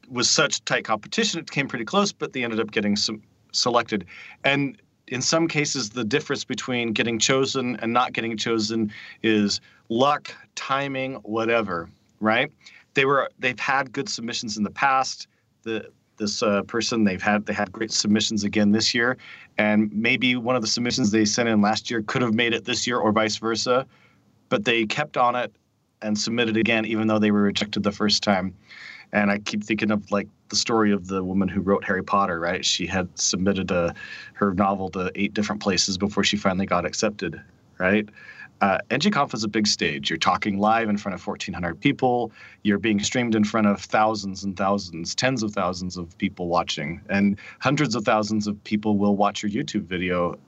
was 0.09 0.31
such 0.31 0.65
tight 0.65 0.85
competition, 0.85 1.41
it 1.41 1.51
came 1.51 1.67
pretty 1.67 1.85
close, 1.85 2.13
but 2.13 2.33
they 2.33 2.45
ended 2.45 2.61
up 2.61 2.71
getting 2.71 2.95
some 2.95 3.23
selected. 3.51 4.07
And 4.45 4.81
in 5.09 5.21
some 5.21 5.49
cases, 5.49 5.91
the 5.91 6.05
difference 6.05 6.45
between 6.45 6.93
getting 6.93 7.19
chosen 7.19 7.77
and 7.81 7.93
not 7.93 8.13
getting 8.13 8.37
chosen 8.37 8.93
is 9.23 9.61
luck, 9.89 10.33
timing, 10.55 11.15
whatever, 11.17 11.91
right? 12.21 12.53
They 12.95 13.05
were 13.05 13.29
they've 13.41 13.59
had 13.59 13.93
good 13.93 14.09
submissions 14.09 14.57
in 14.57 14.63
the 14.63 14.71
past. 14.71 15.27
The 15.65 15.91
this 16.17 16.45
uh, 16.45 16.63
person 16.63 17.03
they've 17.03 17.21
had 17.21 17.47
they 17.47 17.53
had 17.53 17.73
great 17.73 17.91
submissions 17.91 18.45
again 18.45 18.71
this 18.71 18.95
year, 18.95 19.17
and 19.59 19.93
maybe 19.93 20.37
one 20.37 20.55
of 20.55 20.63
the 20.63 20.69
submissions 20.69 21.11
they 21.11 21.25
sent 21.25 21.49
in 21.49 21.61
last 21.61 21.91
year 21.91 22.03
could 22.07 22.23
have 22.23 22.35
made 22.35 22.55
it 22.55 22.65
this 22.65 22.87
year 22.87 22.99
or 22.99 23.11
vice 23.11 23.37
versa, 23.39 23.85
but 24.49 24.65
they 24.65 24.87
kept 24.87 25.17
on 25.17 25.35
it 25.35 25.53
and 26.03 26.19
submitted 26.19 26.57
again 26.57 26.85
even 26.85 27.07
though 27.07 27.19
they 27.19 27.31
were 27.31 27.43
rejected 27.43 27.83
the 27.83 27.93
first 27.93 28.23
time. 28.23 28.55
And 29.13 29.31
I 29.31 29.39
keep 29.39 29.63
thinking 29.63 29.91
of 29.91 30.11
like 30.11 30.29
the 30.49 30.57
story 30.57 30.93
of 30.93 31.07
the 31.07 31.23
woman 31.23 31.49
who 31.49 31.61
wrote 31.61 31.85
Harry 31.85 32.03
Potter, 32.03 32.41
right? 32.41 32.65
She 32.65 32.87
had 32.87 33.09
submitted 33.19 33.71
a, 33.71 33.95
her 34.35 34.55
novel 34.55 34.91
to 34.91 35.11
eight 35.15 35.35
different 35.35 35.63
places 35.63 35.97
before 35.97 36.25
she 36.25 36.37
finally 36.37 36.67
got 36.67 36.85
accepted, 36.85 37.41
right? 37.79 38.09
Uh, 38.61 38.79
NGConf 38.91 39.35
is 39.35 39.45
a 39.45 39.49
big 39.49 39.67
stage. 39.67 40.09
You're 40.09 40.17
talking 40.17 40.59
live 40.59 40.89
in 40.89 40.97
front 40.97 41.15
of 41.15 41.27
1,400 41.27 41.81
people. 41.81 42.33
You're 42.63 42.79
being 42.79 43.01
streamed 43.01 43.35
in 43.35 43.45
front 43.45 43.67
of 43.67 43.81
thousands 43.81 44.45
and 44.45 44.57
thousands, 44.57 45.15
tens 45.15 45.43
of 45.43 45.53
thousands 45.53 45.97
of 45.97 46.17
people 46.19 46.49
watching, 46.49 47.01
and 47.11 47.39
hundreds 47.61 47.95
of 47.95 48.05
thousands 48.05 48.47
of 48.47 48.63
people 48.65 48.97
will 48.97 49.17
watch 49.17 49.43
your 49.43 49.51
YouTube 49.51 49.85
video 49.85 50.39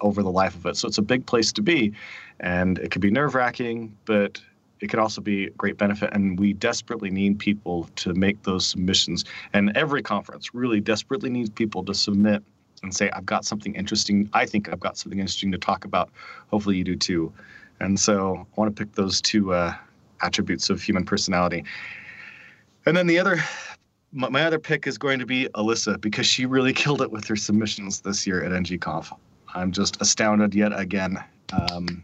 over 0.00 0.22
the 0.22 0.30
life 0.30 0.54
of 0.54 0.66
it. 0.66 0.76
So 0.76 0.88
it's 0.88 0.98
a 0.98 1.02
big 1.02 1.26
place 1.26 1.52
to 1.52 1.62
be, 1.62 1.92
and 2.40 2.78
it 2.78 2.90
can 2.90 3.00
be 3.00 3.10
nerve 3.10 3.34
wracking, 3.34 3.96
but 4.04 4.40
it 4.80 4.88
could 4.88 4.98
also 4.98 5.20
be 5.20 5.46
a 5.46 5.50
great 5.50 5.76
benefit. 5.76 6.10
And 6.12 6.38
we 6.38 6.52
desperately 6.52 7.10
need 7.10 7.38
people 7.38 7.84
to 7.96 8.14
make 8.14 8.42
those 8.42 8.66
submissions. 8.66 9.24
And 9.52 9.76
every 9.76 10.02
conference 10.02 10.54
really 10.54 10.80
desperately 10.80 11.30
needs 11.30 11.50
people 11.50 11.84
to 11.84 11.94
submit 11.94 12.42
and 12.82 12.94
say, 12.94 13.10
I've 13.10 13.26
got 13.26 13.44
something 13.44 13.74
interesting. 13.74 14.28
I 14.32 14.46
think 14.46 14.72
I've 14.72 14.80
got 14.80 14.96
something 14.96 15.18
interesting 15.18 15.52
to 15.52 15.58
talk 15.58 15.84
about. 15.84 16.10
Hopefully 16.50 16.76
you 16.76 16.84
do 16.84 16.96
too. 16.96 17.32
And 17.80 17.98
so 17.98 18.46
I 18.56 18.60
want 18.60 18.74
to 18.74 18.84
pick 18.84 18.94
those 18.94 19.20
two 19.20 19.52
uh, 19.52 19.74
attributes 20.22 20.70
of 20.70 20.82
human 20.82 21.04
personality. 21.04 21.64
And 22.86 22.96
then 22.96 23.06
the 23.06 23.18
other, 23.18 23.38
my, 24.12 24.30
my 24.30 24.44
other 24.44 24.58
pick 24.58 24.86
is 24.86 24.96
going 24.96 25.18
to 25.18 25.26
be 25.26 25.48
Alyssa 25.54 26.00
because 26.00 26.26
she 26.26 26.46
really 26.46 26.72
killed 26.82 27.02
it 27.02 27.10
with 27.10 27.26
her 27.26 27.36
submissions 27.36 28.00
this 28.00 28.26
year 28.26 28.42
at 28.42 28.52
NGConf. 28.52 29.14
I'm 29.54 29.72
just 29.72 30.00
astounded 30.00 30.54
yet 30.54 30.78
again 30.78 31.22
um, 31.52 32.02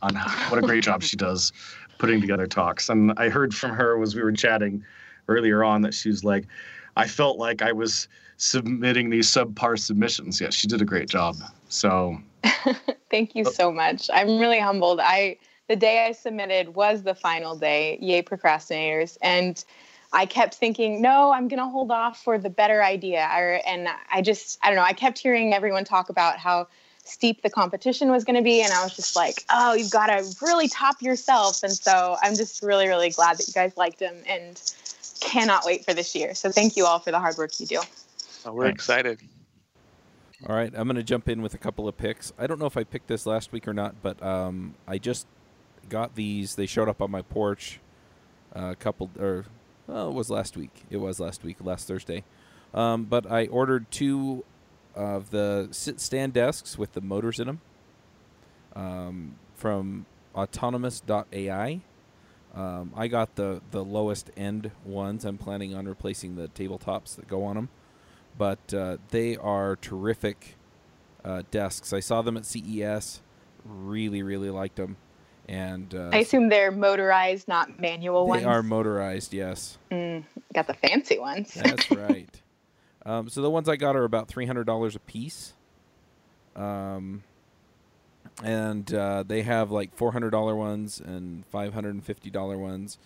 on 0.00 0.14
what 0.48 0.58
a 0.58 0.62
great 0.62 0.84
job 0.84 1.02
she 1.02 1.16
does 1.16 1.52
putting 1.98 2.20
together 2.20 2.46
talks. 2.46 2.88
And 2.88 3.12
I 3.16 3.28
heard 3.28 3.54
from 3.54 3.70
her 3.70 4.00
as 4.02 4.14
we 4.14 4.22
were 4.22 4.32
chatting 4.32 4.84
earlier 5.28 5.64
on 5.64 5.82
that 5.82 5.94
she 5.94 6.08
was 6.08 6.24
like, 6.24 6.46
I 6.96 7.06
felt 7.06 7.38
like 7.38 7.62
I 7.62 7.72
was 7.72 8.08
submitting 8.36 9.10
these 9.10 9.28
subpar 9.28 9.78
submissions. 9.78 10.40
Yeah, 10.40 10.50
she 10.50 10.66
did 10.66 10.82
a 10.82 10.84
great 10.84 11.08
job. 11.08 11.36
So 11.68 12.18
thank 13.10 13.34
you 13.34 13.44
so 13.44 13.72
much. 13.72 14.10
I'm 14.12 14.38
really 14.38 14.60
humbled. 14.60 15.00
I 15.00 15.38
the 15.68 15.76
day 15.76 16.04
I 16.04 16.12
submitted 16.12 16.74
was 16.74 17.02
the 17.02 17.14
final 17.14 17.56
day. 17.56 17.98
Yay, 18.00 18.22
procrastinators! 18.22 19.16
And 19.22 19.64
I 20.12 20.26
kept 20.26 20.54
thinking, 20.54 21.02
no, 21.02 21.32
I'm 21.32 21.48
gonna 21.48 21.68
hold 21.68 21.90
off 21.90 22.22
for 22.22 22.38
the 22.38 22.50
better 22.50 22.82
idea. 22.84 23.22
I, 23.22 23.62
and 23.66 23.88
I 24.12 24.22
just, 24.22 24.58
I 24.62 24.68
don't 24.68 24.76
know. 24.76 24.82
I 24.82 24.92
kept 24.92 25.18
hearing 25.18 25.52
everyone 25.52 25.84
talk 25.84 26.08
about 26.08 26.38
how 26.38 26.68
steep 27.04 27.42
the 27.42 27.50
competition 27.50 28.10
was 28.10 28.24
going 28.24 28.36
to 28.36 28.42
be 28.42 28.62
and 28.62 28.72
i 28.72 28.82
was 28.82 28.96
just 28.96 29.14
like 29.14 29.44
oh 29.50 29.74
you've 29.74 29.90
got 29.90 30.06
to 30.06 30.24
really 30.42 30.68
top 30.68 31.00
yourself. 31.02 31.62
And 31.62 31.72
so 31.72 32.16
i'm 32.22 32.34
just 32.34 32.62
really 32.62 32.88
really 32.88 33.10
glad 33.10 33.38
that 33.38 33.46
you 33.46 33.52
guys 33.52 33.76
liked 33.76 34.00
him 34.00 34.16
and 34.26 34.60
cannot 35.20 35.64
wait 35.64 35.84
for 35.84 35.94
this 35.94 36.14
year. 36.14 36.34
So 36.34 36.50
thank 36.50 36.76
you 36.76 36.84
all 36.84 36.98
for 36.98 37.10
the 37.10 37.18
hard 37.18 37.36
work 37.38 37.58
you 37.58 37.66
do. 37.66 37.80
Oh, 38.44 38.52
we're 38.52 38.64
Thanks. 38.64 38.84
excited. 38.84 39.20
All 40.46 40.56
right 40.56 40.72
i'm 40.76 40.86
going 40.86 40.96
to 40.96 41.02
jump 41.02 41.28
in 41.28 41.42
with 41.42 41.54
a 41.54 41.58
couple 41.58 41.86
of 41.88 41.96
picks. 41.96 42.32
I 42.38 42.46
don't 42.46 42.58
know 42.58 42.66
if 42.66 42.76
i 42.76 42.84
picked 42.84 43.08
this 43.08 43.26
last 43.26 43.52
week 43.52 43.68
or 43.68 43.74
not 43.74 43.94
but 44.02 44.22
um, 44.22 44.74
i 44.88 44.98
just 44.98 45.26
got 45.88 46.14
these. 46.14 46.54
They 46.54 46.66
showed 46.66 46.88
up 46.88 47.02
on 47.02 47.10
my 47.10 47.22
porch 47.22 47.80
uh, 48.56 48.70
a 48.72 48.76
couple 48.76 49.10
or 49.18 49.44
well, 49.86 50.08
it 50.08 50.14
was 50.14 50.30
last 50.30 50.56
week. 50.56 50.84
It 50.88 50.96
was 50.96 51.20
last 51.20 51.44
week 51.44 51.58
last 51.60 51.86
thursday. 51.86 52.24
Um, 52.72 53.04
but 53.04 53.30
i 53.30 53.46
ordered 53.46 53.90
two 53.90 54.44
of 54.94 55.30
the 55.30 55.68
sit 55.70 56.00
stand 56.00 56.32
desks 56.32 56.78
with 56.78 56.92
the 56.92 57.00
motors 57.00 57.40
in 57.40 57.46
them 57.46 57.60
um, 58.74 59.36
from 59.54 60.06
autonomous.ai. 60.34 61.80
Um, 62.54 62.92
I 62.96 63.08
got 63.08 63.34
the, 63.34 63.62
the 63.70 63.84
lowest 63.84 64.30
end 64.36 64.70
ones. 64.84 65.24
I'm 65.24 65.38
planning 65.38 65.74
on 65.74 65.86
replacing 65.86 66.36
the 66.36 66.48
tabletops 66.48 67.16
that 67.16 67.26
go 67.26 67.44
on 67.44 67.56
them. 67.56 67.68
But 68.36 68.72
uh, 68.72 68.98
they 69.10 69.36
are 69.36 69.76
terrific 69.76 70.56
uh, 71.24 71.42
desks. 71.50 71.92
I 71.92 72.00
saw 72.00 72.22
them 72.22 72.36
at 72.36 72.46
CES. 72.46 73.22
Really, 73.64 74.22
really 74.22 74.50
liked 74.50 74.76
them. 74.76 74.96
And 75.48 75.94
uh, 75.94 76.10
I 76.12 76.18
assume 76.18 76.48
they're 76.48 76.70
motorized, 76.70 77.48
not 77.48 77.78
manual 77.78 78.24
they 78.24 78.28
ones. 78.30 78.42
They 78.42 78.48
are 78.48 78.62
motorized, 78.62 79.34
yes. 79.34 79.78
Mm, 79.90 80.24
got 80.54 80.66
the 80.66 80.74
fancy 80.74 81.18
ones. 81.18 81.52
That's 81.54 81.90
right. 81.90 82.40
Um, 83.06 83.28
so 83.28 83.42
the 83.42 83.50
ones 83.50 83.68
I 83.68 83.76
got 83.76 83.96
are 83.96 84.04
about 84.04 84.28
three 84.28 84.46
hundred 84.46 84.64
dollars 84.64 84.96
a 84.96 85.00
piece. 85.00 85.54
Um, 86.56 87.22
and 88.42 88.92
uh, 88.92 89.22
they 89.22 89.42
have 89.42 89.70
like 89.70 89.94
four 89.94 90.12
hundred 90.12 90.30
dollar 90.30 90.56
ones 90.56 91.00
and 91.00 91.44
five 91.46 91.74
hundred 91.74 91.94
and 91.94 92.04
fifty 92.04 92.30
dollar 92.30 92.58
ones. 92.58 92.98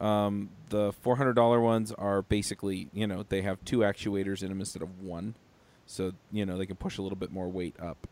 Um, 0.00 0.50
the 0.70 0.92
four 0.92 1.16
hundred 1.16 1.34
dollar 1.34 1.60
ones 1.60 1.92
are 1.92 2.22
basically, 2.22 2.88
you 2.92 3.06
know, 3.06 3.24
they 3.28 3.42
have 3.42 3.64
two 3.64 3.78
actuators 3.78 4.42
in 4.42 4.48
them 4.48 4.60
instead 4.60 4.82
of 4.82 5.02
one, 5.02 5.34
so 5.86 6.12
you 6.32 6.46
know 6.46 6.56
they 6.56 6.66
can 6.66 6.76
push 6.76 6.98
a 6.98 7.02
little 7.02 7.16
bit 7.16 7.30
more 7.30 7.48
weight 7.48 7.76
up. 7.80 8.06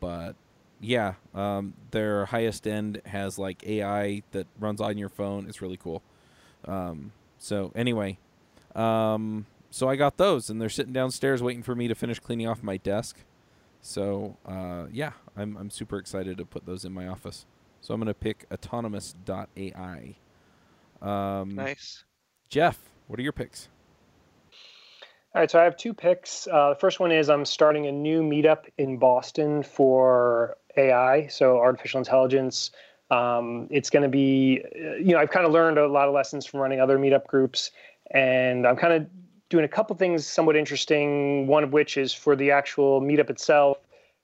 But 0.00 0.34
yeah, 0.80 1.14
um, 1.34 1.74
their 1.92 2.26
highest 2.26 2.66
end 2.66 3.00
has 3.06 3.38
like 3.38 3.66
AI 3.66 4.22
that 4.32 4.46
runs 4.58 4.80
on 4.80 4.98
your 4.98 5.08
phone. 5.08 5.46
It's 5.48 5.62
really 5.62 5.76
cool. 5.76 6.02
Um, 6.66 7.12
so 7.38 7.72
anyway, 7.74 8.18
um, 8.74 9.46
so 9.74 9.88
I 9.88 9.96
got 9.96 10.18
those, 10.18 10.50
and 10.50 10.62
they're 10.62 10.68
sitting 10.68 10.92
downstairs 10.92 11.42
waiting 11.42 11.64
for 11.64 11.74
me 11.74 11.88
to 11.88 11.96
finish 11.96 12.20
cleaning 12.20 12.46
off 12.46 12.62
my 12.62 12.76
desk. 12.76 13.18
So 13.80 14.36
uh, 14.46 14.84
yeah, 14.92 15.14
I'm 15.36 15.56
I'm 15.56 15.68
super 15.68 15.98
excited 15.98 16.38
to 16.38 16.44
put 16.44 16.64
those 16.64 16.84
in 16.84 16.92
my 16.92 17.08
office. 17.08 17.44
So 17.80 17.92
I'm 17.92 18.00
gonna 18.00 18.14
pick 18.14 18.46
autonomous.ai. 18.52 20.14
Um, 21.02 21.56
nice. 21.56 22.04
Jeff, 22.48 22.78
what 23.08 23.18
are 23.18 23.22
your 23.22 23.32
picks? 23.32 23.68
All 25.34 25.40
right, 25.40 25.50
so 25.50 25.60
I 25.60 25.64
have 25.64 25.76
two 25.76 25.92
picks. 25.92 26.46
Uh, 26.46 26.68
the 26.68 26.76
first 26.76 27.00
one 27.00 27.10
is 27.10 27.28
I'm 27.28 27.44
starting 27.44 27.88
a 27.88 27.92
new 27.92 28.22
meetup 28.22 28.66
in 28.78 28.98
Boston 28.98 29.64
for 29.64 30.56
AI, 30.76 31.26
so 31.26 31.58
artificial 31.58 31.98
intelligence. 31.98 32.70
Um, 33.10 33.66
it's 33.72 33.90
going 33.90 34.04
to 34.04 34.08
be, 34.08 34.62
you 34.72 35.12
know, 35.14 35.18
I've 35.18 35.30
kind 35.30 35.44
of 35.44 35.50
learned 35.50 35.78
a 35.78 35.88
lot 35.88 36.06
of 36.06 36.14
lessons 36.14 36.46
from 36.46 36.60
running 36.60 36.80
other 36.80 36.96
meetup 36.96 37.26
groups, 37.26 37.72
and 38.12 38.64
I'm 38.68 38.76
kind 38.76 38.92
of 38.92 39.06
doing 39.48 39.64
a 39.64 39.68
couple 39.68 39.96
things 39.96 40.26
somewhat 40.26 40.56
interesting. 40.56 41.46
One 41.46 41.64
of 41.64 41.72
which 41.72 41.96
is 41.96 42.12
for 42.12 42.36
the 42.36 42.50
actual 42.50 43.00
meetup 43.00 43.30
itself. 43.30 43.78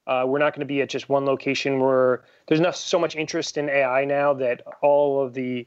Uh, 0.06 0.24
we're 0.26 0.38
not 0.38 0.54
going 0.54 0.60
to 0.60 0.66
be 0.66 0.82
at 0.82 0.88
just 0.88 1.08
one 1.08 1.24
location. 1.24 1.78
Where 1.78 2.24
there's 2.46 2.60
enough 2.60 2.76
so 2.76 2.98
much 2.98 3.16
interest 3.16 3.56
in 3.56 3.68
AI 3.68 4.04
now 4.04 4.34
that 4.34 4.62
all 4.82 5.22
of 5.22 5.34
the 5.34 5.66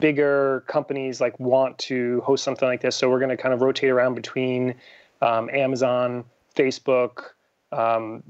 bigger 0.00 0.64
companies 0.68 1.20
like 1.20 1.38
want 1.38 1.76
to 1.78 2.22
host 2.22 2.44
something 2.44 2.66
like 2.66 2.80
this. 2.80 2.96
So 2.96 3.10
we're 3.10 3.18
going 3.18 3.36
to 3.36 3.36
kind 3.36 3.52
of 3.52 3.60
rotate 3.60 3.90
around 3.90 4.14
between 4.14 4.74
um, 5.20 5.50
Amazon, 5.50 6.24
Facebook, 6.56 7.24
um, 7.72 8.22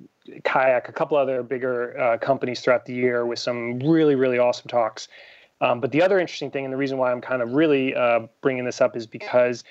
Kayak, 0.44 0.88
a 0.88 0.92
couple 0.92 1.16
other 1.16 1.42
bigger 1.42 1.98
uh, 1.98 2.18
companies 2.18 2.60
throughout 2.60 2.86
the 2.86 2.94
year 2.94 3.26
with 3.26 3.38
some 3.38 3.78
really 3.80 4.14
really 4.14 4.38
awesome 4.38 4.68
talks. 4.68 5.08
Um, 5.60 5.80
but 5.80 5.92
the 5.92 6.02
other 6.02 6.18
interesting 6.18 6.50
thing, 6.50 6.64
and 6.64 6.72
the 6.72 6.76
reason 6.76 6.98
why 6.98 7.12
I'm 7.12 7.20
kind 7.20 7.40
of 7.40 7.52
really 7.52 7.94
uh, 7.94 8.26
bringing 8.40 8.64
this 8.64 8.80
up, 8.80 8.96
is 8.96 9.06
because 9.06 9.62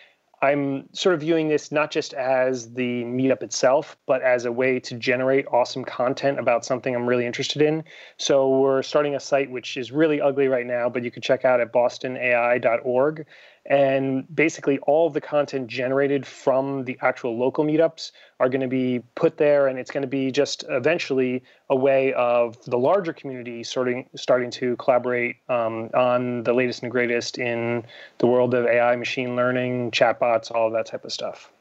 I'm 0.42 0.92
sort 0.94 1.14
of 1.14 1.22
viewing 1.22 1.50
this 1.50 1.72
not 1.72 1.92
just 1.92 2.14
as 2.16 2.74
the 2.74 3.04
meetup 3.04 3.44
itself, 3.44 3.96
but 4.08 4.24
as 4.24 4.46
a 4.46 4.52
way 4.52 4.80
to 4.80 4.96
generate 4.96 5.46
awesome 5.48 5.86
content 5.86 6.40
about 6.40 6.66
something 6.66 6.96
I'm 6.96 7.08
really 7.08 7.28
interested 7.28 7.62
in. 7.62 7.84
So 8.18 8.50
we're 8.58 8.82
starting 8.82 9.14
a 9.14 9.20
site 9.20 9.52
which 9.52 9.78
is 9.78 9.92
really 9.92 10.20
ugly 10.20 10.48
right 10.48 10.66
now, 10.66 10.90
but 10.90 11.04
you 11.04 11.12
can 11.12 11.22
check 11.22 11.46
out 11.46 11.62
at 11.62 11.72
bostonai.org. 11.72 13.26
And 13.68 14.26
basically, 14.36 14.80
all 14.80 15.12
the 15.12 15.22
content 15.22 15.68
generated 15.68 16.26
from 16.26 16.84
the 16.86 16.98
actual 17.02 17.38
local 17.38 17.64
meetups 17.64 18.12
are 18.40 18.50
going 18.50 18.62
to 18.62 18.68
be 18.68 19.04
put 19.14 19.38
there, 19.38 19.68
and 19.68 19.78
it's 19.78 19.92
going 19.92 20.02
to 20.02 20.08
be 20.08 20.32
just 20.32 20.64
eventually 20.68 21.44
a 21.70 21.76
way 21.76 22.12
of 22.14 22.60
the 22.66 22.78
larger 22.78 23.14
community 23.14 23.64
starting 23.64 24.10
starting 24.16 24.50
to 24.52 24.76
collaborate 24.78 25.36
um, 25.48 25.92
on 25.94 26.42
the 26.42 26.54
latest 26.54 26.82
and 26.82 26.92
greatest 26.92 27.38
in 27.38 27.86
the 28.18 28.26
world 28.26 28.56
of 28.56 28.66
AI, 28.66 28.96
machine 28.96 29.36
learning, 29.36 29.92
chatbots, 30.32 30.52
all 30.54 30.68
of 30.68 30.74
that 30.74 30.86
type 30.86 31.06
of 31.06 31.12
stuff. 31.12 31.52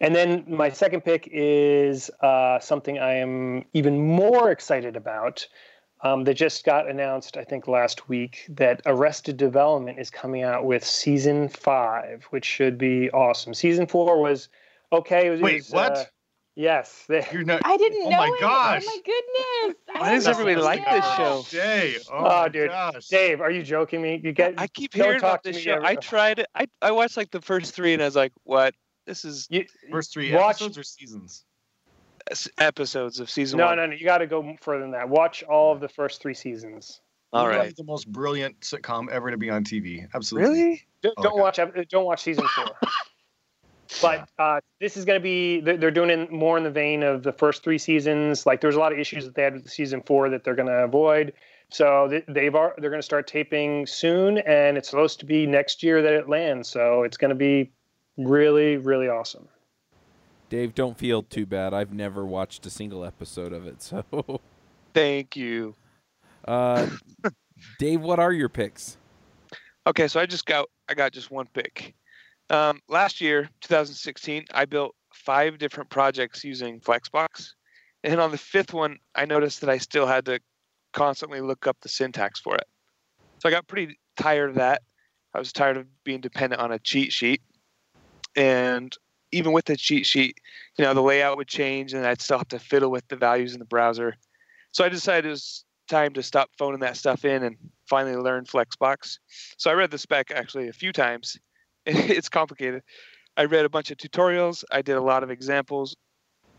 And 0.00 0.14
then 0.14 0.44
my 0.48 0.70
second 0.70 1.02
pick 1.02 1.28
is 1.32 2.10
uh, 2.20 2.58
something 2.58 2.98
I 2.98 3.14
am 3.14 3.64
even 3.72 4.06
more 4.06 4.50
excited 4.50 4.96
about, 4.96 5.46
um, 6.02 6.24
that 6.24 6.34
just 6.34 6.64
got 6.64 6.88
announced, 6.88 7.38
I 7.38 7.44
think, 7.44 7.66
last 7.66 8.08
week 8.08 8.44
that 8.50 8.82
Arrested 8.84 9.38
Development 9.38 9.98
is 9.98 10.10
coming 10.10 10.42
out 10.42 10.66
with 10.66 10.84
season 10.84 11.48
five, 11.48 12.24
which 12.30 12.44
should 12.44 12.76
be 12.76 13.10
awesome. 13.10 13.54
Season 13.54 13.86
four 13.86 14.20
was 14.20 14.48
okay. 14.92 15.28
It 15.28 15.30
was, 15.30 15.40
Wait, 15.40 15.66
what? 15.70 15.96
Uh, 15.96 16.04
yes. 16.56 17.04
they- 17.08 17.26
You're 17.32 17.44
not. 17.44 17.60
I 17.64 17.76
didn't 17.76 18.02
Oh 18.06 18.10
know 18.10 18.16
my 18.16 18.26
it. 18.28 18.40
gosh. 18.40 18.84
Oh 18.86 18.90
my 18.90 19.00
goodness. 19.04 19.80
I 19.94 20.00
Why 20.00 20.08
had 20.08 20.14
does 20.16 20.26
everybody 20.28 20.56
like 20.56 20.84
this 20.84 21.04
show? 21.16 21.44
Day. 21.50 21.96
Oh, 22.10 22.18
Oh, 22.18 22.22
my 22.42 22.48
dude. 22.48 22.68
gosh. 22.70 23.06
Dave, 23.08 23.40
are 23.40 23.50
you 23.50 23.62
joking 23.62 24.00
me? 24.02 24.20
You 24.22 24.32
get 24.32 24.54
I 24.58 24.66
keep 24.66 24.94
hearing 24.94 25.20
talk 25.20 25.30
about 25.30 25.42
this 25.42 25.58
show. 25.58 25.74
ever- 25.74 25.84
I 25.86 25.94
tried 25.96 26.38
it. 26.40 26.46
I 26.54 26.66
I 26.82 26.90
watched 26.92 27.16
like 27.16 27.30
the 27.30 27.40
first 27.40 27.74
three, 27.74 27.92
and 27.92 28.02
I 28.02 28.06
was 28.06 28.16
like, 28.16 28.32
"What? 28.44 28.74
This 29.06 29.24
is 29.24 29.46
you, 29.50 29.66
First 29.90 30.12
three 30.12 30.32
Watch- 30.32 30.56
episodes 30.56 30.78
or 30.78 30.82
seasons? 30.82 31.44
episodes 32.58 33.20
of 33.20 33.28
season 33.30 33.58
no, 33.58 33.66
one." 33.66 33.76
no, 33.76 33.86
no. 33.86 33.94
You 33.94 34.04
got 34.04 34.18
to 34.18 34.26
go 34.26 34.56
further 34.60 34.80
than 34.82 34.92
that. 34.92 35.08
Watch 35.08 35.42
all 35.44 35.72
of 35.72 35.80
the 35.80 35.88
first 35.88 36.22
three 36.22 36.34
seasons. 36.34 37.00
All 37.32 37.46
Literally. 37.46 37.74
The 37.76 37.84
most 37.84 38.10
brilliant 38.10 38.60
sitcom 38.60 39.10
ever 39.10 39.30
to 39.30 39.36
be 39.36 39.50
on 39.50 39.64
TV. 39.64 40.06
Absolutely. 40.14 40.50
Really? 40.62 40.82
Oh 40.82 41.00
don't, 41.02 41.14
Oh, 41.18 41.22
don't 41.24 41.36
God. 41.36 41.42
watch. 41.74 41.88
Don't 41.90 42.04
watch 42.06 42.22
season 42.22 42.46
four. 42.54 42.66
But 44.02 44.28
uh, 44.38 44.60
this 44.80 44.96
is 44.96 45.04
going 45.04 45.18
to 45.18 45.22
be 45.22 45.60
they're 45.60 45.76
they're 45.76 45.90
doing 45.90 46.10
it 46.10 46.32
more 46.32 46.58
in 46.58 46.64
the 46.64 46.70
vein 46.70 47.02
of 47.02 47.22
the 47.22 47.32
first 47.32 47.62
three 47.62 47.78
seasons. 47.78 48.46
Like 48.46 48.60
there's 48.60 48.76
a 48.76 48.80
lot 48.80 48.92
of 48.92 48.98
issues 48.98 49.24
that 49.24 49.34
they 49.34 49.42
had 49.42 49.54
with 49.54 49.70
season 49.70 50.02
four 50.02 50.28
that 50.30 50.44
they're 50.44 50.54
going 50.54 50.68
to 50.68 50.84
avoid. 50.84 51.32
So 51.70 52.22
they've 52.28 52.54
are 52.54 52.74
they're 52.78 52.90
going 52.90 53.00
to 53.00 53.04
start 53.04 53.26
taping 53.26 53.86
soon, 53.86 54.38
and 54.38 54.76
it's 54.76 54.88
supposed 54.88 55.20
to 55.20 55.26
be 55.26 55.46
next 55.46 55.82
year 55.82 56.02
that 56.02 56.12
it 56.12 56.28
lands. 56.28 56.68
So 56.68 57.02
it's 57.02 57.16
going 57.16 57.30
to 57.30 57.34
be 57.34 57.72
really 58.16 58.76
really 58.76 59.08
awesome. 59.08 59.48
Dave, 60.50 60.74
don't 60.74 60.96
feel 60.96 61.22
too 61.22 61.46
bad. 61.46 61.74
I've 61.74 61.92
never 61.92 62.24
watched 62.24 62.64
a 62.66 62.70
single 62.70 63.04
episode 63.04 63.52
of 63.52 63.66
it. 63.66 63.76
So, 64.06 64.40
Thank 64.92 65.36
you. 65.36 65.74
uh, 66.46 66.86
Dave, 67.80 68.00
what 68.00 68.20
are 68.20 68.32
your 68.32 68.48
picks? 68.48 68.96
Okay, 69.86 70.06
so 70.06 70.20
I 70.20 70.26
just 70.26 70.46
got 70.46 70.68
I 70.88 70.94
got 70.94 71.12
just 71.12 71.30
one 71.30 71.46
pick. 71.52 71.94
Um, 72.50 72.80
last 72.88 73.20
year, 73.20 73.48
2016, 73.62 74.46
I 74.52 74.64
built 74.64 74.94
five 75.12 75.58
different 75.58 75.90
projects 75.90 76.44
using 76.44 76.80
Flexbox, 76.80 77.50
and 78.02 78.20
on 78.20 78.30
the 78.30 78.38
fifth 78.38 78.74
one, 78.74 78.98
I 79.14 79.24
noticed 79.24 79.60
that 79.60 79.70
I 79.70 79.78
still 79.78 80.06
had 80.06 80.26
to 80.26 80.40
constantly 80.92 81.40
look 81.40 81.66
up 81.66 81.78
the 81.80 81.88
syntax 81.88 82.40
for 82.40 82.54
it. 82.54 82.66
So 83.38 83.48
I 83.48 83.52
got 83.52 83.66
pretty 83.66 83.98
tired 84.16 84.50
of 84.50 84.56
that. 84.56 84.82
I 85.34 85.38
was 85.38 85.52
tired 85.52 85.76
of 85.76 85.86
being 86.04 86.20
dependent 86.20 86.60
on 86.60 86.70
a 86.70 86.78
cheat 86.78 87.12
sheet, 87.12 87.42
and 88.36 88.94
even 89.32 89.52
with 89.52 89.64
the 89.64 89.76
cheat 89.76 90.06
sheet, 90.06 90.38
you 90.78 90.84
know, 90.84 90.94
the 90.94 91.02
layout 91.02 91.36
would 91.36 91.48
change, 91.48 91.92
and 91.92 92.06
I'd 92.06 92.20
still 92.20 92.38
have 92.38 92.48
to 92.48 92.58
fiddle 92.58 92.90
with 92.90 93.06
the 93.08 93.16
values 93.16 93.52
in 93.52 93.58
the 93.58 93.64
browser. 93.64 94.14
So 94.72 94.84
I 94.84 94.88
decided 94.88 95.26
it 95.26 95.30
was 95.30 95.64
time 95.88 96.12
to 96.14 96.22
stop 96.22 96.50
phoning 96.58 96.80
that 96.80 96.96
stuff 96.96 97.24
in 97.24 97.42
and 97.42 97.56
finally 97.88 98.16
learn 98.16 98.44
Flexbox. 98.44 99.18
So 99.56 99.70
I 99.70 99.74
read 99.74 99.90
the 99.90 99.98
spec 99.98 100.30
actually 100.30 100.68
a 100.68 100.72
few 100.72 100.92
times. 100.92 101.36
It's 102.16 102.28
complicated. 102.28 102.82
I 103.36 103.44
read 103.44 103.64
a 103.64 103.68
bunch 103.68 103.90
of 103.90 103.98
tutorials. 103.98 104.64
I 104.70 104.82
did 104.82 104.96
a 104.96 105.02
lot 105.02 105.22
of 105.22 105.30
examples, 105.30 105.96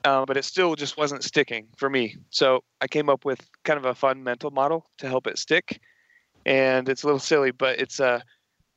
uh, 0.04 0.26
but 0.26 0.38
it 0.38 0.46
still 0.46 0.76
just 0.76 0.98
wasn't 0.98 1.24
sticking 1.24 1.68
for 1.78 1.90
me. 1.90 2.18
So 2.30 2.64
I 2.82 2.88
came 2.88 3.10
up 3.10 3.26
with 3.26 3.40
kind 3.64 3.78
of 3.78 3.86
a 3.86 3.96
fun 3.96 4.24
mental 4.24 4.52
model 4.52 4.86
to 5.00 5.08
help 5.08 5.26
it 5.28 5.40
stick. 5.40 5.82
And 6.46 6.88
it's 6.90 7.04
a 7.04 7.08
little 7.08 7.20
silly, 7.20 7.52
but 7.52 7.80
it's 7.80 8.00
uh, 8.00 8.20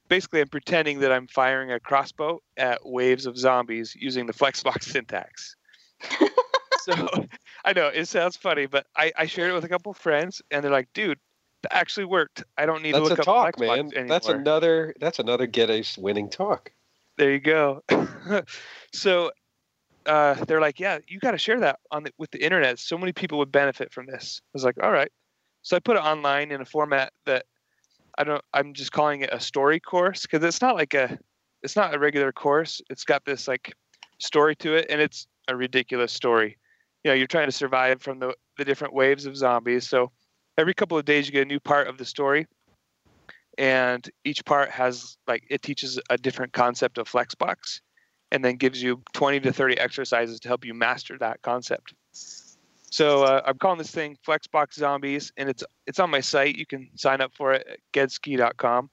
basically 0.09 0.41
I'm 0.41 0.49
pretending 0.49 1.01
that 1.01 1.13
I'm 1.13 1.27
firing 1.27 1.71
a 1.71 1.81
crossbow 1.81 2.41
at 2.57 2.81
waves 2.85 3.27
of 3.27 3.37
zombies 3.37 3.95
using 3.95 4.27
the 4.27 4.33
Flexbox 4.33 4.83
syntax. 4.93 5.55
so 6.81 7.09
I 7.65 7.73
know 7.73 7.89
it 7.89 8.07
sounds 8.07 8.37
funny, 8.37 8.67
but 8.67 8.87
I, 8.97 9.13
I 9.17 9.27
shared 9.27 9.51
it 9.51 9.55
with 9.55 9.65
a 9.65 9.69
couple 9.69 9.91
of 9.91 9.99
friends, 9.99 10.41
and 10.51 10.63
they're 10.63 10.71
like, 10.71 10.89
"Dude, 10.95 11.19
that 11.63 11.75
actually 11.75 12.07
worked. 12.07 12.45
I 12.57 12.67
don't 12.67 12.83
need 12.83 12.95
That's 12.95 13.09
to 13.09 13.15
a 13.15 13.17
look 13.17 13.25
talk, 13.25 13.55
up 13.55 13.61
man. 13.61 13.93
anymore." 13.95 14.09
That's 14.09 14.29
another. 14.29 14.95
That's 15.01 15.19
another 15.19 15.47
get 15.47 15.71
ace 15.71 15.99
winning 15.99 16.31
talk. 16.31 16.73
There 17.17 17.33
you 17.33 17.41
go. 17.41 17.83
so 18.93 19.33
uh, 20.07 20.35
they're 20.47 20.61
like, 20.61 20.79
"Yeah, 20.81 20.99
you 21.07 21.19
got 21.19 21.33
to 21.33 21.39
share 21.39 21.61
that 21.61 21.81
on 21.91 22.05
the, 22.05 22.13
with 22.19 22.31
the 22.31 22.43
internet. 22.43 22.79
So 22.79 22.97
many 22.97 23.13
people 23.13 23.39
would 23.39 23.53
benefit 23.53 23.93
from 23.93 24.07
this." 24.07 24.41
I 24.45 24.51
was 24.55 24.65
like, 24.65 24.77
"All 24.83 24.93
right." 24.93 25.11
So 25.63 25.77
I 25.77 25.81
put 25.81 25.97
it 25.97 26.03
online 26.03 26.51
in 26.53 26.61
a 26.61 26.65
format 26.65 27.13
that 27.27 27.47
I 28.17 28.25
don't. 28.25 28.43
I'm 28.55 28.73
just 28.73 28.93
calling 28.93 29.23
it 29.23 29.31
a 29.33 29.41
story 29.41 29.81
course 29.81 30.23
because 30.23 30.43
it's 30.45 30.61
not 30.61 30.77
like 30.77 30.95
a. 30.95 31.19
It's 31.63 31.75
not 31.75 31.95
a 31.95 31.99
regular 31.99 32.33
course. 32.33 32.81
It's 32.89 33.05
got 33.05 33.25
this 33.25 33.49
like 33.49 33.73
story 34.19 34.55
to 34.57 34.75
it, 34.75 34.87
and 34.91 35.01
it's 35.01 35.27
a 35.49 35.57
ridiculous 35.57 36.13
story. 36.13 36.57
You 37.03 37.11
know, 37.11 37.15
you're 37.15 37.27
trying 37.27 37.49
to 37.49 37.53
survive 37.53 38.01
from 38.01 38.21
the 38.21 38.35
the 38.57 38.65
different 38.65 38.95
waves 38.95 39.27
of 39.27 39.37
zombies. 39.37 39.89
So 39.89 40.13
every 40.59 40.75
couple 40.75 40.99
of 40.99 41.05
days, 41.05 41.27
you 41.27 41.33
get 41.33 41.43
a 41.43 41.47
new 41.47 41.61
part 41.61 41.87
of 41.87 41.97
the 41.97 42.05
story, 42.05 42.47
and 43.57 44.11
each 44.25 44.45
part 44.45 44.71
has 44.71 45.17
like 45.27 45.45
it 45.49 45.63
teaches 45.63 45.99
a 46.11 46.19
different 46.19 46.53
concept 46.53 46.99
of 46.99 47.09
Flexbox, 47.09 47.81
and 48.33 48.45
then 48.45 48.57
gives 48.57 48.83
you 48.83 49.01
20 49.15 49.41
to 49.41 49.53
30 49.53 49.79
exercises 49.79 50.41
to 50.41 50.49
help 50.49 50.65
you 50.65 50.75
master 50.75 51.17
that 51.19 51.41
concept. 51.43 51.95
So 52.91 53.23
uh, 53.23 53.43
I'm 53.47 53.59
calling 53.59 53.79
this 53.79 53.91
thing 53.91 54.17
Flexbox 54.27 54.75
Zombies, 54.75 55.33
and 55.37 55.49
it's 55.49 55.63
it's 55.87 56.01
on 56.01 56.11
my 56.11 56.21
site. 56.21 56.57
You 56.57 56.67
can 56.67 56.91
sign 56.97 57.21
up 57.21 57.33
for 57.35 57.53
it 57.53 57.67
at 57.67 57.79
geddski.com, 57.93 58.91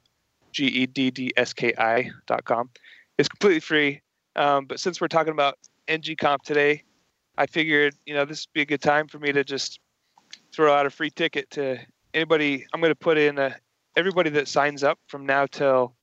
g 0.53 0.67
e 0.67 0.85
d 0.85 1.11
d 1.11 1.31
s 1.35 1.51
k 1.53 1.73
i.com. 1.77 2.69
It's 3.17 3.29
completely 3.29 3.61
free. 3.61 4.01
Um, 4.35 4.65
but 4.65 4.79
since 4.79 4.99
we're 4.99 5.07
talking 5.07 5.31
about 5.31 5.57
ngconf 5.87 6.41
today, 6.41 6.83
I 7.37 7.45
figured 7.47 7.95
you 8.05 8.13
know 8.13 8.25
this 8.25 8.45
would 8.45 8.53
be 8.53 8.61
a 8.61 8.65
good 8.65 8.81
time 8.81 9.07
for 9.07 9.17
me 9.17 9.31
to 9.31 9.43
just 9.43 9.79
throw 10.55 10.73
out 10.73 10.85
a 10.85 10.89
free 10.89 11.09
ticket 11.09 11.49
to 11.51 11.77
anybody. 12.13 12.65
I'm 12.73 12.79
going 12.79 12.91
to 12.91 12.95
put 12.95 13.17
in 13.17 13.37
a, 13.37 13.55
everybody 13.95 14.29
that 14.31 14.47
signs 14.47 14.83
up 14.83 14.97
from 15.07 15.25
now 15.25 15.45
till 15.47 15.95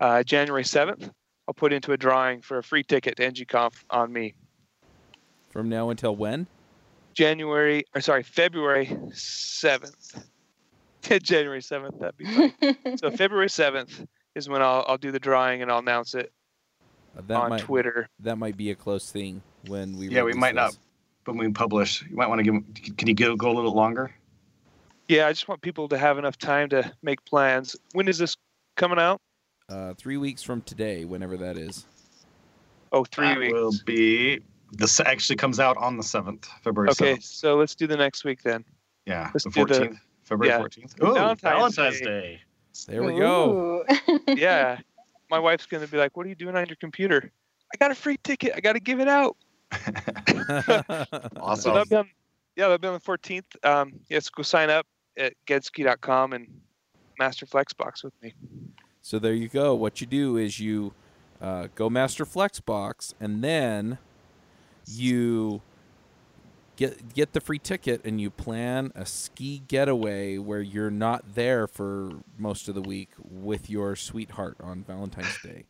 uh, 0.00 0.22
January 0.22 0.64
7th. 0.64 1.10
I'll 1.46 1.54
put 1.54 1.72
into 1.72 1.92
a 1.92 1.96
drawing 1.96 2.40
for 2.40 2.58
a 2.58 2.62
free 2.62 2.82
ticket 2.84 3.16
to 3.16 3.30
ngconf 3.30 3.74
on 3.90 4.12
me. 4.12 4.34
From 5.50 5.68
now 5.68 5.90
until 5.90 6.16
when? 6.16 6.46
January, 7.14 7.84
or 7.94 8.00
sorry, 8.00 8.22
February 8.22 8.86
7th. 8.86 10.24
January 11.22 11.60
7th, 11.60 11.98
that'd 12.00 12.16
be 12.16 12.24
fun. 12.24 12.96
so 12.96 13.10
February 13.10 13.48
7th 13.48 14.06
is 14.34 14.48
when 14.48 14.62
I'll, 14.62 14.84
I'll 14.88 14.96
do 14.96 15.10
the 15.10 15.18
drawing 15.18 15.60
and 15.60 15.70
I'll 15.70 15.80
announce 15.80 16.14
it 16.14 16.32
Uh, 17.18 17.20
that 17.26 17.36
on 17.36 17.50
might 17.50 17.60
Twitter. 17.60 18.08
that 18.20 18.36
might 18.38 18.56
be 18.56 18.70
a 18.70 18.74
close 18.74 19.10
thing 19.10 19.42
when 19.66 19.98
we. 19.98 20.08
Yeah, 20.08 20.22
we 20.22 20.28
release 20.28 20.36
might 20.40 20.54
not. 20.54 20.74
This. 21.24 21.34
When 21.34 21.38
we 21.38 21.52
publish, 21.52 22.02
you 22.08 22.16
might 22.16 22.28
want 22.28 22.38
to 22.40 22.44
give. 22.44 22.96
Can 22.96 23.08
you 23.08 23.14
go, 23.14 23.36
go 23.36 23.50
a 23.50 23.54
little 23.54 23.74
longer? 23.74 24.14
Yeah, 25.08 25.26
I 25.26 25.32
just 25.32 25.48
want 25.48 25.60
people 25.62 25.88
to 25.88 25.98
have 25.98 26.18
enough 26.18 26.38
time 26.38 26.68
to 26.70 26.92
make 27.02 27.24
plans. 27.24 27.76
When 27.92 28.08
is 28.08 28.18
this 28.18 28.36
coming 28.76 28.98
out? 28.98 29.20
Uh, 29.68 29.94
three 29.94 30.16
weeks 30.16 30.42
from 30.42 30.62
today, 30.62 31.04
whenever 31.04 31.36
that 31.38 31.56
is. 31.56 31.86
Oh, 32.92 33.04
three 33.04 33.26
That 33.28 33.38
weeks. 33.38 33.52
will 33.52 33.72
be. 33.86 34.40
This 34.72 35.00
actually 35.00 35.36
comes 35.36 35.60
out 35.60 35.76
on 35.76 35.96
the 35.98 36.02
seventh, 36.02 36.48
February 36.62 36.90
Okay, 36.90 37.14
7th. 37.16 37.22
so 37.24 37.56
let's 37.56 37.74
do 37.74 37.86
the 37.86 37.96
next 37.96 38.24
week 38.24 38.42
then. 38.42 38.64
Yeah, 39.06 39.30
let's 39.34 39.44
the 39.44 39.50
do 39.50 39.66
the- 39.66 39.74
14th, 39.74 39.98
February 40.22 40.48
yeah, 40.54 40.60
14th. 40.60 40.94
the 40.96 41.06
Ooh, 41.06 41.14
Valentine's 41.14 41.40
Valentine's, 41.76 41.98
Day. 42.00 42.04
Day. 42.06 42.40
There 42.88 43.02
we 43.02 43.18
go. 43.18 43.84
Yeah, 44.28 44.78
my 45.30 45.38
wife's 45.38 45.66
gonna 45.66 45.86
be 45.86 45.98
like, 45.98 46.16
"What 46.16 46.24
are 46.24 46.28
you 46.30 46.34
doing 46.34 46.56
on 46.56 46.66
your 46.68 46.76
computer?" 46.76 47.30
I 47.74 47.76
got 47.78 47.90
a 47.90 47.94
free 47.94 48.18
ticket. 48.22 48.52
I 48.56 48.60
got 48.60 48.74
to 48.74 48.80
give 48.80 49.00
it 49.00 49.08
out. 49.08 49.36
So 50.66 50.84
Awesome. 51.40 51.72
that'll 51.74 51.86
be 51.88 51.96
on, 51.96 52.10
yeah, 52.56 52.64
that'll 52.68 52.78
be 52.78 52.88
on 52.88 52.94
the 52.94 53.00
14th. 53.00 53.64
Um, 53.64 53.94
yes, 54.08 54.28
go 54.28 54.42
sign 54.42 54.70
up 54.70 54.86
at 55.16 55.34
geddski.com 55.46 56.32
and 56.32 56.46
master 57.18 57.46
Flexbox 57.46 58.04
with 58.04 58.14
me. 58.22 58.34
so 59.00 59.18
there 59.18 59.34
you 59.34 59.48
go. 59.48 59.74
What 59.74 60.00
you 60.00 60.06
do 60.06 60.36
is 60.36 60.58
you 60.60 60.92
uh, 61.40 61.68
go 61.74 61.88
master 61.90 62.24
Flexbox, 62.24 63.14
and 63.20 63.42
then 63.42 63.98
you 64.86 65.60
get 66.76 67.14
get 67.14 67.32
the 67.32 67.40
free 67.40 67.58
ticket, 67.58 68.04
and 68.04 68.20
you 68.20 68.30
plan 68.30 68.92
a 68.94 69.04
ski 69.06 69.62
getaway 69.68 70.38
where 70.38 70.60
you're 70.62 70.90
not 70.90 71.34
there 71.34 71.66
for 71.66 72.10
most 72.38 72.68
of 72.68 72.74
the 72.74 72.80
week 72.82 73.10
with 73.28 73.68
your 73.70 73.94
sweetheart 73.96 74.56
on 74.62 74.84
Valentine's 74.84 75.38
Day. 75.42 75.64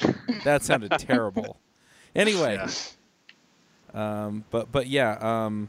That 0.44 0.62
sounded 0.62 0.92
terrible. 0.98 1.58
Anyway, 2.14 2.54
Yeah. 2.54 2.70
Um, 3.94 4.44
but 4.50 4.70
but 4.72 4.86
yeah, 4.88 5.16
um, 5.20 5.68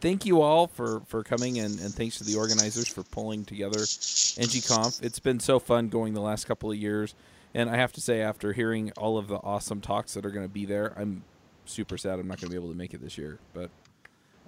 thank 0.00 0.26
you 0.26 0.40
all 0.40 0.66
for 0.66 1.00
for 1.06 1.22
coming 1.22 1.58
and, 1.58 1.78
and 1.80 1.94
thanks 1.94 2.18
to 2.18 2.24
the 2.24 2.36
organizers 2.36 2.88
for 2.88 3.02
pulling 3.04 3.44
together 3.44 3.78
NGConf. 3.78 5.02
It's 5.02 5.18
been 5.18 5.40
so 5.40 5.58
fun 5.58 5.88
going 5.88 6.14
the 6.14 6.20
last 6.20 6.46
couple 6.46 6.70
of 6.70 6.76
years, 6.76 7.14
and 7.54 7.70
I 7.70 7.76
have 7.76 7.92
to 7.92 8.00
say, 8.00 8.20
after 8.20 8.52
hearing 8.52 8.92
all 8.96 9.18
of 9.18 9.28
the 9.28 9.36
awesome 9.36 9.80
talks 9.80 10.14
that 10.14 10.24
are 10.26 10.30
going 10.30 10.46
to 10.46 10.52
be 10.52 10.64
there, 10.64 10.92
I'm 10.96 11.24
super 11.64 11.96
sad 11.96 12.18
I'm 12.18 12.26
not 12.28 12.40
going 12.40 12.48
to 12.48 12.50
be 12.50 12.56
able 12.56 12.72
to 12.72 12.78
make 12.78 12.94
it 12.94 13.00
this 13.02 13.16
year. 13.16 13.38
But 13.52 13.70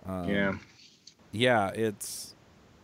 um, 0.06 0.28
Yeah. 0.28 0.54
yeah, 1.32 1.68
it's 1.68 2.34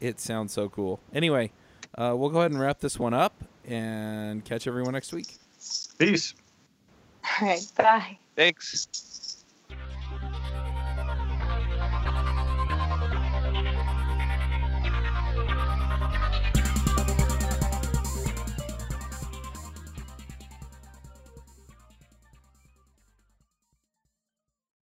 it 0.00 0.20
sounds 0.20 0.52
so 0.52 0.68
cool. 0.68 1.00
Anyway, 1.12 1.52
uh, 1.96 2.14
we'll 2.16 2.30
go 2.30 2.38
ahead 2.40 2.52
and 2.52 2.60
wrap 2.60 2.80
this 2.80 2.98
one 2.98 3.14
up 3.14 3.34
and 3.66 4.44
catch 4.44 4.66
everyone 4.66 4.92
next 4.92 5.12
week. 5.12 5.36
Peace. 5.98 6.34
All 7.40 7.48
right. 7.48 7.66
Bye. 7.76 8.18
Thanks. 8.36 8.88